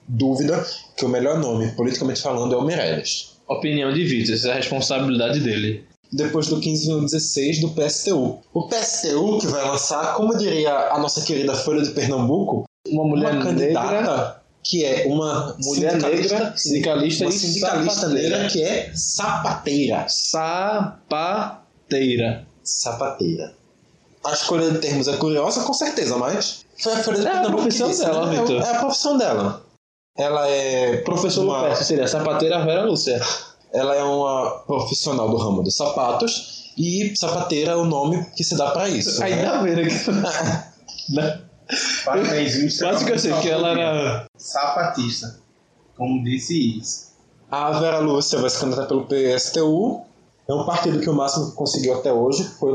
dúvida 0.09 0.67
que 0.97 1.05
o 1.05 1.09
melhor 1.09 1.39
nome, 1.39 1.69
politicamente 1.73 2.23
falando, 2.23 2.55
é 2.55 2.57
o 2.57 2.65
Meirelles. 2.65 3.37
Opinião 3.47 3.93
de 3.93 4.05
Vitor, 4.05 4.35
essa 4.35 4.49
é 4.49 4.53
a 4.53 4.57
responsabilidade 4.57 5.41
dele. 5.41 5.85
depois 6.13 6.49
do 6.49 6.61
15 6.61 6.87
vem 6.87 6.97
o 6.97 7.01
16 7.03 7.61
do 7.61 7.71
PSTU. 7.71 8.39
O 8.53 8.69
PSTU 8.69 9.39
que 9.39 9.47
vai 9.47 9.65
lançar, 9.65 10.15
como 10.15 10.37
diria 10.37 10.93
a 10.93 10.99
nossa 10.99 11.21
querida 11.21 11.55
Folha 11.55 11.83
de 11.83 11.91
Pernambuco, 11.91 12.65
Uma 12.89 13.05
mulher 13.05 13.35
uma 13.35 13.53
negra, 13.53 14.43
que 14.63 14.85
é 14.85 15.05
uma 15.07 15.55
mulher 15.63 15.93
sindicalista- 15.93 16.39
negra, 16.39 16.57
sindicalista 16.57 17.25
uma 17.25 17.31
e 17.31 17.33
sindicalista 17.39 17.95
sapateira. 18.01 18.29
negra 18.39 18.49
que 18.51 18.63
é 18.63 18.91
sapateira. 18.95 20.07
sapateira. 20.09 22.47
Sapateira. 22.65 23.55
A 24.25 24.33
escolha 24.33 24.71
de 24.71 24.79
termos 24.79 25.09
é 25.09 25.17
curiosa, 25.17 25.63
com 25.63 25.73
certeza, 25.75 26.17
mas 26.17 26.65
foi 26.79 26.93
a 26.93 26.97
É 26.97 27.01
a 27.01 27.03
profissão 27.51 27.89
disse, 27.89 28.05
dela, 28.05 28.27
né? 28.27 28.37
É 28.37 28.41
Vitor. 28.41 28.63
É 28.63 28.71
a 28.71 28.79
profissão 28.79 29.19
dela. 29.19 29.63
Ela 30.17 30.49
é 30.49 30.97
Professor 30.99 31.45
uma- 31.45 31.63
Lupécio 31.63 31.85
seria 31.85 32.07
sapateira 32.09 32.65
Vera 32.65 32.85
Lúcia. 32.85 33.21
Ela 33.73 33.95
é 33.95 34.03
uma 34.03 34.51
profissional 34.67 35.29
do 35.31 35.37
ramo 35.37 35.63
dos 35.63 35.77
sapatos 35.77 36.73
e 36.77 37.15
sapateira 37.17 37.73
é 37.73 37.77
o 37.77 37.85
nome 37.85 38.25
que 38.37 38.43
se 38.45 38.57
dá 38.57 38.71
pra 38.71 38.89
isso. 38.89 39.19
né? 39.21 39.27
Ainda 39.27 39.59
bem, 39.59 39.77
né? 39.77 40.65
Parabéns, 42.05 42.57
Mr. 42.57 42.79
Quase 42.85 43.05
que 43.05 43.13
eu 43.13 43.19
sei 43.19 43.33
que 43.35 43.49
ela 43.51 43.69
era. 43.71 44.27
Sapatista. 44.37 45.39
Como 45.97 46.23
disse 46.25 46.55
Iris. 46.59 47.11
A 47.51 47.73
Vera 47.79 47.99
Lúcia 47.99 48.39
vai 48.39 48.49
se 48.51 48.59
candidatar 48.61 48.87
pelo 48.87 49.07
PSTU. 49.07 50.03
É 50.49 50.53
um 50.55 50.65
partido 50.65 50.99
que 50.99 51.09
o 51.09 51.15
máximo 51.15 51.51
que 51.51 51.57
conseguiu 51.57 51.95
até 51.95 52.13
hoje 52.13 52.43
foi, 52.59 52.73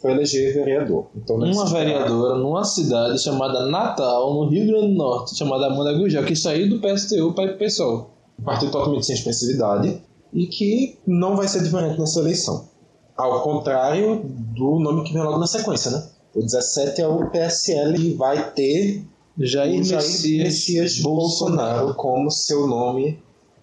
foi 0.00 0.12
eleger 0.12 0.54
vereador. 0.54 1.06
Então, 1.16 1.36
Uma 1.36 1.48
existe- 1.48 1.72
vereadora 1.72 2.36
numa 2.38 2.64
cidade 2.64 3.20
chamada 3.20 3.66
Natal, 3.66 4.32
no 4.32 4.48
Rio 4.48 4.66
Grande 4.66 4.88
do 4.92 4.94
Norte, 4.94 5.36
chamada 5.36 5.66
Amanda 5.66 5.92
Gugel, 5.94 6.24
que 6.24 6.36
saiu 6.36 6.68
do 6.68 6.78
PSTU 6.80 7.32
para 7.34 7.52
o 7.54 7.58
PSOL. 7.58 8.10
Um 8.38 8.44
partido 8.44 8.70
totalmente 8.70 9.06
sem 9.06 9.16
expressividade 9.16 10.00
e 10.32 10.46
que 10.46 10.98
não 11.06 11.34
vai 11.34 11.48
ser 11.48 11.62
diferente 11.64 11.98
nessa 11.98 12.20
eleição. 12.20 12.68
Ao 13.16 13.40
contrário 13.42 14.20
do 14.24 14.78
nome 14.78 15.02
que 15.02 15.12
vem 15.12 15.22
logo 15.22 15.38
na 15.38 15.46
sequência, 15.48 15.90
né? 15.90 16.06
O 16.36 16.42
17 16.42 17.00
é 17.00 17.08
o 17.08 17.30
PSL 17.30 17.96
e 17.98 18.14
vai 18.14 18.52
ter 18.52 19.02
Jair, 19.38 19.80
o 19.80 19.84
Jair 19.84 20.02
Messias, 20.02 20.44
Messias 20.44 20.98
Bolsonaro. 21.00 21.86
Bolsonaro 21.86 21.94
como 21.94 22.30
seu 22.30 22.66
nome, 22.66 23.18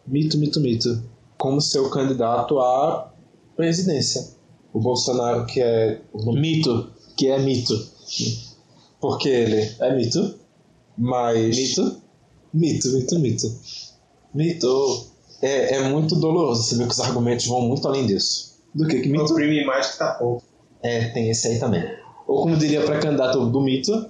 Mito, 0.07 0.37
mito, 0.37 0.59
mito. 0.59 1.03
como 1.37 1.61
seu 1.61 1.89
candidato 1.89 2.59
à 2.59 3.13
presidência. 3.55 4.27
O 4.73 4.79
Bolsonaro 4.79 5.45
que 5.45 5.61
é 5.61 6.01
Mito, 6.15 6.89
que 7.15 7.27
é 7.27 7.37
mito. 7.39 7.73
porque 8.99 9.29
ele 9.29 9.69
É 9.79 9.95
mito? 9.95 10.35
mas 10.97 11.55
Mito? 11.55 12.01
Mito, 12.53 12.89
mito, 12.89 13.19
mito. 13.19 13.55
Mito. 14.33 15.05
é, 15.41 15.75
é 15.75 15.89
muito 15.89 16.15
doloroso. 16.15 16.63
Você 16.63 16.75
vê 16.75 16.85
que 16.85 16.91
os 16.91 16.99
argumentos 16.99 17.45
vão 17.45 17.61
muito 17.61 17.87
além 17.87 18.05
disso. 18.07 18.55
Do 18.73 18.87
que 18.87 18.99
que 18.99 19.09
Mito. 19.09 19.21
mito? 19.21 19.33
Oprime 19.33 19.63
mais 19.65 19.91
que 19.91 19.99
tá 19.99 20.13
pouco. 20.15 20.43
É, 20.81 21.09
tem 21.09 21.29
esse 21.29 21.47
aí 21.47 21.59
também. 21.59 21.83
Ou 22.27 22.43
como 22.43 22.55
diria 22.57 22.85
pré-candidato 22.85 23.45
do 23.47 23.61
mito, 23.61 24.05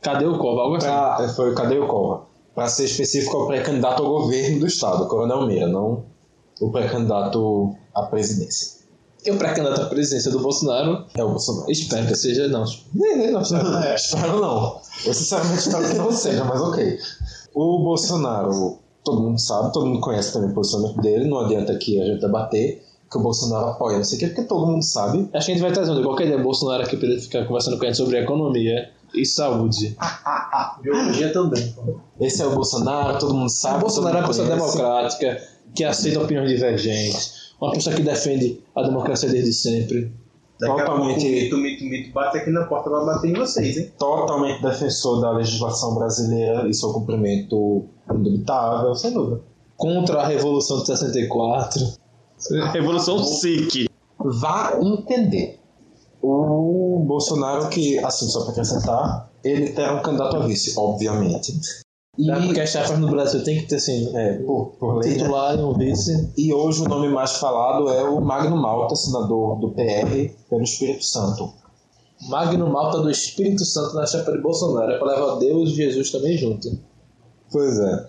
cadê 0.00 0.24
o 0.26 0.38
Cova? 0.38 0.62
Algo 0.62 0.76
assim. 0.76 0.86
Pra, 0.86 1.18
é, 1.22 1.28
foi 1.28 1.54
Cadê 1.54 1.78
o 1.78 1.86
Cova? 1.86 2.26
Para 2.54 2.68
ser 2.68 2.84
específico, 2.84 3.36
é 3.36 3.40
o 3.40 3.46
pré-candidato 3.46 4.02
ao 4.02 4.10
governo 4.10 4.60
do 4.60 4.66
estado, 4.66 5.04
o 5.04 5.08
Coronel 5.08 5.46
Meira, 5.46 5.68
não 5.68 6.04
o 6.60 6.70
pré-candidato 6.70 7.74
à 7.94 8.02
presidência. 8.02 8.78
E 9.24 9.30
o 9.30 9.36
pré-candidato 9.36 9.82
à 9.82 9.86
presidência 9.86 10.30
do 10.30 10.40
Bolsonaro, 10.40 11.04
É 11.14 11.22
o 11.22 11.28
Bolsonaro. 11.30 11.70
espero 11.70 12.06
que 12.06 12.14
seja. 12.16 12.46
Não, 12.48 12.64
não, 12.64 13.82
é, 13.82 13.94
espero 13.94 14.40
não. 14.40 14.80
Eu 15.04 15.14
sinceramente 15.14 15.58
espero 15.60 15.88
que 15.88 15.94
não 15.94 16.10
seja, 16.12 16.44
mas 16.44 16.60
ok. 16.60 16.98
O 17.54 17.78
Bolsonaro, 17.84 18.78
todo 19.04 19.20
mundo 19.22 19.38
sabe, 19.40 19.72
todo 19.72 19.86
mundo 19.86 20.00
conhece 20.00 20.32
também 20.32 20.50
o 20.50 20.54
posicionamento 20.54 21.00
dele, 21.00 21.28
não 21.28 21.40
adianta 21.40 21.72
aqui 21.72 22.00
a 22.00 22.04
gente 22.06 22.20
debater 22.20 22.84
que 23.10 23.16
o 23.16 23.20
Bolsonaro 23.20 23.68
apoia, 23.68 23.96
não 23.96 24.04
sei 24.04 24.18
o 24.18 24.20
quê, 24.20 24.26
porque 24.28 24.42
todo 24.42 24.66
mundo 24.66 24.82
sabe. 24.82 25.28
acho 25.32 25.46
que 25.46 25.52
a 25.52 25.54
gente 25.54 25.62
vai 25.62 25.72
trazendo 25.72 26.02
qualquer 26.02 26.26
ideia 26.26 26.42
Bolsonaro 26.42 26.82
aqui 26.82 26.96
para 26.96 27.08
ele 27.08 27.20
ficar 27.20 27.46
conversando 27.46 27.78
com 27.78 27.84
a 27.84 27.86
gente 27.86 27.96
sobre 27.96 28.18
economia 28.18 28.90
e 29.14 29.24
saúde. 29.24 29.96
Biologia 30.82 31.32
também. 31.32 31.74
Esse 32.20 32.42
é 32.42 32.46
o 32.46 32.54
Bolsonaro, 32.54 33.18
todo 33.18 33.34
mundo 33.34 33.48
sabe. 33.48 33.78
o 33.78 33.80
Bolsonaro 33.80 34.16
é 34.16 34.20
uma 34.20 34.28
pessoa 34.28 34.46
conhece. 34.46 34.66
democrática, 34.66 35.42
que 35.74 35.84
aceita 35.84 36.20
opiniões 36.20 36.50
divergentes, 36.50 37.54
uma 37.60 37.72
pessoa 37.72 37.96
que 37.96 38.02
defende 38.02 38.60
a 38.74 38.82
democracia 38.82 39.28
desde 39.28 39.52
sempre. 39.52 40.12
Daqui 40.60 40.80
a 40.80 40.84
pouco 40.86 41.02
o 41.02 41.04
Totalmente. 41.04 41.24
mito, 41.28 41.56
mito, 41.56 41.84
mito 41.84 42.12
bate 42.12 42.38
aqui 42.38 42.50
na 42.50 42.64
porta 42.64 42.90
vai 42.90 43.06
bater 43.06 43.30
em 43.30 43.34
vocês, 43.34 43.76
hein? 43.76 43.92
totalmente 43.96 44.60
defensor 44.60 45.20
da 45.20 45.30
legislação 45.30 45.94
brasileira 45.94 46.68
e 46.68 46.74
seu 46.74 46.92
cumprimento 46.92 47.84
indubitável, 48.12 48.92
sem 48.96 49.12
dúvida. 49.12 49.40
Contra 49.76 50.22
a 50.22 50.26
Revolução 50.26 50.80
de 50.80 50.86
64. 50.86 52.07
Revolução 52.72 53.22
SIC. 53.22 53.88
Vá 54.18 54.78
entender. 54.80 55.58
O 56.20 57.04
Bolsonaro, 57.06 57.68
que, 57.68 57.98
assim, 57.98 58.28
só 58.28 58.42
para 58.42 58.52
acrescentar, 58.52 59.30
ele 59.44 59.70
terá 59.70 59.94
um 59.94 60.02
candidato 60.02 60.36
a 60.36 60.46
vice, 60.46 60.74
obviamente. 60.76 61.52
E, 62.18 62.28
É 62.28 62.40
porque 62.40 62.60
as 62.60 62.70
chapas 62.70 62.98
no 62.98 63.08
Brasil 63.08 63.44
tem 63.44 63.60
que 63.60 63.68
ter 63.68 63.76
assim, 63.76 64.10
é, 64.16 64.38
por, 64.38 64.72
por 64.78 64.96
lei, 64.96 65.10
né? 65.10 65.18
titular 65.18 65.56
e 65.56 65.62
um 65.62 65.72
vice. 65.74 66.32
E 66.36 66.52
hoje 66.52 66.82
o 66.82 66.88
nome 66.88 67.08
mais 67.08 67.32
falado 67.34 67.88
é 67.90 68.02
o 68.02 68.20
Magno 68.20 68.56
Malta, 68.56 68.96
senador 68.96 69.60
do 69.60 69.70
PR 69.70 70.34
pelo 70.50 70.62
Espírito 70.62 71.04
Santo. 71.04 71.52
Magno 72.28 72.68
Malta 72.68 73.00
do 73.00 73.08
Espírito 73.08 73.64
Santo 73.64 73.94
na 73.94 74.04
chapa 74.04 74.32
de 74.32 74.42
Bolsonaro. 74.42 74.90
É 74.90 74.98
pra 74.98 75.06
levar 75.06 75.36
Deus 75.36 75.70
e 75.70 75.74
Jesus 75.74 76.10
também 76.10 76.36
junto. 76.36 76.68
Pois 77.52 77.78
é. 77.78 78.08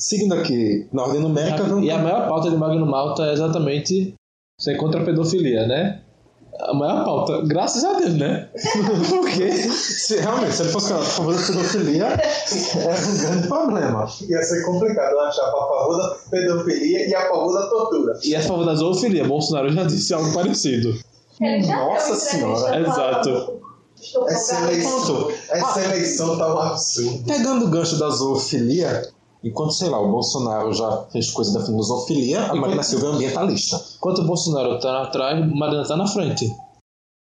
Seguindo 0.00 0.34
aqui, 0.34 0.88
na 0.92 1.02
ordem 1.02 1.20
numérica, 1.20 1.62
vamos 1.62 1.84
E 1.84 1.90
a 1.90 1.98
maior 1.98 2.26
pauta 2.26 2.50
de 2.50 2.56
Magno 2.56 2.86
Malta 2.86 3.24
é 3.26 3.32
exatamente 3.34 4.14
Você 4.58 4.72
é 4.72 4.76
contra 4.76 5.02
a 5.02 5.04
pedofilia, 5.04 5.66
né? 5.66 6.00
A 6.58 6.74
maior 6.74 7.04
pauta, 7.04 7.42
graças 7.46 7.84
a 7.84 7.92
Deus, 7.94 8.14
né? 8.14 8.48
Porque 9.08 9.50
Se, 9.52 10.16
realmente, 10.16 10.52
se 10.54 10.62
ele 10.62 10.70
fosse 10.70 10.92
a 10.92 10.98
favor 10.98 11.34
da 11.34 11.40
pedofilia, 11.46 12.06
era 12.06 13.06
um 13.08 13.18
grande 13.18 13.48
problema. 13.48 14.08
Ia 14.28 14.42
ser 14.42 14.64
complicado 14.64 15.12
eu 15.12 15.20
achar 15.20 15.42
a 15.42 15.50
favor 15.52 15.96
da 15.96 16.16
pedofilia 16.30 17.08
e 17.08 17.14
a 17.14 17.28
favor 17.28 17.52
da 17.52 17.66
tortura. 17.66 18.18
e 18.24 18.34
a 18.34 18.42
favor 18.42 18.64
da 18.66 18.74
zoofilia, 18.74 19.24
Bolsonaro 19.24 19.70
já 19.70 19.84
disse 19.84 20.12
algo 20.14 20.32
parecido. 20.32 20.94
Nossa 21.66 22.14
Senhora, 22.16 22.80
exato. 22.80 23.60
Estou 24.00 24.22
com 24.24 24.30
Essa 24.30 24.60
eleição, 24.62 25.30
essa 25.50 25.84
eleição 25.84 26.38
tá 26.38 26.54
um 26.54 26.58
absurdo. 26.58 27.24
Pegando 27.26 27.66
o 27.66 27.68
gancho 27.68 27.98
da 27.98 28.08
zoofilia, 28.08 29.02
enquanto, 29.42 29.72
sei 29.72 29.88
lá, 29.88 30.00
o 30.00 30.10
Bolsonaro 30.10 30.72
já 30.72 31.04
fez 31.12 31.30
coisa 31.30 31.58
da 31.58 31.64
zoofilia, 31.64 32.42
a 32.44 32.54
Marina 32.54 32.82
Silva 32.82 33.06
é 33.06 33.10
ambientalista. 33.10 33.80
Enquanto 33.96 34.18
o 34.22 34.26
Bolsonaro 34.26 34.78
tá 34.78 35.02
atrás, 35.02 35.38
Marina 35.54 35.84
tá 35.86 35.96
na 35.96 36.06
frente. 36.06 36.50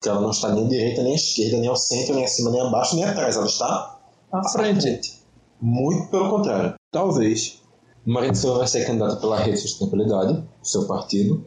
Que 0.02 0.10
ela 0.10 0.22
não 0.22 0.32
está 0.32 0.50
nem 0.50 0.66
à 0.66 0.70
direita, 0.70 1.02
nem 1.04 1.14
à 1.14 1.16
esquerda, 1.16 1.58
nem 1.58 1.70
ao 1.70 1.76
centro, 1.76 2.16
nem 2.16 2.26
acima, 2.26 2.52
nem 2.52 2.62
abaixo, 2.62 2.96
nem 2.96 3.06
atrás. 3.06 3.36
Ela 3.38 3.46
está 3.46 3.98
À 4.32 4.50
frente. 4.50 5.22
muito 5.62 6.10
pelo 6.10 6.30
contrário. 6.30 6.74
Talvez. 6.92 7.62
Marina 8.06 8.36
Silva 8.36 8.58
vai 8.60 8.68
ser 8.68 8.86
candidata 8.86 9.16
pela 9.16 9.38
Rede 9.38 9.52
de 9.54 9.62
Sustentabilidade, 9.62 10.44
seu 10.62 10.86
partido. 10.88 11.46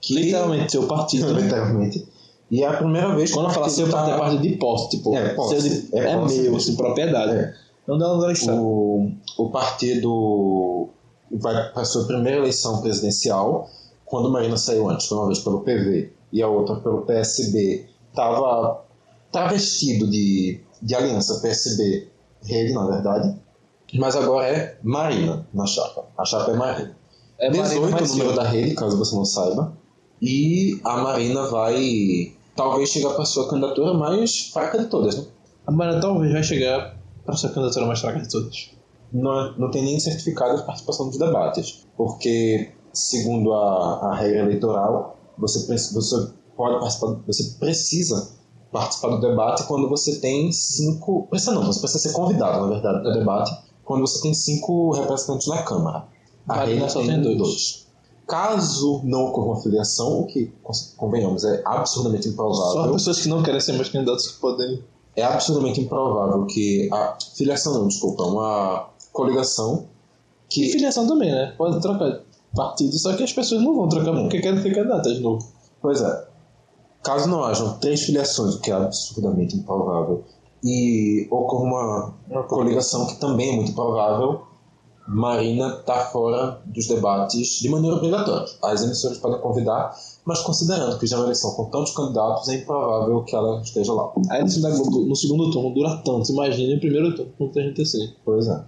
Que, 0.00 0.14
Literalmente, 0.14 0.72
seu 0.72 0.86
partido. 0.88 1.32
né? 1.32 1.40
Literalmente. 1.42 2.08
E 2.50 2.62
é 2.62 2.66
a 2.66 2.76
primeira 2.76 3.14
vez 3.14 3.30
que 3.30 3.36
Quando 3.36 3.46
o 3.46 3.50
eu 3.50 3.54
falo 3.54 3.64
partido 3.66 3.84
seu 3.86 3.92
partido, 3.92 4.10
é 4.10 4.18
tá- 4.18 4.20
parte 4.24 4.38
de 4.42 4.56
posse, 4.56 4.90
tipo, 4.90 5.16
É, 5.16 5.34
posse. 5.34 5.60
seu 5.60 5.70
de- 5.70 5.96
É 5.96 5.98
é, 6.00 6.16
posse 6.18 6.40
meu, 6.42 6.56
de 6.58 6.72
propriedade. 6.72 7.32
É. 7.32 7.54
Não 7.86 7.98
dá 7.98 8.12
lugar 8.12 8.32
está. 8.32 8.54
o, 8.54 9.10
o 9.38 9.50
partido 9.50 10.88
vai 11.30 11.70
para 11.72 11.82
a 11.82 11.84
sua 11.84 12.06
primeira 12.06 12.38
eleição 12.38 12.80
presidencial, 12.80 13.68
quando 14.04 14.30
Marina 14.30 14.56
saiu 14.56 14.88
antes, 14.88 15.06
foi 15.06 15.18
uma 15.18 15.26
vez 15.26 15.40
pelo 15.40 15.60
PV 15.60 16.12
e 16.32 16.42
a 16.42 16.48
outra 16.48 16.76
pelo 16.76 17.02
PSB, 17.02 17.86
estava 18.10 18.84
travestido 19.30 20.08
de, 20.08 20.60
de 20.80 20.94
aliança 20.94 21.40
PSB-Rede, 21.40 22.72
na 22.72 22.86
verdade, 22.86 23.36
mas 23.94 24.16
agora 24.16 24.46
é 24.46 24.78
Marina 24.82 25.46
na 25.52 25.66
chapa. 25.66 26.04
A 26.16 26.24
chapa 26.24 26.52
é 26.52 26.56
Marina. 26.56 26.96
É 27.38 27.50
18 27.50 27.80
Marina 27.80 28.02
o 28.02 28.06
número 28.08 28.32
da 28.34 28.44
rede, 28.44 28.74
caso 28.74 28.96
você 28.96 29.14
não 29.14 29.24
saiba. 29.24 29.72
E 30.20 30.80
a 30.84 30.96
Marina 30.98 31.46
vai 31.48 32.32
talvez 32.56 32.88
chegar 32.88 33.10
para 33.10 33.24
sua 33.24 33.48
candidatura 33.48 33.94
mais 33.94 34.50
fraca 34.52 34.78
de 34.78 34.86
todas, 34.86 35.16
né? 35.16 35.24
A 35.66 35.72
Marina 35.72 36.00
talvez 36.00 36.32
vai 36.32 36.42
chegar 36.42 36.96
para 37.24 37.36
ser 37.36 37.48
a 37.48 37.50
candidatura 37.50 37.86
mais 37.86 38.00
fraca 38.00 38.20
de 38.20 38.28
todos. 38.28 38.74
não, 39.12 39.56
não 39.56 39.70
tem 39.70 39.82
nem 39.84 39.98
certificado 40.00 40.56
de 40.56 40.66
participação 40.66 41.08
dos 41.08 41.18
debates, 41.18 41.86
porque, 41.96 42.72
segundo 42.92 43.52
a, 43.52 44.10
a 44.10 44.14
regra 44.16 44.40
eleitoral, 44.40 45.16
você, 45.38 45.66
você 45.92 46.32
pode 46.56 46.80
participar, 46.80 47.16
você 47.26 47.44
precisa 47.58 48.34
participar 48.72 49.08
do 49.08 49.20
debate 49.20 49.64
quando 49.64 49.88
você 49.88 50.20
tem 50.20 50.50
cinco. 50.50 51.26
Precisa 51.28 51.52
não, 51.52 51.64
você 51.64 51.80
precisa 51.80 52.08
ser 52.08 52.12
convidado, 52.12 52.60
na 52.62 52.72
verdade, 52.72 53.04
no 53.04 53.12
debate, 53.12 53.52
quando 53.84 54.00
você 54.00 54.20
tem 54.20 54.34
cinco 54.34 54.92
representantes 54.92 55.46
na 55.46 55.62
Câmara. 55.62 56.08
A 56.48 56.56
Marina 56.56 56.72
regra 56.72 56.88
só 56.88 56.98
tem 57.00 57.08
tem 57.08 57.22
dois. 57.22 57.38
dois. 57.38 57.84
Caso 58.26 59.02
não 59.04 59.26
ocorra 59.26 59.48
uma 59.48 59.62
filiação, 59.62 60.20
o 60.20 60.26
que, 60.26 60.52
convenhamos, 60.96 61.44
é 61.44 61.62
absurdamente 61.64 62.24
Só 62.24 62.30
improvável 62.30 62.80
as 62.82 62.92
pessoas 62.92 63.20
que 63.20 63.28
não 63.28 63.42
querem 63.42 63.60
ser 63.60 63.74
mais 63.74 63.88
candidatos 63.88 64.28
que 64.28 64.40
podem. 64.40 64.82
É 65.16 65.22
absurdamente 65.22 65.80
improvável 65.80 66.46
que 66.46 66.88
a 66.92 67.16
filiação 67.36 67.74
não, 67.74 67.88
desculpa, 67.88 68.24
uma 68.24 68.88
coligação 69.12 69.86
E 70.50 70.54
que 70.54 70.70
filiação 70.70 71.06
também, 71.06 71.30
né? 71.30 71.54
Pode 71.56 71.80
trocar 71.80 72.20
partido, 72.54 72.96
só 72.98 73.14
que 73.14 73.22
as 73.22 73.32
pessoas 73.32 73.62
não 73.62 73.74
vão 73.74 73.88
trocar 73.88 74.12
porque 74.12 74.40
querem 74.40 74.62
ser 74.62 74.74
candidatas 74.74 75.14
de 75.14 75.20
novo. 75.20 75.44
pois 75.82 76.00
é 76.00 76.28
caso 77.02 77.28
não 77.28 77.42
hajam 77.44 77.78
três 77.78 78.02
filiações 78.02 78.54
o 78.54 78.60
que 78.60 78.70
é 78.70 78.74
absurdamente 78.74 79.56
improvável 79.56 80.24
e 80.62 81.26
ocorra 81.30 81.64
uma, 81.64 82.14
uma 82.30 82.42
coligação 82.44 83.06
que 83.06 83.16
também 83.16 83.50
é 83.50 83.56
muito 83.56 83.72
improvável 83.72 84.42
Marina 85.06 85.80
está 85.80 86.06
fora 86.06 86.62
dos 86.64 86.86
debates 86.86 87.58
de 87.58 87.68
maneira 87.68 87.96
obrigatória 87.96 88.46
as 88.62 88.82
emissoras 88.82 89.18
podem 89.18 89.40
convidar 89.40 89.94
mas 90.24 90.40
considerando 90.40 90.98
que 90.98 91.06
já 91.06 91.16
é 91.16 91.18
uma 91.20 91.26
eleição 91.26 91.50
com 91.54 91.66
tantos 91.66 91.92
candidatos 91.92 92.48
é 92.48 92.54
improvável 92.56 93.22
que 93.22 93.34
ela 93.36 93.60
esteja 93.60 93.92
lá 93.92 94.10
A 94.30 94.38
eleição 94.38 94.62
da 94.62 94.70
Globo 94.70 95.00
no 95.06 95.14
segundo 95.16 95.50
turno 95.50 95.74
dura 95.74 95.96
tanto, 96.04 96.32
imagine 96.32 96.74
o 96.76 96.80
primeiro 96.80 97.14
turno, 97.14 97.32
quanto 97.36 97.58
a 97.58 97.62
gente 97.62 97.82
assim. 97.82 98.12
pois 98.24 98.46
é 98.48 98.64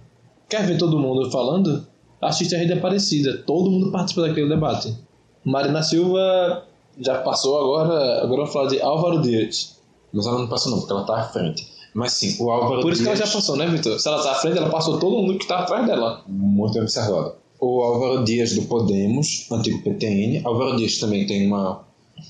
Quer 0.49 0.65
ver 0.65 0.77
todo 0.77 0.97
mundo 0.99 1.29
falando? 1.31 1.85
Assiste 2.21 2.55
a 2.55 2.57
Rede 2.57 2.73
Aparecida, 2.73 3.37
todo 3.45 3.69
mundo 3.69 3.91
participa 3.91 4.21
daquele 4.21 4.47
debate. 4.49 4.95
Marina 5.43 5.83
Silva 5.83 6.63
já 6.99 7.21
passou 7.21 7.59
agora, 7.59 8.23
agora 8.23 8.37
vamos 8.41 8.53
falar 8.53 8.69
de 8.69 8.81
Álvaro 8.81 9.21
Dias. 9.21 9.77
mas 10.13 10.25
ela 10.25 10.39
não 10.39 10.47
passou 10.47 10.71
não 10.71 10.79
porque 10.79 10.93
ela 10.93 11.01
está 11.01 11.17
à 11.17 11.23
frente 11.25 11.67
mas 11.93 12.13
sim, 12.13 12.37
o 12.43 12.51
Álvaro 12.51 12.81
Por 12.81 12.91
isso 12.93 13.01
que 13.01 13.07
ela 13.07 13.15
Dias- 13.17 13.27
já 13.29 13.35
passou, 13.35 13.55
né, 13.55 13.65
Vitor? 13.67 13.99
Se 13.99 14.07
ela 14.07 14.21
tá 14.21 14.31
à 14.31 14.35
frente, 14.35 14.57
ela 14.57 14.69
passou 14.69 14.99
todo 14.99 15.15
mundo 15.17 15.37
que 15.39 15.47
tá 15.47 15.59
atrás 15.59 15.85
dela. 15.87 16.21
muito 16.27 16.77
observado. 16.79 17.33
O 17.59 17.81
Álvaro 17.81 18.23
Dias 18.23 18.53
do 18.53 18.63
Podemos, 18.63 19.47
antigo 19.51 19.81
PTN. 19.81 20.41
Álvaro 20.45 20.77
Dias 20.77 20.97
também 20.97 21.25
tem 21.25 21.47
uma, 21.47 21.83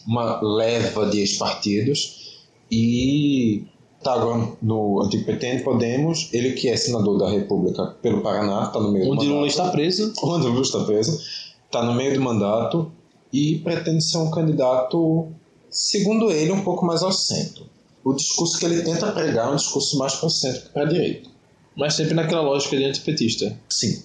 uma 0.08 0.42
leva 0.42 1.10
de 1.10 1.20
ex-partidos 1.20 2.46
e 2.72 3.66
está 3.98 4.14
agora 4.14 4.54
no 4.62 5.02
antigo 5.04 5.26
PTN 5.26 5.64
Podemos. 5.64 6.30
Ele 6.32 6.52
que 6.54 6.70
é 6.70 6.78
senador 6.78 7.18
da 7.18 7.30
República 7.30 7.96
pelo 8.02 8.22
Paraná, 8.22 8.66
está 8.68 8.80
no 8.80 8.92
meio 8.92 9.12
Onde 9.12 9.26
do 9.26 9.34
Lula 9.34 9.42
mandato. 9.42 9.50
está 9.50 9.70
preso. 9.70 10.14
Onde 10.24 10.48
Lula 10.48 10.62
está 10.62 10.84
preso. 10.86 11.20
Está 11.66 11.84
no 11.84 11.94
meio 11.94 12.14
do 12.14 12.22
mandato 12.22 12.92
e 13.34 13.58
pretende 13.60 14.02
ser 14.04 14.20
um 14.20 14.32
candidato, 14.32 15.28
segundo 15.70 16.32
ele, 16.32 16.52
um 16.52 16.64
pouco 16.64 16.86
mais 16.86 17.04
ao 17.04 17.12
centro. 17.12 17.66
O 18.04 18.14
discurso 18.14 18.58
que 18.58 18.66
ele 18.66 18.82
tenta 18.84 19.12
pregar 19.12 19.50
é 19.50 19.52
um 19.52 19.58
discurso 19.58 19.98
mais 19.98 20.16
para 20.16 20.28
o 20.28 20.30
centro 20.30 20.62
que 20.62 20.70
para 20.70 20.84
a 20.84 20.86
direita. 20.86 21.30
Mas 21.76 21.96
sempre 21.96 22.14
naquela 22.14 22.42
lógica 22.42 22.78
de 22.78 22.86
antipetista. 22.86 23.60
Sim, 23.70 24.02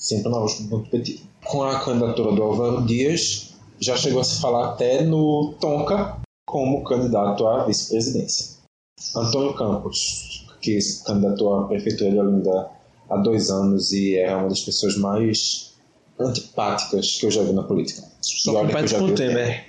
sempre 0.00 0.32
do 0.32 0.80
petismo. 0.90 1.26
Com 1.44 1.62
a 1.62 1.78
candidatura 1.78 2.32
do 2.32 2.42
Álvaro 2.42 2.82
Dias, 2.86 3.54
já 3.78 3.96
chegou 3.96 4.22
a 4.22 4.24
se 4.24 4.40
falar 4.40 4.70
até 4.70 5.04
no 5.04 5.54
Tonka 5.60 6.16
como 6.46 6.82
candidato 6.82 7.46
à 7.46 7.64
vice-presidência. 7.64 8.58
Antônio 9.14 9.54
Campos, 9.54 10.46
que 10.60 10.80
se 10.80 11.04
candidatou 11.04 11.54
à 11.54 11.68
prefeitura 11.68 12.10
de 12.10 12.18
Olinda 12.18 12.68
há 13.08 13.16
dois 13.18 13.50
anos 13.50 13.92
e 13.92 14.16
era 14.16 14.38
uma 14.38 14.48
das 14.48 14.60
pessoas 14.60 14.96
mais 14.96 15.72
antipáticas 16.18 17.18
que 17.18 17.26
eu 17.26 17.30
já 17.30 17.42
vi 17.42 17.52
na 17.52 17.62
política. 17.62 18.02
Só 18.20 18.52
compete 18.52 18.94
com 18.94 19.04
o. 19.04 19.14
Temer. 19.14 19.66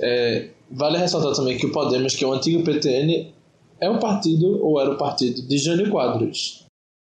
É, 0.00 0.50
vale 0.70 0.98
ressaltar 0.98 1.34
também 1.34 1.58
que 1.58 1.66
o 1.66 1.72
Podemos, 1.72 2.14
que 2.14 2.24
é 2.24 2.26
o 2.26 2.32
antigo 2.32 2.64
PTN, 2.64 3.32
é 3.80 3.90
um 3.90 3.98
partido, 3.98 4.64
ou 4.64 4.80
era 4.80 4.90
o 4.90 4.98
partido, 4.98 5.42
de 5.42 5.58
Jânio 5.58 5.90
Quadros. 5.90 6.64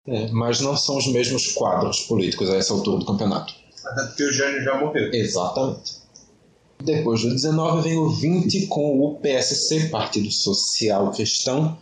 É, 0.07 0.27
mas 0.31 0.61
não 0.61 0.77
são 0.77 0.97
os 0.97 1.07
mesmos 1.07 1.47
quadros 1.53 2.01
políticos 2.01 2.49
a 2.49 2.57
essa 2.57 2.73
altura 2.73 2.99
do 2.99 3.05
campeonato. 3.05 3.53
Até 3.85 4.03
porque 4.05 4.23
o 4.23 4.31
Jânio 4.31 4.63
já 4.63 4.79
morreu. 4.79 5.11
Exatamente. 5.13 5.93
Depois 6.83 7.21
do 7.21 7.29
19 7.29 7.81
vem 7.81 7.97
o 7.97 8.09
20 8.09 8.67
com 8.67 8.99
o 9.01 9.15
PSC, 9.15 9.89
Partido 9.89 10.29
Social 10.31 11.09
Cristão, 11.11 11.77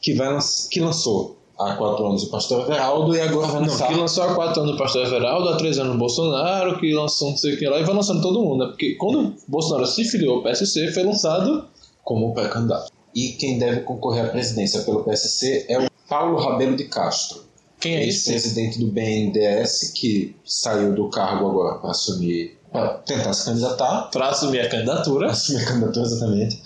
que, 0.00 0.14
vai, 0.14 0.36
que 0.70 0.80
lançou 0.80 1.36
há 1.58 1.74
quatro 1.74 2.06
anos 2.06 2.22
o 2.24 2.30
Pastor 2.30 2.62
Everaldo 2.62 3.14
e 3.14 3.20
agora 3.20 3.46
vai 3.48 3.60
Não, 3.60 3.68
lançar. 3.68 3.88
que 3.88 3.94
lançou 3.94 4.24
há 4.24 4.34
4 4.34 4.62
anos 4.62 4.74
o 4.74 4.78
pastor 4.78 5.06
Everaldo, 5.06 5.48
há 5.48 5.56
3 5.56 5.78
anos 5.78 5.94
o 5.94 5.98
Bolsonaro, 5.98 6.78
que 6.80 6.92
lançou 6.92 7.30
não 7.30 7.36
sei 7.36 7.54
o 7.54 7.58
que 7.58 7.68
lá, 7.68 7.78
e 7.78 7.84
vai 7.84 7.94
lançando 7.94 8.22
todo 8.22 8.40
mundo, 8.40 8.64
né? 8.64 8.70
Porque 8.70 8.94
quando 8.94 9.20
o 9.28 9.34
Bolsonaro 9.48 9.86
se 9.86 10.04
filiou 10.04 10.36
ao 10.36 10.42
PSC, 10.42 10.92
foi 10.92 11.02
lançado 11.04 11.66
como 12.04 12.32
pré-candidato. 12.32 12.92
E 13.14 13.30
quem 13.32 13.58
deve 13.58 13.80
concorrer 13.80 14.24
à 14.24 14.28
presidência 14.28 14.82
pelo 14.82 15.02
PSC 15.04 15.66
é 15.68 15.78
o 15.78 15.88
Paulo 16.08 16.38
Rabelo 16.38 16.76
de 16.76 16.84
Castro, 16.84 17.42
quem 17.80 17.96
é 17.96 18.04
ex-presidente 18.04 18.78
do 18.78 18.88
BNDES, 18.88 19.92
que 19.94 20.36
saiu 20.44 20.94
do 20.94 21.08
cargo 21.08 21.48
agora 21.48 21.78
para 21.78 21.90
assumir, 21.90 22.58
para 22.72 22.94
tentar 22.98 23.32
se 23.32 23.44
candidatar, 23.44 24.10
Pra 24.10 24.28
assumir 24.30 24.60
a 24.60 24.68
candidatura. 24.68 25.30
assumir 25.30 25.62
a 25.62 25.66
candidatura 25.66 26.06
exatamente. 26.06 26.62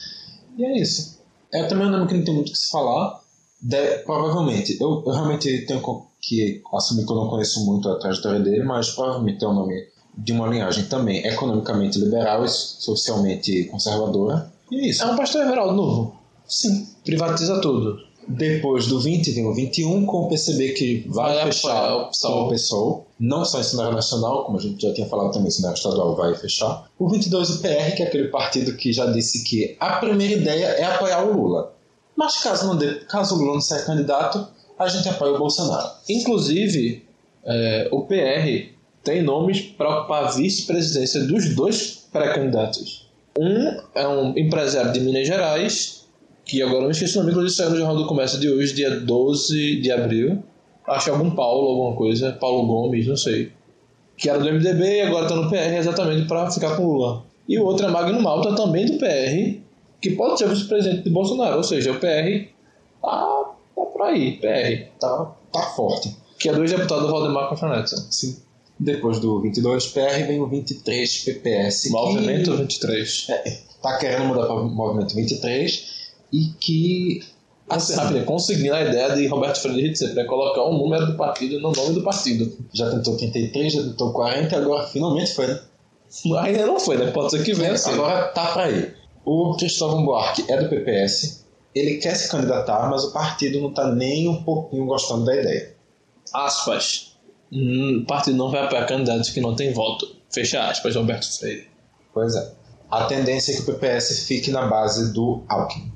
E 0.58 0.64
é 0.64 0.78
isso. 0.80 1.18
É 1.52 1.64
também 1.64 1.86
um 1.86 1.90
nome 1.90 2.06
que 2.08 2.14
não 2.14 2.24
tem 2.24 2.34
muito 2.34 2.48
o 2.48 2.52
que 2.52 2.58
se 2.58 2.70
falar. 2.70 3.20
De- 3.60 3.98
provavelmente, 4.04 4.76
eu, 4.80 5.02
eu 5.06 5.12
realmente 5.12 5.66
tenho 5.66 5.82
que 6.20 6.62
assumir 6.74 7.04
que 7.06 7.12
eu 7.12 7.16
não 7.16 7.28
conheço 7.28 7.64
muito 7.64 7.88
a 7.88 7.98
trajetória 7.98 8.40
dele, 8.40 8.64
mas 8.64 8.90
provavelmente 8.90 9.44
é 9.44 9.48
um 9.48 9.54
nome 9.54 9.86
de 10.16 10.32
uma 10.32 10.46
linhagem 10.48 10.84
também 10.86 11.24
economicamente 11.26 11.98
liberal 11.98 12.44
e 12.44 12.48
socialmente 12.48 13.64
conservadora. 13.64 14.50
E 14.70 14.76
é 14.76 14.88
isso. 14.88 15.02
É 15.02 15.06
um 15.06 15.16
pastor 15.16 15.42
Everaldo 15.42 15.74
novo. 15.74 16.16
Sim. 16.46 16.86
Privatiza 17.04 17.60
tudo. 17.60 17.98
Depois 18.26 18.86
do 18.86 19.00
20 19.00 19.30
vem 19.32 19.46
o 19.46 19.54
21 19.54 20.06
com 20.06 20.18
o 20.18 20.28
PCB 20.28 20.72
que 20.72 21.06
vai, 21.08 21.44
fechar 21.44 21.96
o 21.96 22.08
PSOL. 22.08 22.46
o 22.46 22.50
PSOL. 22.50 23.06
Não 23.18 23.44
só 23.44 23.60
em 23.60 23.64
cenário 23.64 23.94
nacional, 23.94 24.44
como 24.44 24.58
a 24.58 24.60
gente 24.60 24.80
já 24.80 24.92
tinha 24.92 25.06
falado 25.06 25.32
também, 25.32 25.50
cenário 25.50 25.76
estadual 25.76 26.14
vai 26.14 26.34
fechar. 26.34 26.88
O 26.98 27.08
22 27.08 27.50
o 27.50 27.62
PR, 27.62 27.96
que 27.96 28.02
é 28.02 28.06
aquele 28.06 28.28
partido 28.28 28.76
que 28.76 28.92
já 28.92 29.06
disse 29.06 29.44
que 29.44 29.76
a 29.78 29.96
primeira 29.96 30.34
ideia 30.34 30.66
é 30.66 30.84
apoiar 30.84 31.24
o 31.24 31.32
Lula. 31.32 31.72
Mas 32.16 32.42
caso, 32.42 32.66
não 32.66 32.76
dê, 32.76 32.94
caso 33.06 33.34
o 33.34 33.38
Lula 33.38 33.54
não 33.54 33.60
seja 33.60 33.84
candidato, 33.84 34.46
a 34.78 34.88
gente 34.88 35.08
apoia 35.08 35.32
o 35.32 35.38
Bolsonaro. 35.38 35.90
Inclusive, 36.08 37.04
é, 37.44 37.88
o 37.90 38.02
PR 38.02 38.72
tem 39.02 39.22
nomes 39.22 39.60
para 39.60 39.98
ocupar 39.98 40.24
a 40.24 40.30
vice-presidência 40.30 41.24
dos 41.24 41.54
dois 41.54 42.06
pré-candidatos. 42.12 43.08
Um 43.38 43.80
é 43.94 44.06
um 44.06 44.36
empresário 44.36 44.92
de 44.92 45.00
Minas 45.00 45.26
Gerais, 45.26 46.01
que 46.52 46.60
agora 46.60 46.82
eu 46.82 46.84
me 46.84 46.90
esqueci 46.90 47.14
o 47.16 47.20
nome, 47.20 47.30
inclusive 47.30 47.56
saiu 47.56 47.70
no 47.70 47.76
Jornal 47.78 47.96
do 47.96 48.06
Comércio 48.06 48.38
de 48.38 48.50
hoje, 48.50 48.74
dia 48.74 48.90
12 49.00 49.80
de 49.80 49.90
abril. 49.90 50.42
Acho 50.86 51.04
que 51.04 51.10
é 51.10 51.14
algum 51.14 51.30
Paulo, 51.30 51.66
alguma 51.66 51.96
coisa, 51.96 52.32
Paulo 52.32 52.66
Gomes, 52.66 53.06
não 53.06 53.16
sei. 53.16 53.50
Que 54.18 54.28
era 54.28 54.38
do 54.38 54.44
MDB 54.44 54.98
e 54.98 55.00
agora 55.00 55.26
tá 55.26 55.34
no 55.34 55.48
PR 55.48 55.78
exatamente 55.78 56.28
para 56.28 56.50
ficar 56.50 56.76
com 56.76 56.84
o 56.84 56.92
Lula. 56.92 57.24
E 57.48 57.58
o 57.58 57.64
outro 57.64 57.86
é 57.86 57.90
Magno 57.90 58.20
Malta, 58.20 58.54
também 58.54 58.84
do 58.84 58.98
PR, 58.98 59.62
que 59.98 60.10
pode 60.10 60.38
ser 60.38 60.48
vice-presidente 60.50 61.04
de 61.04 61.08
Bolsonaro, 61.08 61.56
ou 61.56 61.62
seja, 61.62 61.90
o 61.90 61.98
PR 61.98 62.48
tá, 63.00 63.54
tá 63.74 63.82
por 63.86 64.02
aí, 64.02 64.32
PR. 64.32 64.90
Tá, 65.00 65.34
tá 65.50 65.62
forte. 65.74 66.14
Que 66.38 66.50
é 66.50 66.52
do 66.52 66.60
ex-deputado 66.60 67.10
Valdemar 67.10 67.48
Costa 67.48 67.66
Neto. 67.66 67.96
Sim. 68.10 68.36
Depois 68.78 69.20
do 69.20 69.40
22 69.40 69.86
PR 69.86 70.26
vem 70.26 70.38
o 70.38 70.46
23 70.46 71.24
PPS. 71.24 71.90
Movimento 71.90 72.50
que 72.50 72.56
23. 72.58 73.26
tá 73.82 73.96
querendo 73.96 74.26
mudar 74.26 74.44
para 74.44 74.56
o 74.56 74.68
Movimento 74.68 75.14
23 75.14 76.01
e 76.32 76.46
que. 76.58 77.20
Assim, 77.68 77.94
rápido, 77.94 78.24
conseguindo 78.24 78.74
a 78.74 78.82
ideia 78.82 79.14
de 79.14 79.26
Roberto 79.28 79.60
Freire 79.60 79.92
de 79.92 80.08
para 80.08 80.26
colocar 80.26 80.62
o 80.62 80.76
número 80.76 81.06
do 81.06 81.16
partido 81.16 81.60
no 81.60 81.72
nome 81.72 81.94
do 81.94 82.02
partido. 82.02 82.52
já 82.72 82.90
tentou 82.90 83.16
33, 83.16 83.72
já 83.72 83.82
tentou 83.82 84.12
40 84.12 84.54
e 84.54 84.58
agora 84.58 84.86
finalmente 84.88 85.32
foi, 85.32 85.46
né? 85.46 85.60
Ainda 86.40 86.66
não 86.66 86.78
foi, 86.78 86.98
né? 86.98 87.10
Pode 87.12 87.30
ser 87.30 87.42
que 87.42 87.54
venha. 87.54 87.76
sim. 87.78 87.92
Agora 87.92 88.28
tá 88.28 88.52
pra 88.52 88.70
ir. 88.70 88.96
O 89.24 89.56
Cristóvão 89.56 90.04
Buarque 90.04 90.44
é 90.48 90.60
do 90.60 90.68
PPS, 90.68 91.46
ele 91.74 91.98
quer 91.98 92.14
se 92.14 92.28
candidatar, 92.28 92.90
mas 92.90 93.04
o 93.04 93.12
partido 93.12 93.60
não 93.60 93.72
tá 93.72 93.90
nem 93.94 94.28
um 94.28 94.42
pouquinho 94.42 94.84
gostando 94.84 95.24
da 95.24 95.36
ideia. 95.36 95.74
aspas. 96.34 97.16
Hum, 97.52 98.00
o 98.02 98.06
partido 98.06 98.36
não 98.36 98.50
vai 98.50 98.64
apoiar 98.64 98.86
candidatos 98.86 99.30
que 99.30 99.40
não 99.40 99.54
têm 99.54 99.72
voto. 99.72 100.16
Fecha 100.30 100.68
aspas, 100.68 100.96
Roberto 100.96 101.38
Freire. 101.38 101.68
Pois 102.12 102.34
é. 102.34 102.52
A 102.90 103.04
tendência 103.04 103.52
é 103.52 103.56
que 103.56 103.62
o 103.62 103.66
PPS 103.66 104.26
fique 104.26 104.50
na 104.50 104.66
base 104.66 105.12
do 105.14 105.42
Alckmin. 105.48 105.92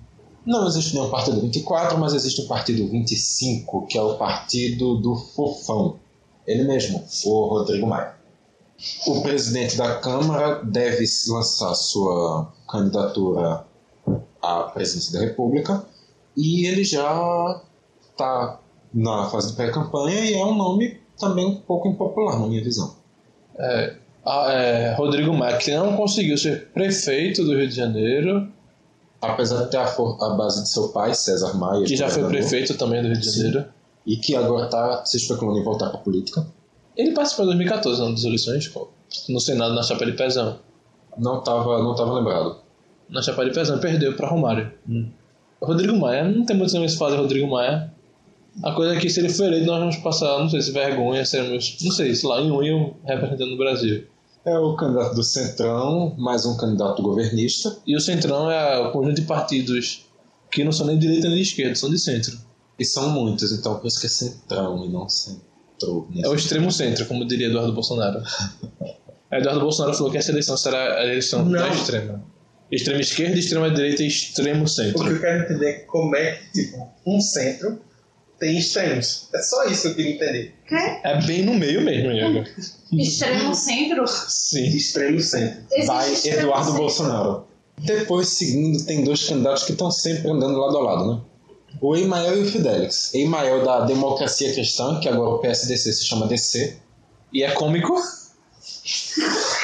Não 0.47 0.67
existe 0.69 0.95
nenhum 0.95 1.11
partido 1.11 1.41
24, 1.41 1.99
mas 1.99 2.15
existe 2.15 2.43
o 2.43 2.47
partido 2.47 2.87
25, 2.87 3.87
que 3.87 3.99
é 3.99 4.03
o 4.03 4.17
partido 4.17 4.97
do 4.99 5.17
Fofão. 5.17 5.99
Ele 6.47 6.63
mesmo, 6.63 7.05
o 7.25 7.47
Rodrigo 7.47 7.87
Maia. 7.87 8.15
O 9.07 9.23
presidente 9.23 9.77
da 9.77 9.97
Câmara 9.97 10.63
deve 10.63 11.05
lançar 11.29 11.75
sua 11.75 12.53
candidatura 12.71 13.65
à 14.41 14.63
presidência 14.73 15.19
da 15.19 15.25
República 15.25 15.85
e 16.37 16.67
ele 16.67 16.85
já 16.85 17.61
está 18.11 18.61
na 18.95 19.29
fase 19.29 19.49
de 19.49 19.57
pré-campanha 19.57 20.21
e 20.21 20.35
é 20.35 20.45
um 20.45 20.55
nome 20.55 21.01
também 21.19 21.45
um 21.47 21.57
pouco 21.57 21.89
impopular, 21.89 22.39
na 22.39 22.47
minha 22.47 22.63
visão. 22.63 22.95
Ah, 24.25 24.53
é, 24.53 24.95
Rodrigo 24.95 25.33
Maia, 25.33 25.57
que 25.57 25.75
não 25.75 25.97
conseguiu 25.97 26.37
ser 26.37 26.69
prefeito 26.69 27.45
do 27.45 27.57
Rio 27.57 27.69
de 27.69 27.75
Janeiro, 27.75 28.53
Apesar 29.33 29.65
de 29.65 29.71
ter 29.71 29.77
a, 29.79 29.87
for- 29.87 30.17
a 30.23 30.31
base 30.31 30.63
de 30.63 30.69
seu 30.69 30.89
pai, 30.89 31.15
César 31.15 31.55
Maia, 31.55 31.85
que 31.85 31.97
já 31.97 32.09
foi 32.09 32.25
prefeito 32.29 32.75
também 32.75 33.03
do 33.03 33.09
Rio 33.09 33.19
de. 33.21 33.31
Janeiro. 33.31 33.65
e 34.07 34.17
que 34.17 34.35
agora 34.37 34.67
está 34.67 35.05
se 35.05 35.17
especulando 35.17 35.59
em 35.59 35.65
voltar 35.65 35.89
para 35.91 35.99
a 35.99 36.03
política. 36.03 36.47
Ele 36.97 37.13
participou 37.13 37.45
em 37.45 37.49
2014, 37.49 38.01
não, 38.01 38.13
das 38.13 38.25
eleições, 38.25 38.73
no 39.29 39.41
Senado, 39.41 39.75
na 39.75 39.83
chapa 39.83 40.07
de 40.07 40.13
Pezão. 40.13 40.59
Não 41.19 41.39
estava 41.41 41.83
não 41.83 41.95
tava 41.95 42.15
lembrado. 42.15 42.57
Na 43.09 43.21
chapa 43.23 43.45
de 43.45 43.53
Pezão, 43.53 43.79
perdeu 43.79 44.15
para 44.17 44.29
Romário. 44.29 44.71
Rodrigo 45.61 45.97
Maia, 45.97 46.25
não 46.25 46.45
tem 46.45 46.57
muito 46.57 46.77
mais 46.79 46.95
falar 46.95 47.13
de 47.13 47.17
Rodrigo 47.23 47.49
Maia. 47.49 47.93
A 48.63 48.73
coisa 48.73 48.95
é 48.95 48.99
que 49.01 49.11
se 49.11 49.21
ele 49.21 49.29
for 49.29 49.45
eleito, 49.45 49.67
nós 49.67 49.79
vamos 49.79 49.97
passar, 49.99 50.39
não 50.39 50.49
sei 50.49 50.63
se 50.63 50.71
vergonha, 50.71 51.25
sermos, 51.27 51.77
não 51.83 51.91
sei, 51.93 52.15
sei 52.15 52.29
lá, 52.29 52.41
em 52.41 52.51
um 52.51 52.95
representando 53.05 53.53
o 53.53 53.59
Brasil. 53.59 54.07
É 54.47 54.57
o 54.59 54.77
candidato 54.77 55.15
do 55.15 55.25
Centrão, 55.25 56.15
mais 56.17 56.47
um 56.47 56.57
candidato 56.57 57.03
governista, 57.03 57.77
E 57.87 57.97
o 57.97 58.01
Centrão 58.01 58.51
é 58.51 58.79
o 58.79 58.93
conjunto 58.93 59.17
de 59.21 59.23
partidos 59.27 60.07
que 60.51 60.63
não 60.63 60.71
são 60.71 60.87
nem 60.87 60.97
de 60.97 61.07
direita 61.07 61.27
nem 61.29 61.37
de 61.37 61.43
esquerda, 61.43 61.75
são 61.75 61.91
de 61.91 61.99
centro. 61.99 62.39
e 62.79 62.85
são 62.85 63.11
muitos, 63.11 63.51
então 63.53 63.77
por 63.79 63.89
isso 63.89 63.99
que 64.01 64.07
é 64.07 64.09
Centrão 64.11 64.85
e 64.85 64.89
não 64.89 65.09
Centro. 65.09 65.43
É 66.23 66.29
o 66.29 66.35
extremo 66.35 66.71
centro, 66.73 67.05
como 67.07 67.27
diria 67.27 67.49
Eduardo 67.49 67.73
Bolsonaro. 67.73 68.23
Eduardo 69.33 69.61
Bolsonaro 69.61 69.95
falou 69.97 70.13
que 70.13 70.19
essa 70.19 70.31
eleição 70.31 70.57
será 70.57 71.01
a 71.01 71.05
eleição 71.05 71.45
Não. 71.45 71.53
da 71.61 71.69
extrema. 71.69 72.25
Extrema 72.71 73.01
esquerda, 73.01 73.39
extrema 73.39 73.71
direita 73.71 74.03
e 74.03 74.07
extremo 74.07 74.63
O 74.63 74.65
que 74.65 74.71
centro. 74.71 75.09
eu 75.11 75.21
quero 75.21 75.43
entender 75.45 75.67
é 75.71 75.79
como 75.81 76.15
é 76.17 76.33
que, 76.37 76.53
tipo, 76.53 76.89
um 77.05 77.21
centro 77.21 77.81
tem 78.39 78.59
extremos. 78.59 79.29
É 79.35 79.41
só 79.41 79.65
isso 79.65 79.83
que 79.83 79.89
eu 79.89 79.95
queria 79.95 80.15
entender. 80.15 80.55
É 81.03 81.21
bem 81.27 81.45
no 81.45 81.55
meio 81.55 81.81
mesmo, 81.83 82.11
Iago. 82.11 82.45
Extremo 82.93 83.55
centro. 83.55 84.05
Sim. 84.07 84.67
Extremo 84.69 85.21
centro. 85.21 85.61
Existe 85.71 85.87
Vai 85.87 86.13
extremo 86.13 86.39
Eduardo 86.41 86.65
centro. 86.67 86.81
Bolsonaro. 86.81 87.45
Depois, 87.79 88.29
seguindo, 88.29 88.85
tem 88.85 89.05
dois 89.05 89.25
candidatos 89.25 89.65
que 89.65 89.73
estão 89.73 89.91
sempre 89.91 90.31
andando 90.31 90.59
lado 90.59 90.77
a 90.77 90.83
lado, 90.83 91.13
né? 91.15 91.21
O 91.81 91.95
Emael 91.95 92.39
e 92.39 92.43
o 92.43 92.51
Fidelix. 92.51 93.13
Emael 93.15 93.65
da 93.65 93.85
Democracia 93.85 94.53
Cristã, 94.53 94.99
que 94.99 95.09
agora 95.09 95.31
o 95.31 95.39
PSDC 95.39 95.93
se 95.93 96.05
chama 96.05 96.27
DC. 96.27 96.77
E 97.33 97.43
é 97.43 97.51
cômico? 97.51 97.95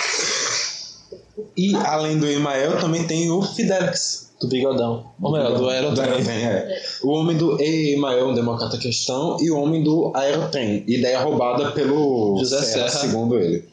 E 1.56 1.74
além 1.76 2.18
do 2.18 2.26
Emael, 2.26 2.78
também 2.78 3.06
tem 3.06 3.30
o 3.30 3.42
Fidelix. 3.42 4.31
Do 4.42 4.48
bigodão. 4.48 5.06
Ou 5.22 5.30
melhor, 5.30 5.56
do 5.56 5.68
aerotrem. 5.68 6.10
Aerotrem, 6.10 6.44
é. 6.44 6.82
O 7.04 7.10
homem 7.10 7.36
do 7.36 7.62
Emael, 7.62 8.28
um 8.28 8.34
democrata 8.34 8.76
cristão, 8.76 9.36
e 9.40 9.50
o 9.52 9.56
homem 9.56 9.84
do 9.84 10.10
Aerotrem. 10.16 10.82
Ideia 10.88 11.20
roubada 11.20 11.70
pelo 11.70 12.36
José 12.40 12.60
Serra, 12.60 12.88
Serra. 12.88 13.06
segundo 13.06 13.38
ele. 13.38 13.64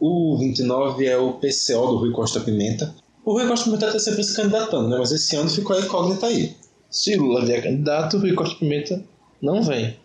O 0.00 0.36
29 0.38 1.06
é 1.06 1.18
o 1.18 1.34
PCO 1.34 1.86
do 1.88 1.96
Rui 1.98 2.10
Costa 2.12 2.40
Pimenta. 2.40 2.94
O 3.22 3.32
Rui 3.32 3.46
Costa 3.46 3.66
Pimenta 3.66 3.86
está 3.86 3.98
sempre 3.98 4.24
se 4.24 4.34
candidatando, 4.34 4.88
né? 4.88 4.96
Mas 4.98 5.12
esse 5.12 5.36
ano 5.36 5.50
ficou 5.50 5.76
a 5.76 5.80
incógnita 5.80 6.26
aí. 6.26 6.56
Se 6.90 7.16
Lula 7.16 7.44
vier 7.44 7.62
candidato, 7.62 8.18
Rui 8.18 8.32
Costa 8.32 8.56
Pimenta 8.56 9.04
não 9.42 9.62
vem. 9.62 9.96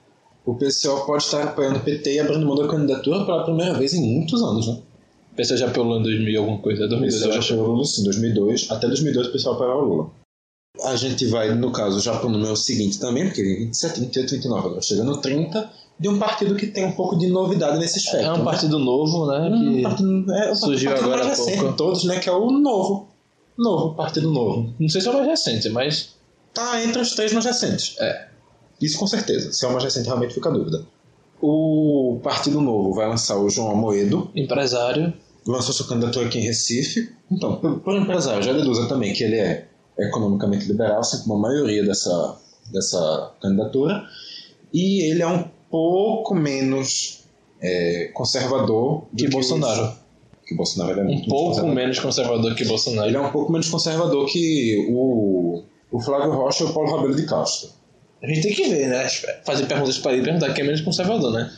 O 0.45 0.55
PCO 0.55 1.05
pode 1.05 1.23
estar 1.23 1.43
apoiando 1.43 1.79
o 1.79 1.81
PT 1.81 2.13
e 2.13 2.19
abrindo 2.19 2.45
mão 2.45 2.55
da 2.55 2.67
candidatura 2.67 3.23
pela 3.25 3.43
primeira 3.43 3.73
vez 3.73 3.93
em 3.93 4.01
muitos 4.01 4.41
anos, 4.41 4.67
né? 4.67 4.79
PC 5.39 5.55
já 5.55 5.69
pelo 5.69 5.97
em 5.97 6.03
2000 6.03 6.39
alguma 6.41 6.57
coisa, 6.57 6.83
O 6.83 6.89
2002 6.89 7.21
PCO 7.21 7.29
eu 7.29 7.33
já 7.33 7.41
chegou 7.41 7.63
o 7.63 7.71
Lula 7.71 7.85
sim, 7.85 8.03
2002. 8.03 8.71
Até 8.71 8.87
2002 8.87 9.27
o 9.27 9.31
pessoal 9.31 9.55
apoiava 9.55 9.81
o 9.81 9.85
Lula. 9.85 10.11
A 10.83 10.95
gente 10.97 11.25
vai, 11.27 11.55
no 11.55 11.71
caso, 11.71 12.01
já 12.01 12.17
para 12.17 12.27
o 12.27 12.29
número 12.29 12.57
seguinte 12.57 12.99
também, 12.99 13.25
porque 13.25 13.41
27, 13.41 14.01
28, 14.01 14.31
29, 14.31 14.67
agora 14.67 14.81
chega 14.81 15.03
no 15.05 15.17
30, 15.21 15.69
de 15.97 16.09
um 16.09 16.19
partido 16.19 16.55
que 16.55 16.67
tem 16.67 16.85
um 16.85 16.91
pouco 16.91 17.17
de 17.17 17.27
novidade 17.27 17.79
nesse 17.79 17.99
espectro. 17.99 18.27
É 18.27 18.33
um 18.33 18.39
né? 18.39 18.43
partido 18.43 18.79
novo, 18.79 19.27
né? 19.27 19.49
Um 19.49 19.75
que 19.75 19.81
partido, 19.81 20.33
é, 20.33 20.55
surgiu 20.55 20.91
partido 20.91 21.13
agora 21.13 21.31
há 21.31 21.35
pouco. 21.35 21.73
todos, 21.73 22.03
né? 22.03 22.19
Que 22.19 22.27
é 22.27 22.33
o 22.33 22.51
Novo. 22.51 23.07
Novo, 23.57 23.95
Partido 23.95 24.31
Novo. 24.31 24.73
Não 24.77 24.89
sei 24.89 24.99
se 24.99 25.07
é 25.07 25.11
o 25.11 25.13
mais 25.13 25.27
recente, 25.27 25.69
mas 25.69 26.15
Tá 26.53 26.83
entre 26.83 27.01
os 27.01 27.11
três 27.15 27.31
mais 27.31 27.45
recentes. 27.45 27.95
É. 27.99 28.27
Isso 28.81 28.97
com 28.97 29.07
certeza. 29.07 29.53
Se 29.53 29.65
é 29.65 29.67
o 29.69 29.71
mais 29.71 29.83
recente, 29.83 30.05
realmente 30.05 30.33
fica 30.33 30.49
a 30.49 30.51
dúvida. 30.51 30.85
O 31.41 32.19
Partido 32.21 32.59
Novo 32.59 32.93
vai 32.93 33.07
lançar 33.07 33.37
o 33.37 33.49
João 33.49 33.71
Amoedo, 33.71 34.29
empresário. 34.35 35.13
Lançou 35.45 35.73
sua 35.73 35.87
candidatura 35.87 36.25
aqui 36.27 36.39
em 36.39 36.43
Recife. 36.43 37.09
Então, 37.31 37.55
por, 37.57 37.95
empresário, 37.95 38.43
já 38.43 38.53
deduza 38.53 38.87
também 38.87 39.13
que 39.13 39.23
ele 39.23 39.35
é 39.37 39.67
economicamente 39.97 40.65
liberal, 40.65 40.99
assim 40.99 41.21
como 41.23 41.35
a 41.35 41.39
maioria 41.49 41.83
dessa, 41.85 42.37
dessa 42.71 43.31
candidatura. 43.41 44.03
E 44.73 45.01
ele 45.11 45.21
é 45.21 45.27
um 45.27 45.45
pouco 45.69 46.33
menos 46.35 47.23
é, 47.61 48.09
conservador 48.13 49.03
do 49.11 49.17
Que 49.25 49.29
Bolsonaro. 49.29 49.83
os- 49.83 50.09
que 50.47 50.55
Bolsonaro 50.55 50.99
é 50.99 51.03
Um 51.03 51.05
muito 51.05 51.29
pouco 51.29 51.47
conservador. 51.49 51.75
menos 51.75 51.99
conservador 51.99 52.55
que 52.55 52.65
Bolsonaro. 52.65 53.07
Ele 53.07 53.17
é 53.17 53.21
um 53.21 53.31
pouco 53.31 53.51
menos 53.51 53.69
conservador 53.69 54.25
que 54.27 54.87
o, 54.89 55.61
o 55.91 55.99
Flávio 55.99 56.31
Rocha 56.31 56.63
e 56.63 56.67
o 56.67 56.73
Paulo 56.73 56.89
Rabelo 56.95 57.15
de 57.15 57.25
Castro. 57.27 57.69
A 58.23 58.27
gente 58.27 58.41
tem 58.41 58.53
que 58.55 58.67
ver, 58.67 58.87
né? 58.87 59.07
Fazer 59.45 59.65
perguntas 59.67 59.97
para 59.99 60.13
ele 60.13 60.21
e 60.21 60.25
perguntar 60.25 60.53
quem 60.53 60.63
é 60.63 60.67
menos 60.67 60.81
conservador, 60.81 61.31
né? 61.31 61.51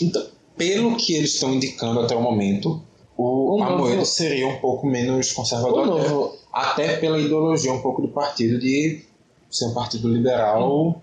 Então, 0.00 0.24
pelo 0.56 0.96
que 0.96 1.14
eles 1.14 1.34
estão 1.34 1.52
indicando 1.54 2.00
até 2.00 2.14
o 2.16 2.22
momento, 2.22 2.82
o, 3.20 3.54
O 3.54 3.58
novo- 3.58 3.72
Amoedo 3.74 4.04
seria 4.04 4.46
um 4.48 4.56
pouco 4.58 4.86
menos 4.86 5.32
conservador. 5.32 5.82
O 5.82 5.86
novo- 5.86 6.36
Até, 6.52 6.96
pela 6.96 7.18
ideologia 7.18 7.72
um 7.72 7.80
pouco 7.80 8.02
do 8.02 8.08
partido 8.08 8.58
de 8.58 9.02
ser 9.50 9.66
um 9.66 9.74
partido 9.74 10.08
liberal. 10.08 11.00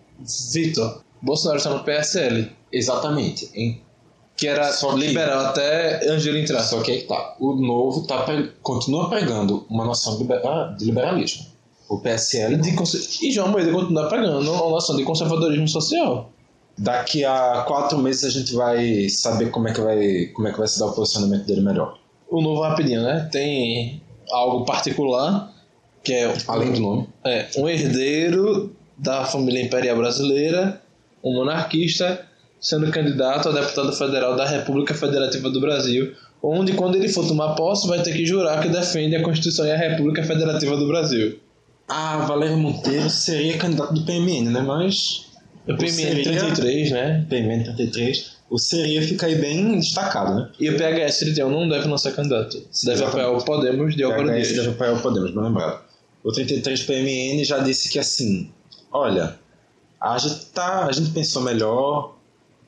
Vitor. 0.52 1.02
Bolsonaro 1.22 1.58
está 1.58 1.70
no 1.70 1.84
PSL, 1.84 2.52
Exatamente. 2.72 3.50
Que 4.36 4.48
era 4.48 4.72
Só 4.72 4.94
que- 4.94 5.00
liberal 5.00 5.46
até 5.48 6.08
Angelo 6.10 6.38
entrar. 6.38 6.62
Só 6.62 6.82
que 6.82 6.92
aí 6.92 7.02
tá. 7.04 7.36
O 7.40 7.54
novo 7.56 8.06
tá 8.06 8.22
pre- 8.24 8.52
continua 8.62 9.10
pregando 9.10 9.66
uma 9.70 9.84
noção 9.86 10.14
de, 10.14 10.20
libera- 10.24 10.76
de 10.78 10.86
liberalismo. 10.86 11.46
O 11.90 11.98
PSL 12.00 12.58
De 12.58 12.74
conse- 12.76 13.26
E 13.26 13.32
João 13.32 13.48
Moedo 13.50 13.72
continua 13.72 14.08
pregando 14.10 14.52
uma 14.52 14.70
noção 14.70 14.96
de 14.96 15.04
conservadorismo 15.04 15.68
social. 15.68 16.30
Daqui 16.78 17.26
a 17.26 17.64
quatro 17.68 17.98
meses 17.98 18.24
a 18.26 18.30
gente 18.30 18.54
vai 18.54 19.10
saber 19.10 19.50
como 19.50 19.68
é 19.70 19.74
que 19.74 19.82
vai, 19.82 20.26
como 20.36 20.48
é 20.48 20.52
que 20.52 20.60
vai 20.60 20.68
se 20.68 20.78
dar 20.78 20.88
o 20.88 20.92
posicionamento 20.94 21.46
dele 21.46 21.62
melhor. 21.62 21.98
O 22.30 22.42
novo 22.42 22.62
rapidinho, 22.62 23.02
né? 23.04 23.28
Tem 23.32 24.02
algo 24.32 24.66
particular, 24.66 25.54
que 26.04 26.14
é 26.14 26.34
Além 26.48 26.72
do 26.74 26.80
nome. 26.80 27.08
É, 27.26 27.48
um 27.58 27.68
herdeiro 27.68 28.76
da 28.98 29.26
família 29.26 29.62
imperial 29.62 29.98
brasileira, 29.98 30.82
um 31.24 31.34
monarquista, 31.34 32.26
sendo 32.60 32.90
candidato 32.92 33.50
a 33.50 33.52
deputado 33.52 33.94
federal 33.94 34.36
da 34.36 34.46
República 34.46 34.94
Federativa 34.94 35.50
do 35.50 35.62
Brasil, 35.62 36.14
onde 36.42 36.74
quando 36.74 36.96
ele 36.96 37.08
for 37.10 37.26
tomar 37.28 37.56
posse 37.56 37.88
vai 37.88 38.02
ter 38.02 38.14
que 38.14 38.26
jurar 38.26 38.62
que 38.62 38.70
defende 38.70 39.16
a 39.16 39.24
Constituição 39.24 39.66
e 39.66 39.72
a 39.72 39.78
República 39.78 40.24
Federativa 40.24 40.76
do 40.76 40.88
Brasil. 40.88 41.40
Ah, 41.88 42.26
Valério 42.28 42.58
Monteiro 42.58 43.10
seria 43.10 43.58
candidato 43.58 43.94
do 43.94 44.02
PMN, 44.02 44.50
né? 44.50 44.62
Mas. 44.62 45.26
O 45.68 45.76
PMN 45.76 45.92
seria- 45.92 46.24
33, 46.24 46.92
né? 46.92 47.26
PMN 47.30 47.64
33. 47.64 48.37
O 48.50 48.58
seria 48.58 49.02
fica 49.02 49.26
aí 49.26 49.36
bem 49.36 49.78
destacado, 49.78 50.36
né? 50.36 50.52
E 50.60 50.70
o 50.70 50.78
PHS 50.78 51.20
31 51.20 51.50
não 51.50 51.68
deve 51.68 51.88
lançar 51.88 52.12
candidato. 52.14 52.62
Deve 52.86 53.04
apoiar 53.04 53.30
o 53.32 53.44
Podemos 53.44 53.96
de 53.96 54.04
Álvaro 54.04 54.28
PHS 54.28 54.48
Dias. 54.48 54.58
deve 54.58 54.70
apoiar 54.70 54.94
o 54.94 55.02
Podemos, 55.02 55.32
bem 55.32 55.44
lembrado. 55.44 55.82
O 56.24 56.32
33 56.32 56.84
PMN 56.84 57.44
já 57.44 57.60
disse 57.60 57.90
que 57.90 58.00
assim, 58.00 58.52
olha, 58.92 59.38
a 60.00 60.18
gente, 60.18 60.46
tá, 60.48 60.86
a 60.86 60.92
gente 60.92 61.12
pensou 61.12 61.42
melhor, 61.42 62.16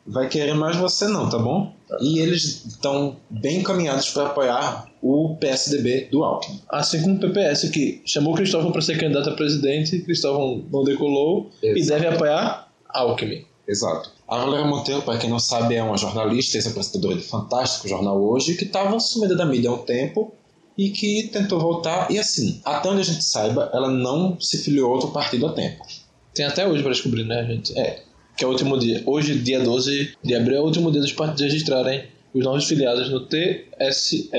vai 0.06 0.28
querer 0.28 0.54
mais 0.54 0.76
você 0.76 1.08
não, 1.08 1.30
tá 1.30 1.38
bom? 1.38 1.74
E 2.02 2.20
eles 2.20 2.66
estão 2.66 3.18
bem 3.30 3.60
encaminhados 3.60 4.10
para 4.10 4.28
apoiar 4.28 4.88
o 5.02 5.36
PSDB 5.40 6.10
do 6.12 6.24
Alckmin. 6.24 6.62
Assim 6.70 7.02
como 7.02 7.16
o 7.16 7.20
PPS, 7.20 7.70
que 7.70 8.02
chamou 8.06 8.34
Cristóvão 8.34 8.72
para 8.72 8.82
ser 8.82 8.98
candidato 8.98 9.30
a 9.30 9.34
presidente, 9.34 10.00
Cristóvão 10.00 10.64
não 10.72 10.84
decolou 10.84 11.50
e 11.64 11.68
Exato. 11.70 12.02
deve 12.02 12.16
apoiar 12.16 12.72
Alckmin. 12.90 13.46
Exato. 13.68 14.12
A 14.30 14.38
Valéria 14.38 14.68
Monteiro, 14.68 15.02
para 15.02 15.18
quem 15.18 15.28
não 15.28 15.40
sabe, 15.40 15.74
é 15.74 15.82
uma 15.82 15.98
jornalista, 15.98 16.56
ex-apresentadora 16.56 17.16
de 17.16 17.24
Fantástico 17.24 17.88
Jornal 17.88 18.22
Hoje, 18.22 18.54
que 18.54 18.64
estava 18.64 19.00
sumida 19.00 19.36
da 19.36 19.44
mídia 19.44 19.72
há 19.72 19.74
um 19.74 19.80
tempo 19.80 20.32
e 20.78 20.92
que 20.92 21.30
tentou 21.34 21.60
voltar. 21.60 22.12
E 22.12 22.20
assim, 22.20 22.62
até 22.64 22.88
onde 22.90 23.02
a 23.02 23.06
gente 23.06 23.24
saiba, 23.24 23.72
ela 23.74 23.90
não 23.90 24.40
se 24.40 24.60
filiou 24.60 24.92
a 24.92 24.94
outro 24.94 25.10
partido 25.10 25.48
a 25.48 25.54
tempo. 25.54 25.84
Tem 26.32 26.46
até 26.46 26.68
hoje 26.68 26.84
para 26.84 26.92
descobrir, 26.92 27.24
né, 27.24 27.44
gente? 27.44 27.76
É. 27.76 28.04
Que 28.38 28.44
é 28.44 28.48
o 28.48 28.52
último 28.52 28.78
dia. 28.78 29.02
Hoje, 29.04 29.34
dia 29.40 29.62
12 29.62 30.14
de 30.24 30.36
abril, 30.36 30.58
é 30.58 30.62
o 30.62 30.66
último 30.66 30.92
dia 30.92 31.02
dos 31.02 31.12
partidos 31.12 31.42
registrarem 31.42 32.04
os 32.32 32.46
novos 32.46 32.66
filiados 32.66 33.10
no 33.10 33.26
TSE, 33.26 34.30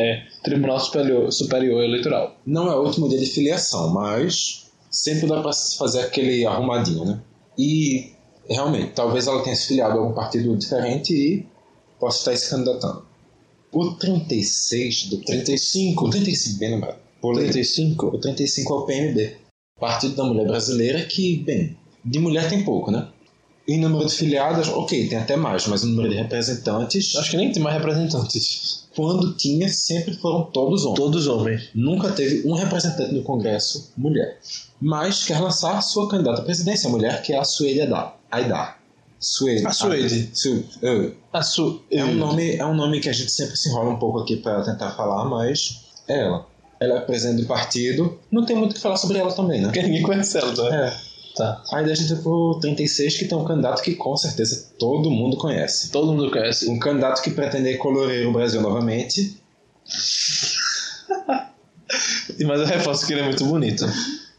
Tribunal 0.45 0.79
Superior, 0.79 1.33
Superior 1.33 1.83
Eleitoral. 1.83 2.37
Não 2.47 2.71
é 2.71 2.77
o 2.77 2.85
último 2.85 3.09
dia 3.09 3.19
de 3.19 3.27
filiação, 3.27 3.93
mas 3.93 4.71
sempre 4.89 5.27
dá 5.27 5.43
para 5.43 5.51
fazer 5.53 6.03
aquele 6.03 6.47
arrumadinho, 6.47 7.05
né? 7.05 7.21
E 7.59 8.13
realmente, 8.55 8.93
talvez 8.93 9.27
ela 9.27 9.43
tenha 9.43 9.57
se 9.57 9.69
filiado 9.69 9.99
a 9.99 10.03
algum 10.03 10.15
partido 10.15 10.57
diferente 10.57 11.15
e 11.15 11.47
possa 11.99 12.19
estar 12.19 12.37
se 12.37 12.51
candidatando. 12.51 13.05
O 13.73 13.93
36 13.93 15.05
do 15.11 15.19
35, 15.19 16.07
o 16.07 16.11
35, 16.11 16.59
bem 16.59 16.71
lembrado. 16.71 16.99
Pulei. 17.21 17.45
35? 17.45 18.07
O 18.07 18.19
35 18.19 18.73
é 18.73 18.77
o 18.77 18.83
PMB, 18.83 19.37
Partido 19.79 20.17
da 20.17 20.25
Mulher 20.25 20.47
Brasileira, 20.47 21.05
que, 21.05 21.37
bem, 21.37 21.77
de 22.05 22.19
mulher 22.19 22.49
tem 22.49 22.65
pouco, 22.65 22.91
né? 22.91 23.09
Em 23.69 23.79
número 23.79 24.07
de 24.07 24.15
filiadas, 24.15 24.69
ok, 24.69 25.09
tem 25.09 25.19
até 25.19 25.37
mais, 25.37 25.67
mas 25.69 25.85
o 25.85 25.87
número 25.87 26.09
de 26.09 26.17
representantes, 26.17 27.15
Acho 27.15 27.31
que 27.31 27.37
nem 27.37 27.53
tem 27.53 27.63
mais 27.63 27.77
representantes. 27.77 28.89
quando 28.97 29.37
tinha, 29.37 29.69
sempre 29.69 30.15
foram 30.15 30.51
todos 30.51 30.85
homens. 30.85 30.99
Todos 30.99 31.27
homens. 31.29 31.69
Nunca 31.75 32.11
teve 32.11 32.49
um 32.49 32.55
representante 32.55 33.15
no 33.15 33.23
Congresso 33.23 33.93
mulher. 33.97 34.39
Mas 34.81 35.25
quer 35.25 35.39
lançar 35.39 35.81
sua 35.83 36.09
candidata 36.09 36.41
à 36.41 36.45
presidência, 36.45 36.89
a 36.89 36.91
mulher, 36.91 37.23
que 37.23 37.33
é 37.33 37.39
a 37.39 37.45
Suede 37.45 37.83
Aidar. 37.83 38.20
Aidar. 38.31 38.79
Suede. 39.19 39.67
A 39.67 39.71
Suede. 39.73 40.31
Su- 40.33 40.65
eh, 40.83 41.13
A 41.33 41.43
su... 41.43 41.83
é, 41.91 42.03
um 42.05 42.15
nome, 42.15 42.57
é 42.57 42.65
um 42.65 42.75
nome 42.75 43.01
que 43.01 43.09
a 43.09 43.13
gente 43.13 43.31
sempre 43.31 43.57
se 43.57 43.69
enrola 43.69 43.91
um 43.91 43.99
pouco 43.99 44.21
aqui 44.21 44.37
para 44.37 44.63
tentar 44.63 44.93
falar, 44.93 45.25
mas 45.27 45.81
é 46.09 46.21
ela. 46.21 46.47
Ela 46.81 46.97
é 46.99 47.01
presidente 47.01 47.43
do 47.43 47.47
partido. 47.47 48.19
Não 48.31 48.47
tem 48.47 48.57
muito 48.57 48.73
o 48.73 48.75
que 48.75 48.81
falar 48.81 48.97
sobre 48.97 49.19
ela 49.19 49.31
também, 49.33 49.61
né? 49.61 49.67
Porque 49.67 49.83
ninguém 49.83 50.03
conhece 50.03 50.39
ela, 50.39 50.71
né? 50.71 50.87
É. 50.89 51.11
Tá. 51.37 51.63
Aí 51.73 51.85
a 51.91 51.95
gente 51.95 52.13
vai 52.15 52.23
pro 52.23 52.59
36, 52.61 53.19
que 53.19 53.25
tem 53.27 53.37
um 53.37 53.45
candidato 53.45 53.83
que 53.83 53.95
com 53.95 54.17
certeza 54.17 54.71
todo 54.79 55.11
mundo 55.11 55.37
conhece. 55.37 55.91
Todo 55.93 56.13
mundo 56.13 56.31
conhece. 56.31 56.69
Um 56.69 56.79
candidato 56.79 57.23
que 57.23 57.31
pretende 57.31 57.77
colorir 57.77 58.27
o 58.27 58.33
Brasil 58.33 58.61
novamente. 58.63 59.37
Mas 62.47 62.61
eu 62.61 62.67
reforço 62.67 63.07
que 63.07 63.13
ele 63.13 63.21
é 63.23 63.25
muito 63.25 63.45
bonito. 63.45 63.85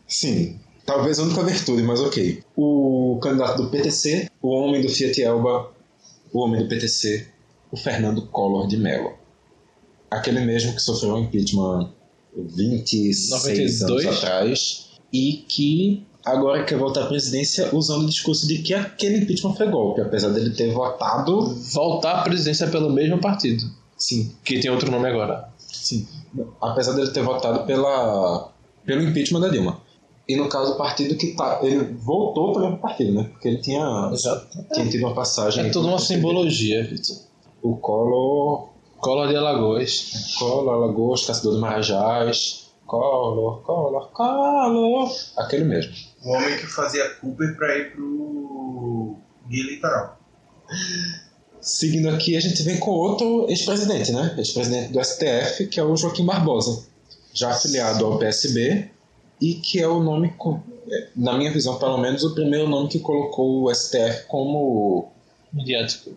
Sim, 0.08 0.60
talvez 0.86 1.20
a 1.20 1.24
única 1.24 1.44
virtude, 1.44 1.82
mas 1.84 2.00
ok. 2.00 2.44
O 2.56 3.20
candidato 3.22 3.64
do 3.64 3.70
PTC, 3.70 4.30
o 4.42 4.50
homem 4.50 4.82
do 4.82 4.90
Fiat 4.90 5.22
Elba, 5.22 5.72
o 6.34 6.40
homem 6.40 6.62
do 6.62 6.68
PTC, 6.68 7.28
o 7.72 7.78
Fernando 7.78 8.24
Collor 8.28 8.68
de 8.68 8.78
Mello. 8.78 9.14
Aquele 10.10 10.42
mesmo 10.42 10.74
que 10.74 10.82
sofreu 10.82 11.16
um 11.16 11.20
impeachment 11.20 11.90
26 12.36 13.30
92? 13.30 14.06
anos 14.06 14.18
atrás 14.18 14.90
e 15.12 15.46
que 15.48 16.06
agora 16.24 16.64
quer 16.64 16.78
voltar 16.78 17.04
à 17.04 17.08
presidência 17.08 17.74
usando 17.74 18.04
o 18.04 18.10
discurso 18.10 18.48
de 18.48 18.60
que 18.60 18.74
aquele 18.74 19.18
impeachment 19.18 19.56
foi 19.56 19.70
golpe, 19.70 20.02
apesar 20.02 20.30
dele 20.30 20.52
ter 20.52 20.72
votado. 20.72 21.56
Voltar 21.56 22.20
à 22.20 22.22
presidência 22.24 22.68
pelo 22.68 22.90
mesmo 22.90 23.20
partido. 23.20 23.64
Sim, 23.98 24.32
Que 24.44 24.60
tem 24.60 24.72
outro 24.72 24.90
nome 24.92 25.08
agora. 25.08 25.50
Sim. 25.58 26.08
Apesar 26.62 26.94
dele 26.94 27.12
ter 27.12 27.24
votado 27.24 27.66
pela, 27.66 28.52
pelo 28.86 29.04
impeachment 29.04 29.42
da 29.42 29.50
Dilma. 29.50 29.80
E 30.28 30.36
no 30.36 30.48
caso, 30.48 30.74
o 30.74 30.78
partido 30.78 31.16
que 31.16 31.34
tá. 31.36 31.60
Ele 31.62 31.84
voltou 31.96 32.54
para 32.54 32.70
o 32.70 32.78
partido, 32.78 33.14
né? 33.14 33.24
Porque 33.32 33.48
ele 33.48 33.58
tinha, 33.58 34.10
Exato. 34.14 34.48
tinha 34.74 34.88
tido 34.88 35.06
uma 35.06 35.14
passagem. 35.14 35.68
É 35.68 35.70
toda 35.70 35.88
uma 35.88 36.00
simbologia, 36.00 36.84
Vitor. 36.84 37.18
O 37.62 37.76
Collor. 37.78 38.70
Collor 39.00 39.28
de 39.28 39.36
Alagoas. 39.36 40.36
Collor, 40.38 40.74
Alagoas, 40.76 41.26
Caçador 41.26 41.56
de 41.56 41.60
Marajás. 41.60 42.72
Collor, 42.86 43.62
Collor, 43.64 44.10
Collor. 44.12 45.12
Aquele 45.38 45.64
mesmo. 45.64 45.94
O 46.24 46.30
homem 46.32 46.58
que 46.58 46.68
fazia 46.68 47.10
Cooper 47.16 47.56
pra 47.58 47.78
ir 47.78 47.92
pro 47.94 49.16
guia 49.48 49.64
eleitoral. 49.64 50.20
Seguindo 51.60 52.10
aqui, 52.10 52.36
a 52.36 52.40
gente 52.40 52.62
vem 52.64 52.78
com 52.78 52.92
outro 52.92 53.48
ex-presidente, 53.50 54.12
né? 54.12 54.36
Ex-presidente 54.38 54.94
do 54.94 55.04
STF, 55.04 55.68
que 55.68 55.80
é 55.80 55.84
o 55.84 55.96
Joaquim 55.96 56.26
Barbosa. 56.26 56.86
Já 57.34 57.52
afiliado 57.52 58.06
ao 58.06 58.18
PSB 58.18 58.90
e 59.42 59.56
que 59.56 59.80
é 59.80 59.88
o 59.88 60.02
nome, 60.02 60.34
é, 60.90 61.08
na 61.16 61.38
minha 61.38 61.52
visão, 61.52 61.80
pelo 61.80 61.98
menos, 61.98 62.24
o 62.24 62.36
primeiro 62.36 62.70
nome 62.70 62.88
que 62.88 63.00
colocou 63.00 63.64
o 63.64 63.74
STF 63.74 64.28
como 64.28 65.12
Midiático. 65.52 66.12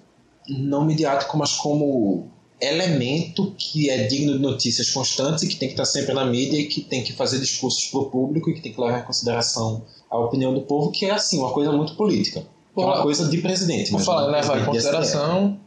não 0.49 0.85
midiático, 0.85 1.37
mas 1.39 1.55
como 1.55 2.29
elemento 2.61 3.53
que 3.59 3.91
é 3.91 4.07
digno 4.07 4.35
de 4.35 4.39
notícias 4.39 4.91
constantes 4.91 5.43
e 5.43 5.49
que 5.49 5.57
tem 5.57 5.69
que 5.69 5.75
estar 5.75 5.85
sempre 5.85 6.15
na 6.15 6.25
mídia 6.25 6.59
e 6.59 6.67
que 6.67 6.83
tem 6.83 7.03
que 7.03 7.13
fazer 7.13 7.41
discursos 7.41 7.87
para 7.87 8.01
o 8.01 8.11
público 8.11 8.51
e 8.51 8.55
que 8.55 8.61
tem 8.61 8.73
que 8.73 8.81
levar 8.81 9.01
em 9.01 9.05
consideração 9.05 9.83
a 10.11 10.19
opinião 10.19 10.55
do 10.55 10.63
povo, 10.63 10.91
que 10.91 11.07
é 11.07 11.11
assim, 11.11 11.39
uma 11.39 11.51
coisa 11.51 11.73
muito 11.73 11.97
política. 11.97 12.47
É 12.77 12.81
uma 12.81 13.03
coisa 13.03 13.29
de 13.29 13.39
presidente. 13.39 13.93
Mas 13.93 14.05
falar 14.05 14.29
em 14.29 14.33
levar 14.33 14.61
em 14.61 14.65
consideração, 14.65 15.59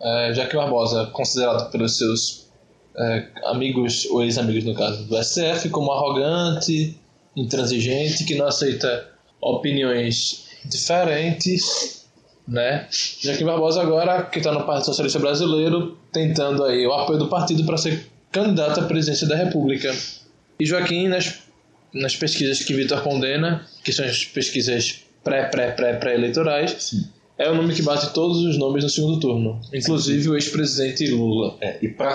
é, 0.00 0.32
já 0.34 0.46
que 0.46 0.56
o 0.56 0.60
Barbosa, 0.60 1.06
considerado 1.06 1.70
pelos 1.70 1.96
seus 1.96 2.47
é, 2.98 3.26
amigos, 3.44 4.06
ou 4.10 4.24
ex-amigos 4.24 4.64
no 4.64 4.74
caso, 4.74 5.04
do 5.04 5.22
STF, 5.22 5.68
como 5.70 5.92
arrogante, 5.92 6.98
intransigente, 7.36 8.24
que 8.24 8.34
não 8.34 8.46
aceita 8.46 9.08
opiniões 9.40 10.48
diferentes, 10.64 12.06
né? 12.46 12.88
Joaquim 12.90 13.44
Barbosa 13.44 13.82
agora, 13.82 14.24
que 14.24 14.38
está 14.38 14.52
no 14.52 14.64
Partido 14.64 14.86
Socialista 14.86 15.18
Brasileiro, 15.18 15.96
tentando 16.12 16.64
aí 16.64 16.86
o 16.86 16.92
apoio 16.92 17.18
do 17.18 17.28
partido 17.28 17.64
para 17.64 17.76
ser 17.76 18.06
candidato 18.32 18.80
à 18.80 18.82
presidência 18.84 19.26
da 19.26 19.36
República. 19.36 19.94
E 20.58 20.66
Joaquim, 20.66 21.08
nas, 21.08 21.38
nas 21.92 22.16
pesquisas 22.16 22.64
que 22.64 22.74
Vitor 22.74 23.02
condena, 23.02 23.64
que 23.84 23.92
são 23.92 24.04
as 24.04 24.24
pesquisas 24.24 25.04
pré-pré-pré-pré-eleitorais, 25.22 27.08
é 27.38 27.48
o 27.48 27.54
nome 27.54 27.72
que 27.72 27.82
bate 27.82 28.12
todos 28.12 28.38
os 28.38 28.58
nomes 28.58 28.82
no 28.82 28.90
segundo 28.90 29.20
turno, 29.20 29.60
inclusive 29.72 30.28
o 30.28 30.34
ex-presidente 30.34 31.06
Lula. 31.06 31.56
É, 31.60 31.78
e 31.80 31.88
para 31.88 32.12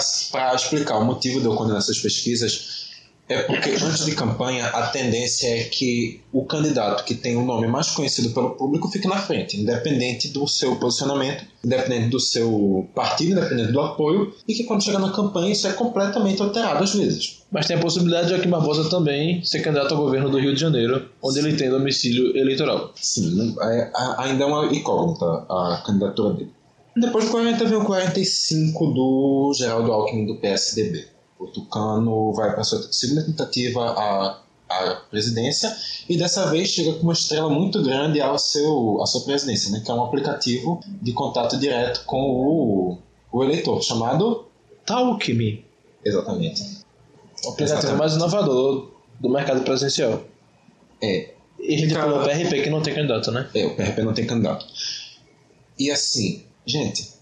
explicar 0.53 0.97
o 0.97 1.05
motivo 1.05 1.39
de 1.39 1.45
eu 1.45 1.55
condenar 1.55 1.79
essas 1.79 1.99
pesquisas, 1.99 2.82
é 3.29 3.41
porque 3.43 3.69
antes 3.71 4.05
de 4.05 4.13
campanha 4.15 4.65
a 4.67 4.87
tendência 4.87 5.47
é 5.47 5.63
que 5.63 6.21
o 6.31 6.43
candidato 6.45 7.05
que 7.05 7.15
tem 7.15 7.35
o 7.37 7.45
nome 7.45 7.67
mais 7.67 7.89
conhecido 7.91 8.29
pelo 8.31 8.51
público 8.51 8.89
fique 8.89 9.07
na 9.07 9.17
frente, 9.17 9.59
independente 9.59 10.27
do 10.29 10.45
seu 10.47 10.75
posicionamento, 10.75 11.45
independente 11.63 12.09
do 12.09 12.19
seu 12.19 12.87
partido, 12.93 13.31
independente 13.31 13.71
do 13.71 13.79
apoio, 13.79 14.33
e 14.47 14.53
que 14.53 14.65
quando 14.65 14.83
chegar 14.83 14.99
na 14.99 15.11
campanha 15.11 15.51
isso 15.51 15.67
é 15.67 15.73
completamente 15.73 16.41
alterado 16.41 16.83
às 16.83 16.93
vezes. 16.93 17.41
Mas 17.51 17.65
tem 17.67 17.77
a 17.77 17.79
possibilidade 17.79 18.27
de 18.27 18.33
Joaquim 18.33 18.49
Barbosa 18.49 18.89
também 18.89 19.43
ser 19.43 19.61
candidato 19.61 19.93
ao 19.93 20.01
governo 20.01 20.29
do 20.29 20.39
Rio 20.39 20.53
de 20.53 20.59
Janeiro, 20.59 21.05
onde 21.21 21.39
ele 21.39 21.55
tem 21.55 21.69
domicílio 21.69 22.35
eleitoral. 22.35 22.91
Sim, 22.95 23.35
não- 23.35 23.63
é- 23.63 23.91
ainda 24.17 24.43
é 24.43 24.47
uma 24.47 24.65
incógnita 24.73 25.25
a 25.25 25.81
candidatura 25.85 26.33
dele. 26.33 26.51
Depois 26.95 27.25
do 27.25 27.31
40 27.31 27.65
vem 27.65 27.77
o 27.77 27.85
45 27.85 28.85
do 28.87 29.53
Geraldo 29.55 29.91
Alckmin 29.91 30.25
do 30.27 30.35
PSDB. 30.35 31.05
O 31.43 31.47
Tucano 31.47 32.33
vai 32.33 32.53
para 32.53 32.63
sua 32.63 32.81
segunda 32.91 33.23
tentativa 33.23 33.81
à, 33.91 34.39
à 34.69 34.95
presidência 35.09 35.75
e 36.09 36.17
dessa 36.17 36.49
vez 36.49 36.69
chega 36.69 36.93
com 36.93 37.03
uma 37.03 37.13
estrela 37.13 37.49
muito 37.49 37.81
grande 37.83 38.19
ao 38.21 38.37
seu, 38.39 39.01
à 39.01 39.05
sua 39.05 39.21
presidência, 39.21 39.71
né, 39.71 39.81
que 39.83 39.89
é 39.91 39.93
um 39.93 40.03
aplicativo 40.03 40.79
de 41.01 41.11
contato 41.13 41.57
direto 41.57 42.03
com 42.05 42.21
o, 42.21 42.97
o 43.31 43.43
eleitor, 43.43 43.81
chamado. 43.83 44.45
Talk-me, 44.85 45.65
Exatamente. 46.03 46.61
o 47.45 47.49
aplicativo 47.49 47.63
Exatamente. 47.63 47.97
mais 47.99 48.13
inovador 48.15 48.91
do 49.19 49.29
mercado 49.29 49.63
presidencial. 49.63 50.21
É, 51.01 51.29
E 51.59 51.75
a 51.75 51.77
gente 51.77 51.93
Cara- 51.93 52.07
pulou 52.07 52.21
o 52.21 52.25
PRP 52.25 52.61
que 52.63 52.69
não 52.69 52.81
tem 52.81 52.93
candidato, 52.93 53.31
né? 53.31 53.49
É, 53.53 53.65
o 53.65 53.75
PRP 53.75 54.01
não 54.01 54.13
tem 54.13 54.25
candidato. 54.25 54.65
E 55.79 55.89
assim, 55.89 56.43
gente, 56.65 57.13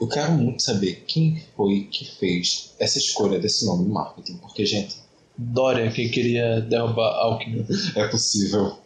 Eu 0.00 0.06
quero 0.08 0.32
muito 0.32 0.62
saber 0.62 1.04
quem 1.06 1.42
foi 1.56 1.88
que 1.90 2.04
fez 2.04 2.74
essa 2.78 2.98
escolha 2.98 3.38
desse 3.38 3.66
nome 3.66 3.84
no 3.84 3.92
marketing, 3.94 4.36
porque, 4.36 4.64
gente, 4.64 4.96
Dória, 5.36 5.90
que 5.90 6.08
queria 6.08 6.60
derrubar 6.60 7.14
Alckmin. 7.16 7.64
é 7.96 8.06
possível. 8.08 8.76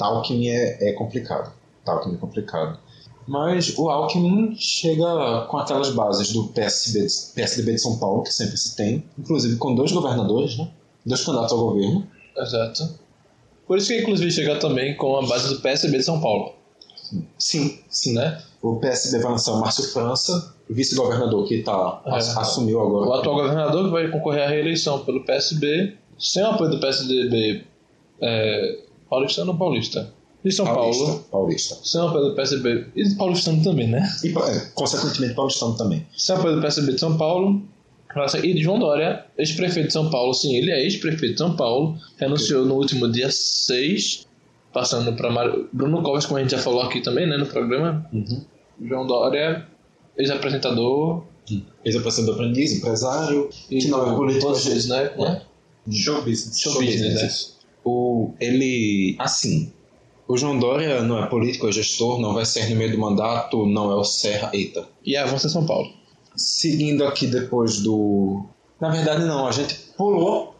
Alckmin 0.00 0.48
é, 0.48 0.90
é 0.90 0.92
complicado. 0.94 1.52
Alckmin 1.86 2.14
é 2.14 2.18
complicado. 2.18 2.78
Mas 3.26 3.76
o 3.78 3.88
Alckmin 3.88 4.56
chega 4.58 5.46
com 5.48 5.56
aquelas 5.58 5.90
bases 5.90 6.32
do 6.32 6.48
PSB, 6.48 7.06
de- 7.06 7.32
PSDB 7.34 7.74
de 7.74 7.80
São 7.80 7.98
Paulo, 7.98 8.22
que 8.24 8.32
sempre 8.34 8.56
se 8.56 8.74
tem, 8.76 9.04
inclusive 9.16 9.56
com 9.56 9.74
dois 9.76 9.92
governadores, 9.92 10.58
né? 10.58 10.68
Dois 11.06 11.24
candidatos 11.24 11.52
ao 11.52 11.58
governo. 11.58 12.06
Exato. 12.36 12.98
Por 13.66 13.78
isso 13.78 13.86
que, 13.88 14.00
inclusive, 14.00 14.30
chega 14.32 14.58
também 14.58 14.96
com 14.96 15.16
a 15.16 15.26
base 15.26 15.48
do 15.54 15.60
PSB 15.60 15.98
de 15.98 16.02
São 16.04 16.20
Paulo. 16.20 16.52
Sim, 17.38 17.78
sim. 17.88 18.14
Né? 18.14 18.40
O 18.60 18.76
PSB 18.76 19.18
vai 19.22 19.32
lançar 19.32 19.52
o 19.52 19.60
Márcio 19.60 19.84
França, 19.92 20.54
vice-governador 20.70 21.46
que 21.46 21.62
tá, 21.62 22.00
É. 22.06 22.14
ass- 22.16 22.36
assumiu 22.36 22.80
agora. 22.80 23.08
O 23.10 23.12
atual 23.14 23.36
governador 23.36 23.84
que 23.86 23.90
vai 23.90 24.08
concorrer 24.10 24.44
à 24.44 24.48
reeleição 24.48 25.00
pelo 25.04 25.24
PSB, 25.24 25.96
sem 26.18 26.42
o 26.42 26.46
apoio 26.46 26.70
do 26.70 26.80
PSDB 26.80 27.64
é, 28.20 28.78
paulistano 29.10 29.52
ou 29.52 29.58
paulista? 29.58 30.12
De 30.44 30.50
São 30.50 30.64
Paulista, 30.66 31.04
Paulo, 31.04 31.24
Paulista. 31.30 31.76
sem 31.84 32.00
o 32.00 32.08
apoio 32.08 32.24
do 32.30 32.34
PSB 32.34 32.86
e 32.96 33.08
do 33.08 33.16
paulistano 33.16 33.62
também, 33.62 33.86
né? 33.88 34.02
E, 34.24 34.28
é, 34.36 34.60
consequentemente, 34.74 35.34
paulistano 35.34 35.76
também. 35.76 36.04
Sem 36.16 36.34
o 36.34 36.38
apoio 36.38 36.56
do 36.56 36.60
PSB 36.62 36.92
de 36.94 36.98
São 36.98 37.16
Paulo, 37.16 37.62
e 38.42 38.52
de 38.52 38.60
João 38.62 38.78
Dória, 38.80 39.24
ex-prefeito 39.38 39.86
de 39.86 39.92
São 39.92 40.10
Paulo, 40.10 40.34
sim, 40.34 40.54
ele 40.56 40.70
é 40.72 40.82
ex-prefeito 40.82 41.34
de 41.34 41.38
São 41.38 41.54
Paulo, 41.56 41.96
renunciou 42.16 42.66
no 42.66 42.74
último 42.74 43.08
dia 43.10 43.28
6, 43.30 44.26
passando 44.72 45.12
para 45.14 45.30
Mar... 45.30 45.50
Bruno 45.72 46.02
Covas, 46.02 46.26
como 46.26 46.38
a 46.38 46.42
gente 46.42 46.52
já 46.52 46.58
falou 46.58 46.82
aqui 46.82 47.00
também, 47.00 47.28
né, 47.28 47.36
no 47.36 47.46
programa. 47.46 48.08
Uhum. 48.12 48.42
João 48.80 49.06
Dória, 49.06 49.66
ex-apresentador, 50.16 51.24
Ex-apresentador 51.84 52.34
aprendiz, 52.34 52.72
empresário, 52.72 53.50
e 53.70 53.78
que 53.78 53.88
não 53.88 54.12
é 54.12 54.14
político. 54.14 54.46
todos 54.46 54.66
eles, 54.66 54.86
né? 54.86 55.10
né? 55.18 55.42
Show 55.90 56.22
business. 56.22 56.60
Show 56.60 56.74
business, 56.74 57.22
né? 57.22 57.68
O, 57.84 58.30
ele, 58.40 59.16
assim, 59.18 59.72
o 60.28 60.36
João 60.36 60.58
Dória 60.58 61.02
não 61.02 61.22
é 61.22 61.26
político, 61.26 61.68
é 61.68 61.72
gestor, 61.72 62.20
não 62.20 62.32
vai 62.32 62.46
sair 62.46 62.70
no 62.70 62.76
meio 62.76 62.92
do 62.92 62.98
mandato, 62.98 63.66
não 63.66 63.90
é 63.90 63.96
o 63.96 64.04
Serra, 64.04 64.50
eita. 64.52 64.86
E 65.04 65.16
avança 65.16 65.48
São 65.48 65.66
Paulo. 65.66 65.90
Seguindo 66.36 67.04
aqui 67.04 67.26
depois 67.26 67.80
do... 67.80 68.44
Na 68.80 68.88
verdade, 68.88 69.24
não, 69.24 69.46
a 69.46 69.52
gente 69.52 69.74
pulou 69.96 70.51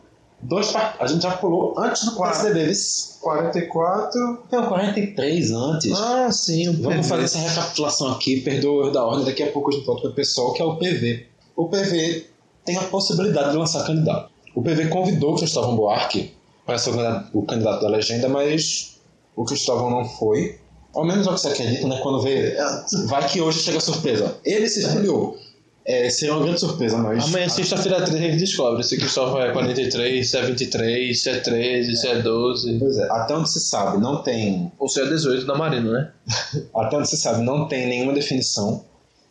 dois 0.43 0.75
A 0.75 1.07
gente 1.07 1.23
já 1.23 1.31
pulou 1.33 1.75
antes 1.79 2.05
do 2.05 2.13
Quatro. 2.13 2.41
PSDB. 2.43 2.67
vice. 2.67 3.13
44. 3.21 4.43
Não, 4.51 4.67
43 4.67 5.53
antes. 5.53 5.93
Ah, 5.93 6.31
sim, 6.33 6.69
o 6.69 6.73
Vamos 6.83 7.07
PV. 7.07 7.09
fazer 7.09 7.25
essa 7.25 7.39
recapitulação 7.39 8.13
aqui, 8.13 8.41
perdoa 8.41 8.73
o 8.73 8.83
erro 8.85 8.93
da 8.93 9.05
ordem, 9.05 9.25
daqui 9.25 9.43
a 9.43 9.51
pouco 9.53 9.71
a 9.71 9.73
gente 9.73 9.87
volta 9.87 10.03
para 10.03 10.11
o 10.11 10.15
pessoal, 10.15 10.53
que 10.53 10.61
é 10.61 10.65
o 10.65 10.77
PV. 10.77 11.27
O 11.57 11.69
PV 11.69 12.27
tem 12.65 12.77
a 12.77 12.83
possibilidade 12.83 13.53
de 13.53 13.57
lançar 13.57 13.85
candidato. 13.87 14.31
O 14.55 14.63
PV 14.63 14.89
convidou 14.89 15.33
o 15.35 15.37
Cristóvão 15.37 15.77
Buarque 15.77 16.35
para 16.67 16.79
ser 16.79 16.91
o 17.33 17.43
candidato, 17.43 17.83
da 17.83 17.89
legenda, 17.89 18.29
mas 18.29 19.01
o 19.37 19.45
Cristóvão 19.45 19.91
não 19.91 20.05
foi. 20.05 20.59
Ao 20.95 21.05
menos 21.05 21.27
é 21.27 21.31
o 21.31 21.35
que 21.35 21.41
você 21.41 21.49
acredita, 21.49 21.89
né? 21.89 21.99
Quando 22.03 22.21
vê. 22.21 22.55
Vai 23.07 23.27
que 23.29 23.41
hoje 23.41 23.61
chega 23.61 23.79
a 23.79 23.81
surpresa. 23.81 24.37
Ele 24.45 24.69
se 24.69 24.81
escolheu. 24.81 25.37
É, 25.85 26.09
seria 26.11 26.35
uma 26.35 26.45
grande 26.45 26.61
surpresa, 26.61 26.97
mas. 26.97 27.25
Amanhã, 27.25 27.49
sexta-feira 27.49 28.03
13, 28.03 28.17
a 28.17 28.31
gente 28.31 28.39
descobre 28.39 28.85
se 28.85 28.97
Cristóvão 28.97 29.43
é 29.43 29.51
43, 29.53 30.31
se 30.31 30.37
é 30.37 30.43
23, 30.43 31.21
se 31.23 31.29
é 31.29 31.41
13, 31.41 31.97
se 31.97 32.07
é 32.09 32.23
12. 32.23 32.79
Pois 32.79 32.99
é, 32.99 33.11
até 33.11 33.35
onde 33.35 33.51
se 33.51 33.61
sabe, 33.61 33.99
não 34.01 34.23
tem 34.23 34.71
Ou 34.79 34.89
se 34.89 35.01
é 35.01 35.07
18 35.07 35.45
da 35.45 35.55
Marina, 35.57 35.91
né? 35.91 36.13
Até 36.75 36.97
onde 36.97 37.09
se 37.09 37.17
sabe, 37.17 37.43
não 37.43 37.67
tem 37.67 37.87
nenhuma 37.89 38.13
definição 38.13 38.85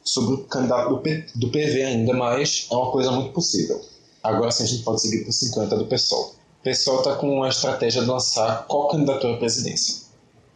sobre 0.04 0.34
o 0.36 0.38
candidato 0.40 0.90
do, 0.90 0.98
P- 0.98 1.26
do 1.36 1.50
PV 1.50 1.84
ainda, 1.84 2.14
mas 2.14 2.68
é 2.70 2.76
uma 2.76 2.92
coisa 2.92 3.12
muito 3.12 3.32
possível. 3.32 3.80
Agora 4.22 4.52
sim 4.52 4.64
a 4.64 4.68
gente 4.68 4.84
pode 4.84 5.02
seguir 5.02 5.22
para 5.22 5.30
o 5.30 5.34
50 5.34 5.76
do 5.78 5.86
PSOL. 5.86 6.36
O 6.60 6.64
PSOL 6.64 6.98
está 7.00 7.16
com 7.16 7.44
a 7.44 7.50
estratégia 7.50 8.02
de 8.02 8.08
lançar 8.08 8.66
qual 8.68 8.90
candidatura 8.90 9.36
à 9.36 9.38
presidência? 9.38 10.04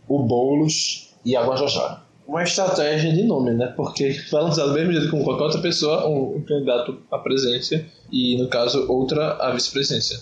O 0.09 0.19
Boulos 0.23 1.13
e 1.23 1.35
a 1.37 1.43
Guajajara. 1.45 2.01
Uma 2.27 2.43
estratégia 2.43 3.13
de 3.13 3.23
nome, 3.23 3.51
né? 3.51 3.67
Porque 3.67 4.19
vai 4.31 4.41
lançar 4.41 4.65
do 4.65 4.73
mesmo 4.73 4.91
jeito 4.91 5.11
como 5.11 5.23
qualquer 5.23 5.43
outra 5.43 5.61
pessoa, 5.61 6.07
um, 6.07 6.37
um 6.37 6.41
candidato 6.41 6.97
à 7.11 7.19
presidência 7.19 7.85
e, 8.11 8.35
no 8.37 8.47
caso, 8.47 8.91
outra 8.91 9.33
à 9.33 9.51
vice-presidência. 9.51 10.19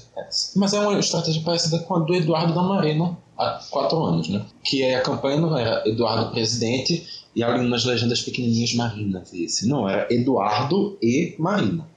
Mas 0.55 0.73
é 0.73 0.79
uma 0.79 0.99
estratégia 0.99 1.41
parecida 1.43 1.79
com 1.79 1.95
a 1.95 1.99
do 1.99 2.13
Eduardo 2.13 2.53
da 2.53 2.61
Marina 2.61 3.17
há 3.37 3.61
quatro 3.69 4.03
anos, 4.03 4.27
né? 4.27 4.45
Que 4.63 4.83
é 4.83 4.95
a 4.95 5.01
campanha 5.01 5.39
não 5.39 5.57
era 5.57 5.87
Eduardo 5.87 6.31
presidente 6.31 7.07
e 7.35 7.43
ali 7.43 7.67
nas 7.67 7.85
legendas 7.85 8.21
pequenininhas 8.21 8.73
Marina 8.73 9.23
vice. 9.31 9.67
Não, 9.67 9.87
era 9.87 10.13
Eduardo 10.13 10.97
e 11.01 11.35
Marina. 11.39 11.87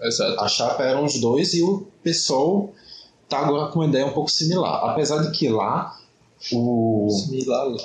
Exato. 0.00 0.40
A 0.40 0.48
chapa 0.48 0.82
eram 0.82 1.04
os 1.04 1.18
dois 1.20 1.54
e 1.54 1.62
o 1.62 1.86
PSOL 2.02 2.74
tá 3.28 3.38
agora 3.38 3.70
com 3.70 3.80
uma 3.80 3.86
ideia 3.86 4.06
um 4.06 4.12
pouco 4.12 4.30
similar. 4.30 4.90
Apesar 4.90 5.22
de 5.22 5.30
que 5.30 5.48
lá 5.48 5.96
o, 6.52 7.08
Similar 7.10 7.68
lá. 7.68 7.82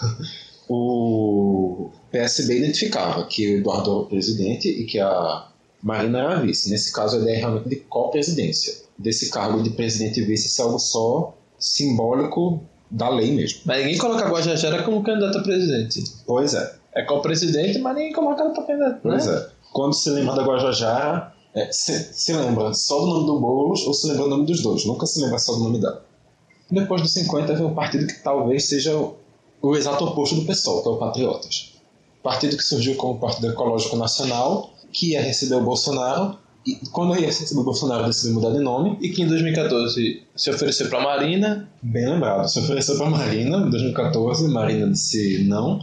o 0.68 1.90
PSB 2.10 2.58
identificava 2.58 3.24
que 3.24 3.46
o 3.46 3.58
Eduardo 3.58 3.90
era 3.90 4.00
o 4.00 4.06
presidente 4.06 4.68
e 4.68 4.84
que 4.84 5.00
a 5.00 5.48
Marina 5.82 6.18
era 6.18 6.32
a 6.34 6.40
vice. 6.40 6.70
Nesse 6.70 6.92
caso, 6.92 7.16
a 7.16 7.20
ideia 7.20 7.36
é 7.36 7.38
realmente 7.38 7.68
de 7.68 7.76
co-presidência. 7.76 8.74
Desse 8.98 9.30
cargo 9.30 9.62
de 9.62 9.70
presidente 9.70 10.20
e 10.20 10.24
vice 10.24 10.48
ser 10.48 10.62
algo 10.62 10.78
só 10.78 11.34
simbólico 11.58 12.60
da 12.90 13.08
lei 13.08 13.32
mesmo. 13.32 13.60
Mas 13.64 13.78
ninguém 13.78 13.98
coloca 13.98 14.24
a 14.24 14.30
Guajajara 14.30 14.82
como 14.82 15.02
candidato 15.02 15.38
a 15.38 15.42
presidente. 15.42 16.04
Pois 16.26 16.54
é. 16.54 16.74
É 16.94 17.02
co-presidente, 17.02 17.78
mas 17.78 17.94
ninguém 17.94 18.12
coloca 18.12 18.42
ela 18.42 18.52
pra 18.52 18.64
candidato, 18.64 19.08
né? 19.08 19.16
Pois 19.16 19.26
é. 19.26 19.48
Quando 19.72 19.94
se 19.94 20.10
lembra 20.10 20.34
da 20.34 20.42
Guajajara, 20.42 21.32
é, 21.54 21.70
se, 21.70 22.12
se 22.12 22.32
lembra 22.32 22.74
só 22.74 22.98
do 23.00 23.06
nome 23.06 23.26
do 23.26 23.40
Boulos 23.40 23.86
ou 23.86 23.94
se 23.94 24.08
lembra 24.08 24.24
o 24.24 24.28
nome 24.28 24.46
dos 24.46 24.62
dois. 24.62 24.84
Nunca 24.84 25.06
se 25.06 25.20
lembra 25.20 25.38
só 25.38 25.52
do 25.52 25.64
nome 25.64 25.80
dela. 25.80 26.04
Depois 26.70 27.00
dos 27.00 27.12
50 27.12 27.54
vem 27.54 27.64
um 27.64 27.74
partido 27.74 28.06
que 28.06 28.22
talvez 28.22 28.68
seja 28.68 28.92
o, 29.62 29.68
o 29.68 29.76
exato 29.76 30.04
oposto 30.04 30.36
do 30.36 30.42
PSOL, 30.42 30.82
que 30.82 30.88
é 30.88 30.92
o 30.92 30.96
Patriotas. 30.96 31.74
Partido 32.22 32.56
que 32.56 32.62
surgiu 32.62 32.96
como 32.96 33.18
Partido 33.18 33.48
Ecológico 33.48 33.96
Nacional, 33.96 34.70
que 34.92 35.12
ia 35.12 35.22
receber 35.22 35.56
o 35.56 35.62
Bolsonaro, 35.62 36.38
e 36.66 36.74
quando 36.92 37.18
ia 37.18 37.26
receber 37.26 37.60
o 37.60 37.64
Bolsonaro 37.64 38.06
decidiu 38.06 38.34
mudar 38.34 38.50
de 38.50 38.58
nome, 38.58 38.98
E 39.00 39.08
que 39.08 39.22
em 39.22 39.26
2014 39.26 40.22
se 40.36 40.50
ofereceu 40.50 40.88
pra 40.88 41.00
Marina, 41.00 41.68
Bem 41.80 42.06
lembrado. 42.08 42.46
Se 42.48 42.58
ofereceu 42.58 42.96
para 42.96 43.08
Marina 43.08 43.56
em 43.58 43.70
2014, 43.70 44.48
Marina 44.48 44.90
disse 44.90 45.44
não. 45.44 45.80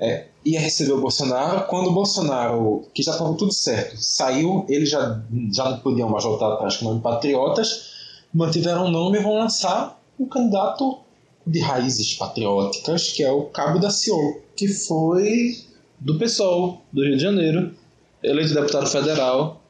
É, 0.00 0.26
ia 0.44 0.60
receber 0.60 0.92
o 0.92 1.00
Bolsonaro. 1.00 1.66
Quando 1.66 1.88
o 1.88 1.92
Bolsonaro, 1.92 2.84
que 2.94 3.02
já 3.02 3.12
estava 3.12 3.34
tudo 3.34 3.52
certo, 3.52 3.96
saiu, 3.98 4.64
eles 4.68 4.88
já, 4.88 5.20
já 5.52 5.68
não 5.68 5.78
podiam 5.80 6.08
mais 6.08 6.24
voltar 6.24 6.52
atrás 6.52 6.76
com 6.76 6.86
o 6.86 6.88
nome 6.88 7.00
Patriotas, 7.02 7.90
mantiveram 8.32 8.86
o 8.86 8.90
nome 8.90 9.18
e 9.18 9.22
vão 9.22 9.34
lançar 9.34 10.00
um 10.18 10.26
candidato 10.26 10.98
de 11.48 11.60
raízes 11.60 12.14
patrióticas, 12.14 13.10
que 13.10 13.22
é 13.22 13.30
o 13.30 13.44
Cabo 13.44 13.78
da 13.78 13.90
Ciolo. 13.90 14.42
que 14.54 14.68
foi 14.68 15.56
do 15.98 16.18
PSOL, 16.18 16.82
do 16.92 17.02
Rio 17.02 17.16
de 17.16 17.22
Janeiro, 17.22 17.72
eleito 18.22 18.54
deputado 18.54 18.86
federal, 18.86 19.62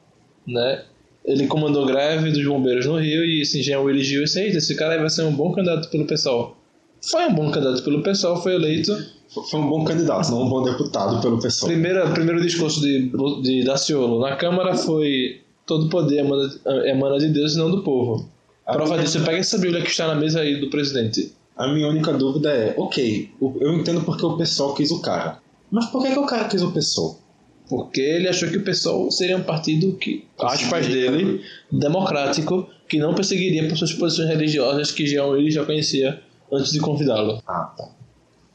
né? 0.45 0.83
Ele 1.23 1.47
comandou 1.47 1.85
greve 1.85 2.31
dos 2.31 2.45
bombeiros 2.45 2.85
no 2.85 2.97
Rio 2.97 3.23
e 3.23 3.41
esse 3.41 3.59
engenheiro 3.59 3.89
eligiu 3.89 4.23
esse 4.23 4.39
aí, 4.39 4.49
esse 4.49 4.75
cara 4.75 4.97
vai 4.97 5.09
ser 5.09 5.23
um 5.23 5.33
bom 5.33 5.51
candidato 5.51 5.89
pelo 5.89 6.05
PSOL. 6.05 6.55
Foi 7.01 7.25
um 7.27 7.33
bom 7.33 7.51
candidato 7.51 7.83
pelo 7.83 8.03
PSOL, 8.03 8.41
foi 8.41 8.55
eleito. 8.55 8.95
Foi 9.29 9.59
um 9.59 9.69
bom 9.69 9.85
candidato, 9.85 10.31
não 10.31 10.43
um 10.43 10.49
bom 10.49 10.63
deputado 10.63 11.21
pelo 11.21 11.39
pessoal. 11.39 11.71
Primeiro, 11.71 12.11
primeiro 12.11 12.41
discurso 12.41 12.81
de, 12.81 13.11
de 13.43 13.63
Daciolo 13.63 14.19
na 14.19 14.35
Câmara 14.35 14.75
foi 14.75 15.41
todo 15.67 15.87
poder 15.87 16.19
emana, 16.19 16.49
emana 16.85 17.19
de 17.19 17.29
Deus 17.29 17.53
e 17.53 17.57
não 17.59 17.69
do 17.69 17.83
povo. 17.83 18.27
A 18.65 18.73
Prova 18.73 18.97
disso, 18.97 19.23
pega 19.23 19.37
essa 19.37 19.57
bíblia 19.59 19.83
que 19.83 19.89
está 19.89 20.07
na 20.07 20.15
mesa 20.15 20.41
aí 20.41 20.59
do 20.59 20.69
presidente. 20.69 21.31
A 21.59 21.67
minha 21.67 21.89
única 21.89 22.13
dúvida 22.13 22.49
é, 22.53 22.73
ok, 22.77 23.31
eu 23.41 23.73
entendo 23.73 24.01
porque 24.03 24.25
o 24.25 24.37
pessoal 24.37 24.73
quis 24.73 24.91
o 24.91 25.01
cara. 25.01 25.39
Mas 25.69 25.87
por 25.87 26.01
que, 26.01 26.13
que 26.13 26.17
o 26.17 26.25
cara 26.25 26.45
quis 26.45 26.63
o 26.63 26.71
pessoal? 26.71 27.19
Porque 27.67 27.99
ele 27.99 28.29
achou 28.29 28.47
que 28.47 28.55
o 28.55 28.63
PSOL 28.63 29.11
seria 29.11 29.35
um 29.35 29.43
partido 29.43 29.91
que, 29.97 30.25
aspas 30.39 30.87
dele, 30.87 31.43
democrático, 31.69 32.65
que 32.87 32.97
não 32.97 33.13
perseguiria 33.13 33.67
por 33.67 33.77
suas 33.77 33.91
posições 33.91 34.29
religiosas 34.29 34.89
que 34.91 35.05
já, 35.05 35.27
ele 35.27 35.51
já 35.51 35.65
conhecia 35.65 36.21
antes 36.49 36.71
de 36.71 36.79
convidá-lo. 36.79 37.43
Ah, 37.45 37.73
tá. 37.77 37.89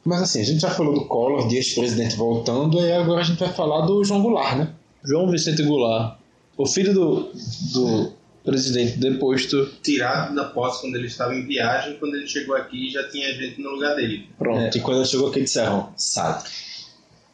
Mas 0.02 0.22
assim, 0.22 0.40
a 0.40 0.44
gente 0.44 0.60
já 0.62 0.70
falou 0.70 0.94
do 0.94 1.04
Collor, 1.04 1.46
de 1.46 1.56
ex-presidente 1.56 2.16
voltando, 2.16 2.80
e 2.80 2.90
agora 2.90 3.20
a 3.20 3.24
gente 3.24 3.38
vai 3.38 3.52
falar 3.52 3.82
do 3.82 4.02
João 4.02 4.22
Goulart, 4.22 4.56
né? 4.56 4.72
João 5.04 5.30
Vicente 5.30 5.62
Goulart, 5.62 6.16
o 6.56 6.66
filho 6.66 6.94
do, 6.94 7.30
do 7.72 8.12
presidente 8.44 8.98
deposto, 8.98 9.66
Tirado 9.82 10.34
da 10.34 10.44
posse 10.44 10.82
quando 10.82 10.96
ele 10.96 11.06
estava 11.06 11.34
em 11.34 11.46
viagem, 11.46 11.96
quando 11.98 12.14
ele 12.14 12.26
chegou 12.26 12.54
aqui 12.54 12.90
já 12.90 13.08
tinha 13.08 13.32
gente 13.34 13.60
no 13.60 13.70
lugar 13.70 13.96
dele. 13.96 14.28
pronto. 14.38 14.76
E 14.76 14.80
quando 14.80 14.98
ele 14.98 15.06
chegou 15.06 15.28
aqui 15.28 15.40
disseram, 15.42 15.92
sabe. 15.96 16.44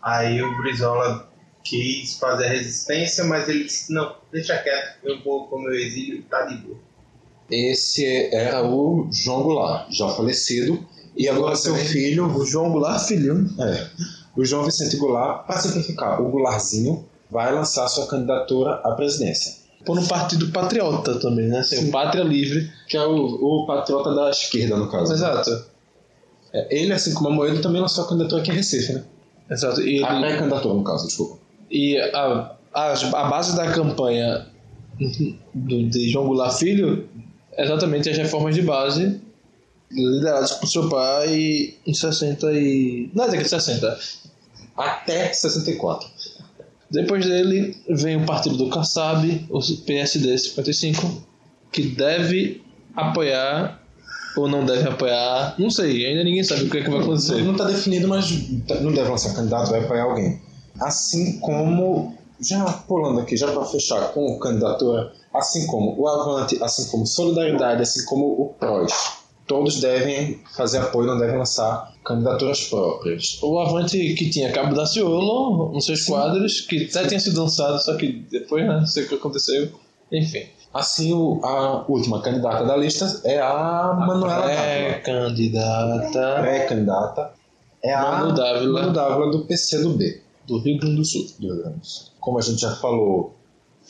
Aí 0.02 0.40
o 0.42 0.56
Brizola 0.58 1.28
quis 1.62 2.18
fazer 2.18 2.46
a 2.46 2.48
resistência, 2.50 3.24
mas 3.24 3.48
ele 3.48 3.64
disse, 3.64 3.92
não, 3.92 4.14
deixa 4.32 4.56
quieto, 4.58 4.98
eu 5.04 5.22
vou 5.22 5.46
pro 5.48 5.58
meu 5.58 5.74
exílio, 5.74 6.22
tá 6.30 6.46
de 6.46 6.56
boa. 6.56 6.78
Esse 7.50 8.32
era 8.34 8.64
o 8.64 9.08
João 9.12 9.42
Goulart, 9.42 9.90
já 9.90 10.08
falecido. 10.10 10.86
E 11.16 11.28
agora 11.28 11.56
seu 11.56 11.74
filho, 11.74 12.26
O 12.26 12.46
João 12.46 12.70
Goulart 12.70 13.06
Filho. 13.06 13.44
é, 13.58 13.90
o 14.36 14.44
João 14.44 14.64
Vicente 14.64 14.96
Goulart, 14.96 15.46
para 15.46 15.58
simplificar, 15.58 16.22
o 16.22 16.30
Goulartzinho 16.30 17.04
vai 17.28 17.52
lançar 17.52 17.88
sua 17.88 18.06
candidatura 18.06 18.74
à 18.84 18.92
presidência. 18.92 19.59
Por 19.84 19.98
um 19.98 20.06
partido 20.06 20.48
patriota 20.48 21.18
também, 21.18 21.48
né? 21.48 21.62
Tem 21.68 21.88
o 21.88 21.90
Pátria 21.90 22.22
Livre. 22.22 22.70
Que 22.88 22.96
é 22.96 23.04
o, 23.06 23.62
o 23.62 23.66
patriota 23.66 24.14
da 24.14 24.30
esquerda, 24.30 24.76
no 24.76 24.90
caso. 24.90 25.12
Exato. 25.12 25.64
É, 26.52 26.82
ele, 26.82 26.92
assim 26.92 27.14
como 27.14 27.28
a 27.28 27.32
Moedo, 27.32 27.60
também 27.62 27.80
lançou 27.80 28.04
a 28.04 28.08
candidatura 28.08 28.42
aqui 28.42 28.50
em 28.50 28.54
Recife, 28.54 28.92
né? 28.92 29.04
Exato. 29.50 29.80
E, 29.80 30.04
A 30.04 30.12
ele, 30.12 30.20
pré-candidatura, 30.20 30.74
no 30.74 30.84
caso, 30.84 31.06
desculpa. 31.06 31.38
e 31.70 31.96
a, 31.98 32.56
a, 32.74 32.92
a 32.92 33.24
base 33.28 33.56
da 33.56 33.70
campanha 33.72 34.46
do, 35.54 35.88
de 35.88 36.10
João 36.10 36.26
Goulart 36.26 36.58
Filho 36.58 37.08
é 37.52 37.64
exatamente 37.64 38.08
as 38.10 38.16
reformas 38.16 38.54
de 38.54 38.62
base 38.62 39.20
lideradas 39.90 40.52
por 40.52 40.66
seu 40.68 40.88
pai 40.88 41.74
em 41.86 41.94
60 41.94 42.52
e... 42.52 43.10
Na 43.14 43.24
década 43.24 43.42
de 43.42 43.48
60. 43.48 43.98
Até 44.76 45.32
64. 45.32 46.08
Depois 46.90 47.24
dele 47.24 47.76
vem 47.88 48.16
o 48.16 48.26
partido 48.26 48.56
do 48.56 48.68
Kassab, 48.68 49.46
o 49.48 49.60
PSD 49.60 50.36
55, 50.36 51.22
que 51.70 51.82
deve 51.82 52.62
apoiar 52.96 53.80
ou 54.36 54.48
não 54.48 54.64
deve 54.64 54.88
apoiar, 54.88 55.54
não 55.58 55.70
sei, 55.70 56.06
ainda 56.06 56.24
ninguém 56.24 56.42
sabe 56.42 56.64
o 56.64 56.70
que, 56.70 56.78
é 56.78 56.84
que 56.84 56.90
vai 56.90 57.00
acontecer. 57.00 57.42
Não 57.42 57.52
está 57.52 57.64
definido, 57.64 58.08
mas 58.08 58.30
não 58.80 58.92
deve 58.92 59.08
lançar 59.08 59.34
candidato, 59.34 59.70
vai 59.70 59.84
apoiar 59.84 60.04
alguém. 60.04 60.40
Assim 60.80 61.38
como, 61.40 62.14
já 62.40 62.64
pulando 62.64 63.20
aqui, 63.20 63.36
já 63.36 63.50
para 63.52 63.64
fechar 63.64 64.12
com 64.12 64.38
candidatura, 64.38 65.12
assim 65.34 65.66
como 65.66 66.00
o 66.00 66.08
Avante, 66.08 66.62
assim 66.62 66.88
como 66.90 67.06
Solidariedade, 67.06 67.82
assim 67.82 68.04
como 68.04 68.26
o 68.26 68.54
PROS, 68.58 69.19
todos 69.50 69.80
devem 69.80 70.40
fazer 70.56 70.78
apoio, 70.78 71.08
não 71.08 71.18
devem 71.18 71.36
lançar 71.36 71.92
candidaturas 72.04 72.60
próprias. 72.68 73.40
O 73.42 73.58
Avante 73.58 74.14
que 74.14 74.30
tinha 74.30 74.52
Cabo 74.52 74.76
da 74.76 74.86
Ciolo 74.86 75.72
nos 75.72 75.84
seus 75.86 76.04
quadros, 76.06 76.60
que 76.60 76.84
até 76.84 77.08
tinha 77.08 77.18
sido 77.18 77.42
lançado, 77.42 77.76
só 77.82 77.96
que 77.96 78.12
depois, 78.30 78.64
né, 78.64 78.76
não 78.78 78.86
sei 78.86 79.02
o 79.04 79.08
que 79.08 79.16
aconteceu. 79.16 79.68
Enfim. 80.12 80.44
Assim, 80.72 81.12
o- 81.12 81.40
a 81.44 81.84
última 81.88 82.22
candidata 82.22 82.64
da 82.64 82.76
lista 82.76 83.20
é 83.24 83.40
a 83.40 83.92
Manuela 84.06 84.46
Dávila. 84.46 85.00
Pré-candidata 85.02 86.40
Pré-candidata 86.42 87.32
é 87.82 87.92
a 87.92 88.02
Manu 88.02 88.32
Dávila. 88.34 88.80
Manu 88.82 88.92
Dávila 88.92 89.30
do 89.32 89.44
PC-do-B. 89.46 90.22
do 90.46 90.58
Rio 90.58 90.78
Grande 90.78 90.96
do 90.96 91.04
Sul. 91.04 91.26
do 91.40 91.46
Rio 91.48 91.62
Grande 91.62 91.78
do 91.80 91.86
Sul. 91.86 92.06
Como 92.20 92.38
a 92.38 92.40
gente 92.42 92.60
já 92.60 92.74
falou, 92.76 93.34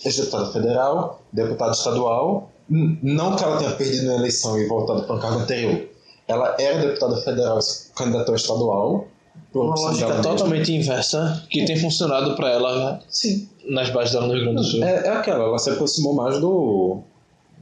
ex-deputada 0.05 0.47
federal, 0.53 1.21
deputada 1.33 1.73
estadual. 1.73 2.51
Não 2.71 3.35
que 3.35 3.43
ela 3.43 3.57
tenha 3.57 3.73
perdido 3.73 4.07
na 4.07 4.15
eleição 4.15 4.59
e 4.59 4.67
voltado 4.69 5.03
para 5.03 5.17
um 5.17 5.19
cargo 5.19 5.41
anterior. 5.41 5.89
Ela 6.29 6.55
era 6.59 6.79
deputada 6.79 7.17
federal 7.17 7.59
e 7.59 7.63
se 7.63 7.93
candidatou 7.93 8.33
a 8.33 8.37
estadual. 8.37 9.09
Uma 9.53 9.75
lógica 9.75 10.07
mesma. 10.07 10.23
totalmente 10.23 10.73
inversa, 10.73 11.45
que 11.51 11.65
tem 11.65 11.77
funcionado 11.77 12.37
para 12.37 12.51
ela 12.51 13.01
Sim. 13.09 13.49
nas 13.69 13.91
bases 13.91 14.13
dela 14.13 14.29
no 14.29 14.35
Rio 14.35 14.45
Grande 14.45 14.59
do 14.59 14.65
Sul. 14.65 14.85
É, 14.85 15.07
é 15.07 15.09
aquela, 15.09 15.45
ela 15.45 15.59
se 15.59 15.71
aproximou 15.71 16.15
mais 16.15 16.39
do 16.39 17.03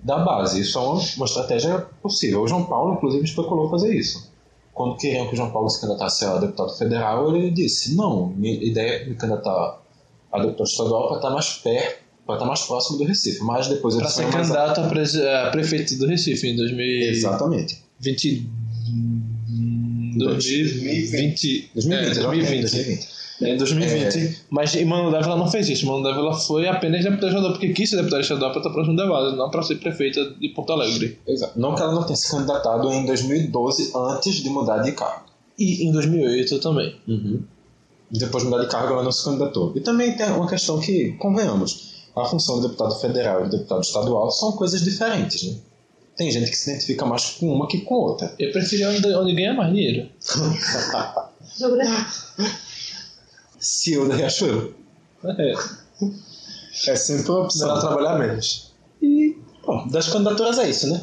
da 0.02 0.18
base. 0.18 0.60
Isso 0.60 0.78
é 0.78 0.82
uma, 0.82 1.00
uma 1.16 1.26
estratégia 1.26 1.86
possível. 2.02 2.42
O 2.42 2.48
João 2.48 2.64
Paulo, 2.64 2.94
inclusive, 2.94 3.24
especulou 3.24 3.70
fazer 3.70 3.94
isso. 3.94 4.30
Quando 4.74 4.96
queriam 4.96 5.26
que 5.26 5.32
o 5.32 5.36
João 5.36 5.50
Paulo 5.50 5.68
se 5.70 5.80
candidatasse 5.80 6.24
a 6.26 6.36
deputado 6.36 6.76
federal, 6.76 7.34
ele 7.34 7.50
disse: 7.50 7.96
não, 7.96 8.26
minha 8.26 8.62
ideia 8.62 9.02
é 9.02 9.06
me 9.06 9.14
candidatar 9.14 9.80
a 10.30 10.38
deputado 10.38 10.66
estadual 10.66 11.08
para 11.08 11.16
estar 11.16 11.30
mais 11.30 11.54
perto, 11.54 12.04
para 12.28 12.34
estar 12.36 12.46
mais 12.46 12.60
próximo 12.60 12.98
do 12.98 13.04
Recife. 13.04 13.42
Mas 13.42 13.68
depois 13.68 13.94
ele 13.94 14.02
Para 14.04 14.12
ser 14.12 14.30
candidato 14.30 14.80
a, 14.82 14.84
presi- 14.86 15.26
a 15.26 15.48
prefeito 15.50 15.96
do 15.96 16.06
Recife 16.06 16.46
em 16.46 16.56
2020. 16.56 17.16
Exatamente. 17.16 17.78
2020. 18.00 18.48
2020, 20.18 21.70
é, 21.74 21.78
exatamente, 21.78 22.60
2020. 22.60 23.08
É, 23.40 23.56
2020. 23.56 24.38
Mas 24.50 24.74
Emmanuel 24.74 25.10
Dávila 25.12 25.36
não 25.36 25.48
fez 25.50 25.68
isso. 25.68 25.84
Emmanuel 25.84 26.12
Dávila 26.12 26.34
foi 26.34 26.66
apenas 26.68 27.02
deputado 27.04 27.28
estadual, 27.28 27.52
porque 27.52 27.68
quis 27.72 27.88
ser 27.88 27.96
deputado 27.96 28.20
estadual 28.20 28.50
para 28.50 28.60
estar 28.60 28.70
próximo 28.70 28.96
da 28.96 29.06
não 29.32 29.48
para 29.50 29.62
ser 29.62 29.76
prefeita 29.76 30.34
de 30.38 30.48
Porto 30.50 30.72
Alegre. 30.72 31.18
Exato. 31.26 31.58
Não 31.58 31.74
que 31.74 31.80
ela 31.82 31.94
não 31.94 32.02
tenha 32.02 32.16
se 32.16 32.30
candidatado 32.30 32.92
em 32.92 33.06
2012 33.06 33.92
antes 33.94 34.34
de 34.42 34.50
mudar 34.50 34.78
de 34.82 34.92
cargo. 34.92 35.24
E 35.58 35.84
em 35.86 35.92
2008 35.92 36.58
também. 36.58 36.94
Depois 38.10 38.42
de 38.44 38.50
mudar 38.50 38.64
de 38.64 38.70
cargo, 38.70 38.92
ela 38.94 39.02
não 39.04 39.12
se 39.12 39.24
candidatou. 39.24 39.72
E 39.76 39.80
também 39.80 40.12
tem 40.16 40.26
uma 40.32 40.48
questão 40.48 40.80
que, 40.80 41.12
convenhamos, 41.12 41.97
a 42.20 42.24
função 42.26 42.56
do 42.60 42.68
deputado 42.68 42.94
federal 42.96 43.40
e 43.40 43.48
do 43.48 43.56
deputado 43.58 43.82
estadual 43.82 44.30
são 44.30 44.52
coisas 44.52 44.82
diferentes. 44.82 45.42
Né? 45.44 45.56
Tem 46.16 46.30
gente 46.30 46.50
que 46.50 46.56
se 46.56 46.70
identifica 46.70 47.06
mais 47.06 47.30
com 47.30 47.52
uma 47.52 47.68
que 47.68 47.80
com 47.82 47.94
outra. 47.94 48.34
Eu 48.38 48.50
preferi 48.50 48.84
onde, 48.84 49.06
onde 49.14 49.34
ganha 49.34 49.54
mais 49.54 49.72
dinheiro. 49.72 50.08
CEO 53.60 54.08
da 54.08 54.14
Riachuelo. 54.16 54.74
É, 55.24 55.54
É 56.86 56.96
sempre 56.96 57.30
uma 57.30 57.40
opção. 57.40 57.80
trabalhar 57.80 58.18
menos. 58.18 58.72
E, 59.02 59.36
bom, 59.64 59.86
das 59.88 60.08
candidaturas 60.08 60.58
é 60.58 60.68
isso, 60.68 60.88
né? 60.88 61.00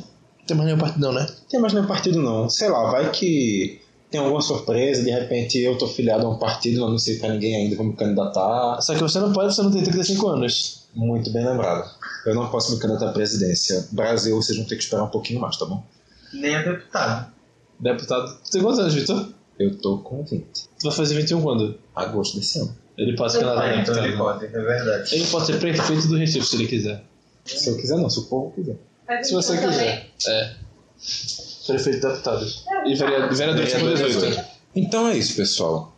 Tem 0.47 0.55
mais 0.55 0.67
nenhum 0.67 0.79
partidão, 0.79 1.11
né? 1.11 1.27
Tem 1.49 1.59
mais 1.59 1.73
nenhum 1.73 1.87
partido 1.87 2.21
não. 2.21 2.49
Sei 2.49 2.69
lá, 2.69 2.91
vai 2.91 3.11
que 3.11 3.81
tem 4.11 4.19
alguma 4.21 4.41
surpresa, 4.41 5.03
de 5.03 5.09
repente 5.11 5.57
eu 5.59 5.77
tô 5.77 5.87
filiado 5.87 6.25
a 6.25 6.29
um 6.29 6.37
partido, 6.37 6.79
não 6.79 6.87
anunciei 6.87 7.17
pra 7.17 7.29
ninguém 7.29 7.55
ainda, 7.55 7.75
vou 7.75 7.85
me 7.85 7.93
candidatar. 7.93 8.79
Só 8.81 8.93
que 8.93 9.01
você 9.01 9.19
não 9.19 9.33
pode, 9.33 9.53
você 9.53 9.61
não 9.61 9.71
tem 9.71 9.83
35 9.83 10.27
anos. 10.27 10.84
Muito 10.95 11.31
bem 11.31 11.45
lembrado. 11.45 11.89
Eu 12.25 12.33
não 12.35 12.49
posso 12.49 12.73
me 12.73 12.79
candidatar 12.79 13.09
à 13.09 13.13
presidência. 13.13 13.87
Brasil, 13.91 14.35
vocês 14.35 14.57
vão 14.57 14.65
ter 14.67 14.75
que 14.77 14.83
esperar 14.83 15.03
um 15.03 15.09
pouquinho 15.09 15.39
mais, 15.41 15.57
tá 15.57 15.65
bom? 15.65 15.83
Nem 16.33 16.55
a 16.55 16.61
deputado. 16.63 17.31
Deputado. 17.79 18.37
Você 18.43 18.51
tem 18.53 18.61
quantos 18.61 18.79
anos, 18.79 18.93
Vitor? 18.93 19.29
Eu 19.59 19.77
tô 19.77 19.97
com 19.99 20.23
20. 20.23 20.45
Tu 20.45 20.67
vai 20.83 20.91
fazer 20.91 21.15
21 21.15 21.41
quando? 21.41 21.77
Agosto 21.95 22.37
desse 22.37 22.59
ano. 22.59 22.75
Ele 22.97 23.15
pode 23.15 23.33
se 23.33 23.39
candidatar 23.39 23.61
a 23.67 23.69
Ah, 23.71 23.75
então 23.81 23.93
ele 23.97 24.07
deputado. 24.13 24.39
pode, 24.39 24.45
é 24.45 24.61
verdade. 24.61 25.15
Ele 25.15 25.25
pode 25.27 25.45
ser 25.45 25.59
prefeito 25.59 26.07
do 26.07 26.17
Recife 26.17 26.45
se 26.45 26.55
ele 26.55 26.67
quiser. 26.67 27.03
Se 27.45 27.69
eu 27.69 27.77
quiser 27.77 27.97
não, 27.97 28.09
se 28.09 28.19
o 28.19 28.23
povo 28.23 28.51
quiser. 28.55 28.77
Se 29.23 29.33
você 29.33 29.57
quiser. 29.57 30.09
É. 30.27 30.53
Prefeito 31.67 32.07
deputado. 32.07 32.45
E 32.85 32.95
vereador, 32.95 33.33
vereador 33.35 33.67
com 33.69 33.93
18. 33.93 34.41
Então 34.75 35.07
é 35.07 35.17
isso, 35.17 35.35
pessoal. 35.35 35.94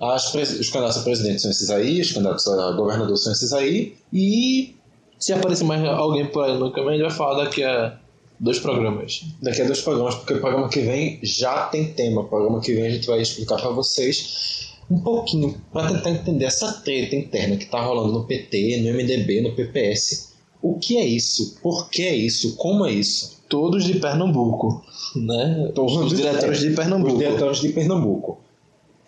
As 0.00 0.32
os 0.34 0.70
candidatos 0.70 0.98
a 0.98 1.02
presidente 1.02 1.42
são 1.42 1.50
esses 1.50 1.70
aí, 1.70 2.00
os 2.00 2.12
candidatos 2.12 2.46
a 2.46 2.72
governador 2.72 3.16
são 3.16 3.32
esses 3.32 3.52
aí. 3.52 3.96
E 4.12 4.76
se 5.18 5.32
aparecer 5.32 5.64
mais 5.64 5.84
alguém 5.84 6.26
por 6.26 6.44
aí 6.44 6.56
no 6.56 6.70
caminho, 6.70 6.90
a 6.90 6.94
gente 6.94 7.08
vai 7.08 7.16
falar 7.16 7.44
daqui 7.44 7.64
a 7.64 7.98
dois 8.38 8.58
programas. 8.60 9.24
Daqui 9.42 9.62
a 9.62 9.64
dois 9.64 9.80
programas, 9.80 10.14
porque 10.14 10.34
o 10.34 10.40
programa 10.40 10.68
que 10.68 10.80
vem 10.80 11.18
já 11.22 11.66
tem 11.66 11.92
tema. 11.92 12.22
O 12.22 12.28
programa 12.28 12.60
que 12.60 12.72
vem 12.72 12.86
a 12.86 12.90
gente 12.90 13.06
vai 13.06 13.20
explicar 13.20 13.60
para 13.60 13.70
vocês 13.70 14.68
um 14.90 15.00
pouquinho, 15.00 15.60
para 15.72 15.88
tentar 15.88 16.10
entender 16.10 16.46
essa 16.46 16.72
treta 16.72 17.14
interna 17.14 17.56
que 17.56 17.66
tá 17.66 17.80
rolando 17.80 18.12
no 18.12 18.24
PT, 18.24 18.78
no 18.78 18.96
MDB, 18.96 19.42
no 19.42 19.54
PPS. 19.54 20.32
O 20.62 20.78
que 20.78 20.96
é 20.96 21.04
isso? 21.04 21.58
Por 21.62 21.90
que 21.90 22.02
é 22.02 22.14
isso? 22.14 22.56
Como 22.56 22.86
é 22.86 22.92
isso? 22.92 23.38
Todos 23.48 23.84
de 23.84 23.94
Pernambuco, 23.94 24.82
né? 25.14 25.70
Todos 25.74 25.96
Os 25.96 26.16
diretores 26.16 26.60
de 26.60 26.70
Pernambuco. 26.70 27.12
Os 27.12 27.18
diretores 27.18 27.58
de 27.60 27.68
Pernambuco. 27.70 28.40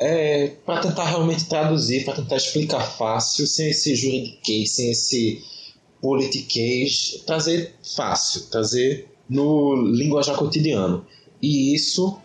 É, 0.00 0.52
para 0.64 0.80
tentar 0.80 1.04
realmente 1.04 1.44
traduzir, 1.44 2.04
para 2.04 2.14
tentar 2.14 2.36
explicar 2.36 2.80
fácil, 2.80 3.46
sem 3.46 3.68
esse 3.70 3.94
juridiquês, 3.94 4.70
sem 4.72 4.90
esse 4.90 5.44
politiquês, 6.00 7.22
trazer 7.26 7.74
fácil, 7.94 8.46
trazer 8.50 9.08
no 9.28 9.76
linguajar 9.76 10.36
cotidiano. 10.36 11.04
E 11.42 11.74
isso, 11.74 12.18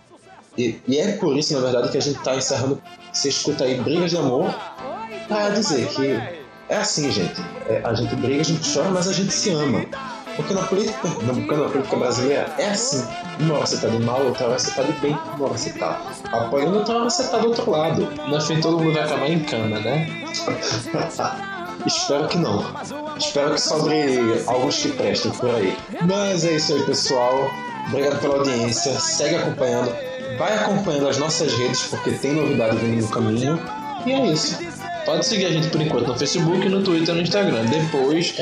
e, 0.57 0.79
e 0.87 0.97
é 0.97 1.13
por 1.17 1.37
isso, 1.37 1.53
na 1.53 1.59
verdade, 1.59 1.91
que 1.91 1.97
a 1.97 2.01
gente 2.01 2.17
está 2.17 2.35
encerrando. 2.35 2.81
Você 3.11 3.29
escuta 3.29 3.65
aí 3.65 3.75
brigas 3.75 4.11
de 4.11 4.17
amor 4.17 4.53
para 5.27 5.49
dizer 5.49 5.87
que 5.89 6.07
é 6.69 6.77
assim, 6.77 7.11
gente. 7.11 7.41
É, 7.67 7.81
a 7.83 7.93
gente 7.93 8.15
briga, 8.15 8.41
a 8.41 8.45
gente 8.45 8.73
chora, 8.73 8.89
mas 8.89 9.07
a 9.07 9.13
gente 9.13 9.33
se 9.33 9.49
ama. 9.49 9.85
Porque 10.35 10.53
na 10.53 10.63
política 10.63 11.07
pernambucana, 11.07 11.63
na 11.63 11.69
política 11.69 11.95
brasileira, 11.95 12.53
é 12.57 12.69
assim. 12.69 13.05
Uma 13.39 13.55
hora 13.55 13.65
você 13.65 13.77
tá 13.77 13.87
de 13.87 13.99
mal, 13.99 14.25
outra 14.25 14.47
hora 14.47 14.59
você 14.59 14.71
tá 14.71 14.83
de 14.83 14.91
bem, 14.93 15.17
uma 15.35 15.45
hora 15.45 15.57
você 15.57 15.73
tá 15.73 16.01
apoiando, 16.31 16.77
outra 16.79 16.95
hora 16.95 17.09
você 17.09 17.23
tá 17.27 17.37
do 17.37 17.47
outro 17.47 17.69
lado. 17.69 18.01
No 18.27 18.41
fim, 18.41 18.59
todo 18.59 18.79
mundo 18.79 18.93
vai 18.93 19.03
acabar 19.03 19.29
em 19.29 19.43
cana, 19.43 19.79
né? 19.79 20.07
Espero 21.85 22.27
que 22.27 22.37
não. 22.37 22.65
Espero 23.17 23.53
que 23.53 23.61
sobre 23.61 24.43
alguns 24.47 24.77
que 24.81 24.89
prestem 24.89 25.31
por 25.31 25.49
aí. 25.51 25.77
Mas 26.07 26.43
é 26.43 26.53
isso 26.53 26.73
aí, 26.73 26.83
pessoal. 26.83 27.51
Obrigado 27.87 28.19
pela 28.19 28.37
audiência. 28.37 28.99
Segue 28.99 29.35
acompanhando. 29.35 29.93
Vai 30.39 30.55
acompanhando 30.55 31.07
as 31.07 31.17
nossas 31.17 31.53
redes, 31.53 31.83
porque 31.83 32.11
tem 32.11 32.33
novidade 32.33 32.77
vindo 32.77 33.01
no 33.03 33.07
caminho. 33.09 33.59
E 34.05 34.11
é 34.11 34.25
isso. 34.25 34.57
Pode 35.05 35.25
seguir 35.25 35.45
a 35.45 35.51
gente 35.51 35.67
por 35.69 35.79
enquanto 35.79 36.07
no 36.07 36.17
Facebook, 36.17 36.67
no 36.67 36.83
Twitter 36.83 37.13
e 37.13 37.17
no 37.17 37.23
Instagram. 37.23 37.65
Depois 37.65 38.35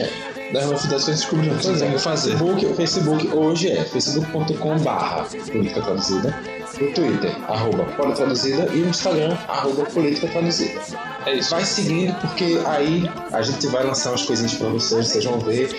das 0.54 0.66
novidades 0.68 1.06
que 1.06 1.12
a 1.12 1.14
gente 1.14 1.24
descobriu 1.24 1.54
o 1.54 1.58
tem 1.58 1.91
que 1.91 1.99
fazer. 1.99 2.38
Facebook, 2.38 2.66
o 2.66 2.76
Facebook 2.76 3.28
hoje 3.34 3.72
é 3.72 3.84
facebook.com 3.84 4.78
barra 4.80 5.26
política 5.51 5.82
traduzida. 5.82 6.39
o 6.76 6.93
Twitter, 6.93 7.36
arroba 7.51 7.84
Politraduzida, 7.86 8.70
e 8.74 8.82
o 8.82 8.88
Instagram, 8.88 9.36
arroba 9.47 9.84
Política 9.86 10.28
Traduzida. 10.28 10.80
É 11.26 11.36
isso. 11.36 11.51
Vai 11.51 11.66
seguindo, 11.66 12.14
porque 12.20 12.60
aí 12.66 13.10
a 13.32 13.41
gente 13.41 13.66
vai 13.68 13.84
lançar 13.84 14.12
umas 14.12 14.24
coisinhas 14.24 14.54
pra 14.54 14.70
vocês, 14.70 15.08
vocês 15.08 15.26
vão 15.26 15.39
ver, 15.39 15.70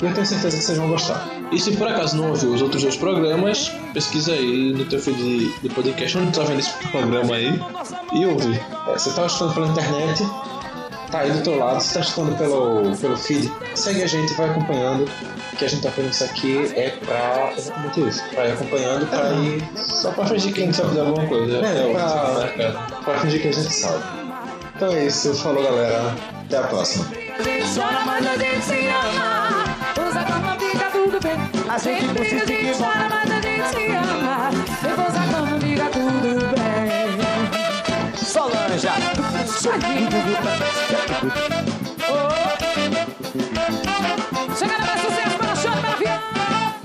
e 0.00 0.04
eu 0.04 0.14
tenho 0.14 0.26
certeza 0.26 0.56
que 0.56 0.64
vocês 0.64 0.78
vão 0.78 0.88
gostar. 0.88 1.28
E 1.52 1.60
se 1.60 1.72
por 1.76 1.86
acaso 1.86 2.16
não 2.16 2.30
ouviu 2.30 2.52
os 2.52 2.62
outros 2.62 2.82
dois 2.82 2.96
programas, 2.96 3.70
pesquisa 3.92 4.32
aí 4.32 4.72
no 4.72 4.84
teu 4.86 4.98
feed 4.98 5.52
de, 5.60 5.68
podcast 5.68 6.18
onde 6.18 6.32
tu 6.32 6.40
tá 6.40 6.44
vendo 6.46 6.60
esse 6.60 6.72
programa 6.90 7.36
aí 7.36 7.60
e 8.12 8.26
ouve. 8.26 8.60
É, 8.88 8.92
você 8.92 9.10
tá 9.10 9.26
escutando 9.26 9.54
pela 9.54 9.68
internet, 9.68 10.22
tá 11.14 11.20
aí 11.20 11.30
do 11.30 11.42
teu 11.42 11.56
lado, 11.56 11.80
você 11.80 11.94
tá 11.94 12.00
escutando 12.00 12.36
pelo, 12.36 12.96
pelo 12.96 13.16
feed, 13.16 13.52
segue 13.76 14.02
a 14.02 14.06
gente, 14.08 14.34
vai 14.34 14.50
acompanhando, 14.50 15.08
que 15.56 15.64
a 15.64 15.68
gente 15.68 15.80
tá 15.82 15.90
fazendo 15.92 16.10
isso 16.10 16.24
aqui 16.24 16.72
é 16.74 16.90
pra 16.90 17.52
exatamente 17.56 18.00
isso, 18.00 18.24
pra 18.34 18.46
ir 18.48 18.52
acompanhando, 18.52 19.06
pra 19.06 19.30
ir 19.34 19.62
Só 19.76 20.10
pra 20.10 20.26
fingir 20.26 20.52
que 20.52 20.62
a 20.62 20.66
gente 20.66 20.76
sabe 20.76 20.90
de 20.90 20.98
alguma 21.00 21.24
coisa. 21.28 21.58
É, 21.58 21.86
o 21.86 21.92
pra- 21.92 22.52
mercado. 22.56 23.04
pra 23.04 23.18
fingir 23.20 23.42
que 23.42 23.48
a 23.48 23.52
gente 23.52 23.72
sabe. 23.72 24.02
Então 24.74 24.88
é 24.92 25.06
isso, 25.06 25.32
falou 25.36 25.62
galera, 25.62 26.16
até 26.46 26.58
a 26.58 26.62
próxima. 26.64 27.06
A 31.68 31.78
gente 31.78 32.04
Chegando 39.64 39.80
mais 44.86 45.00
sucesso 45.00 45.38
para 45.38 45.52
o 45.52 45.56
show, 45.56 45.72
para 45.80 45.92
o 45.92 45.96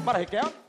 Bora, 0.02 0.20
Raquel. 0.20 0.69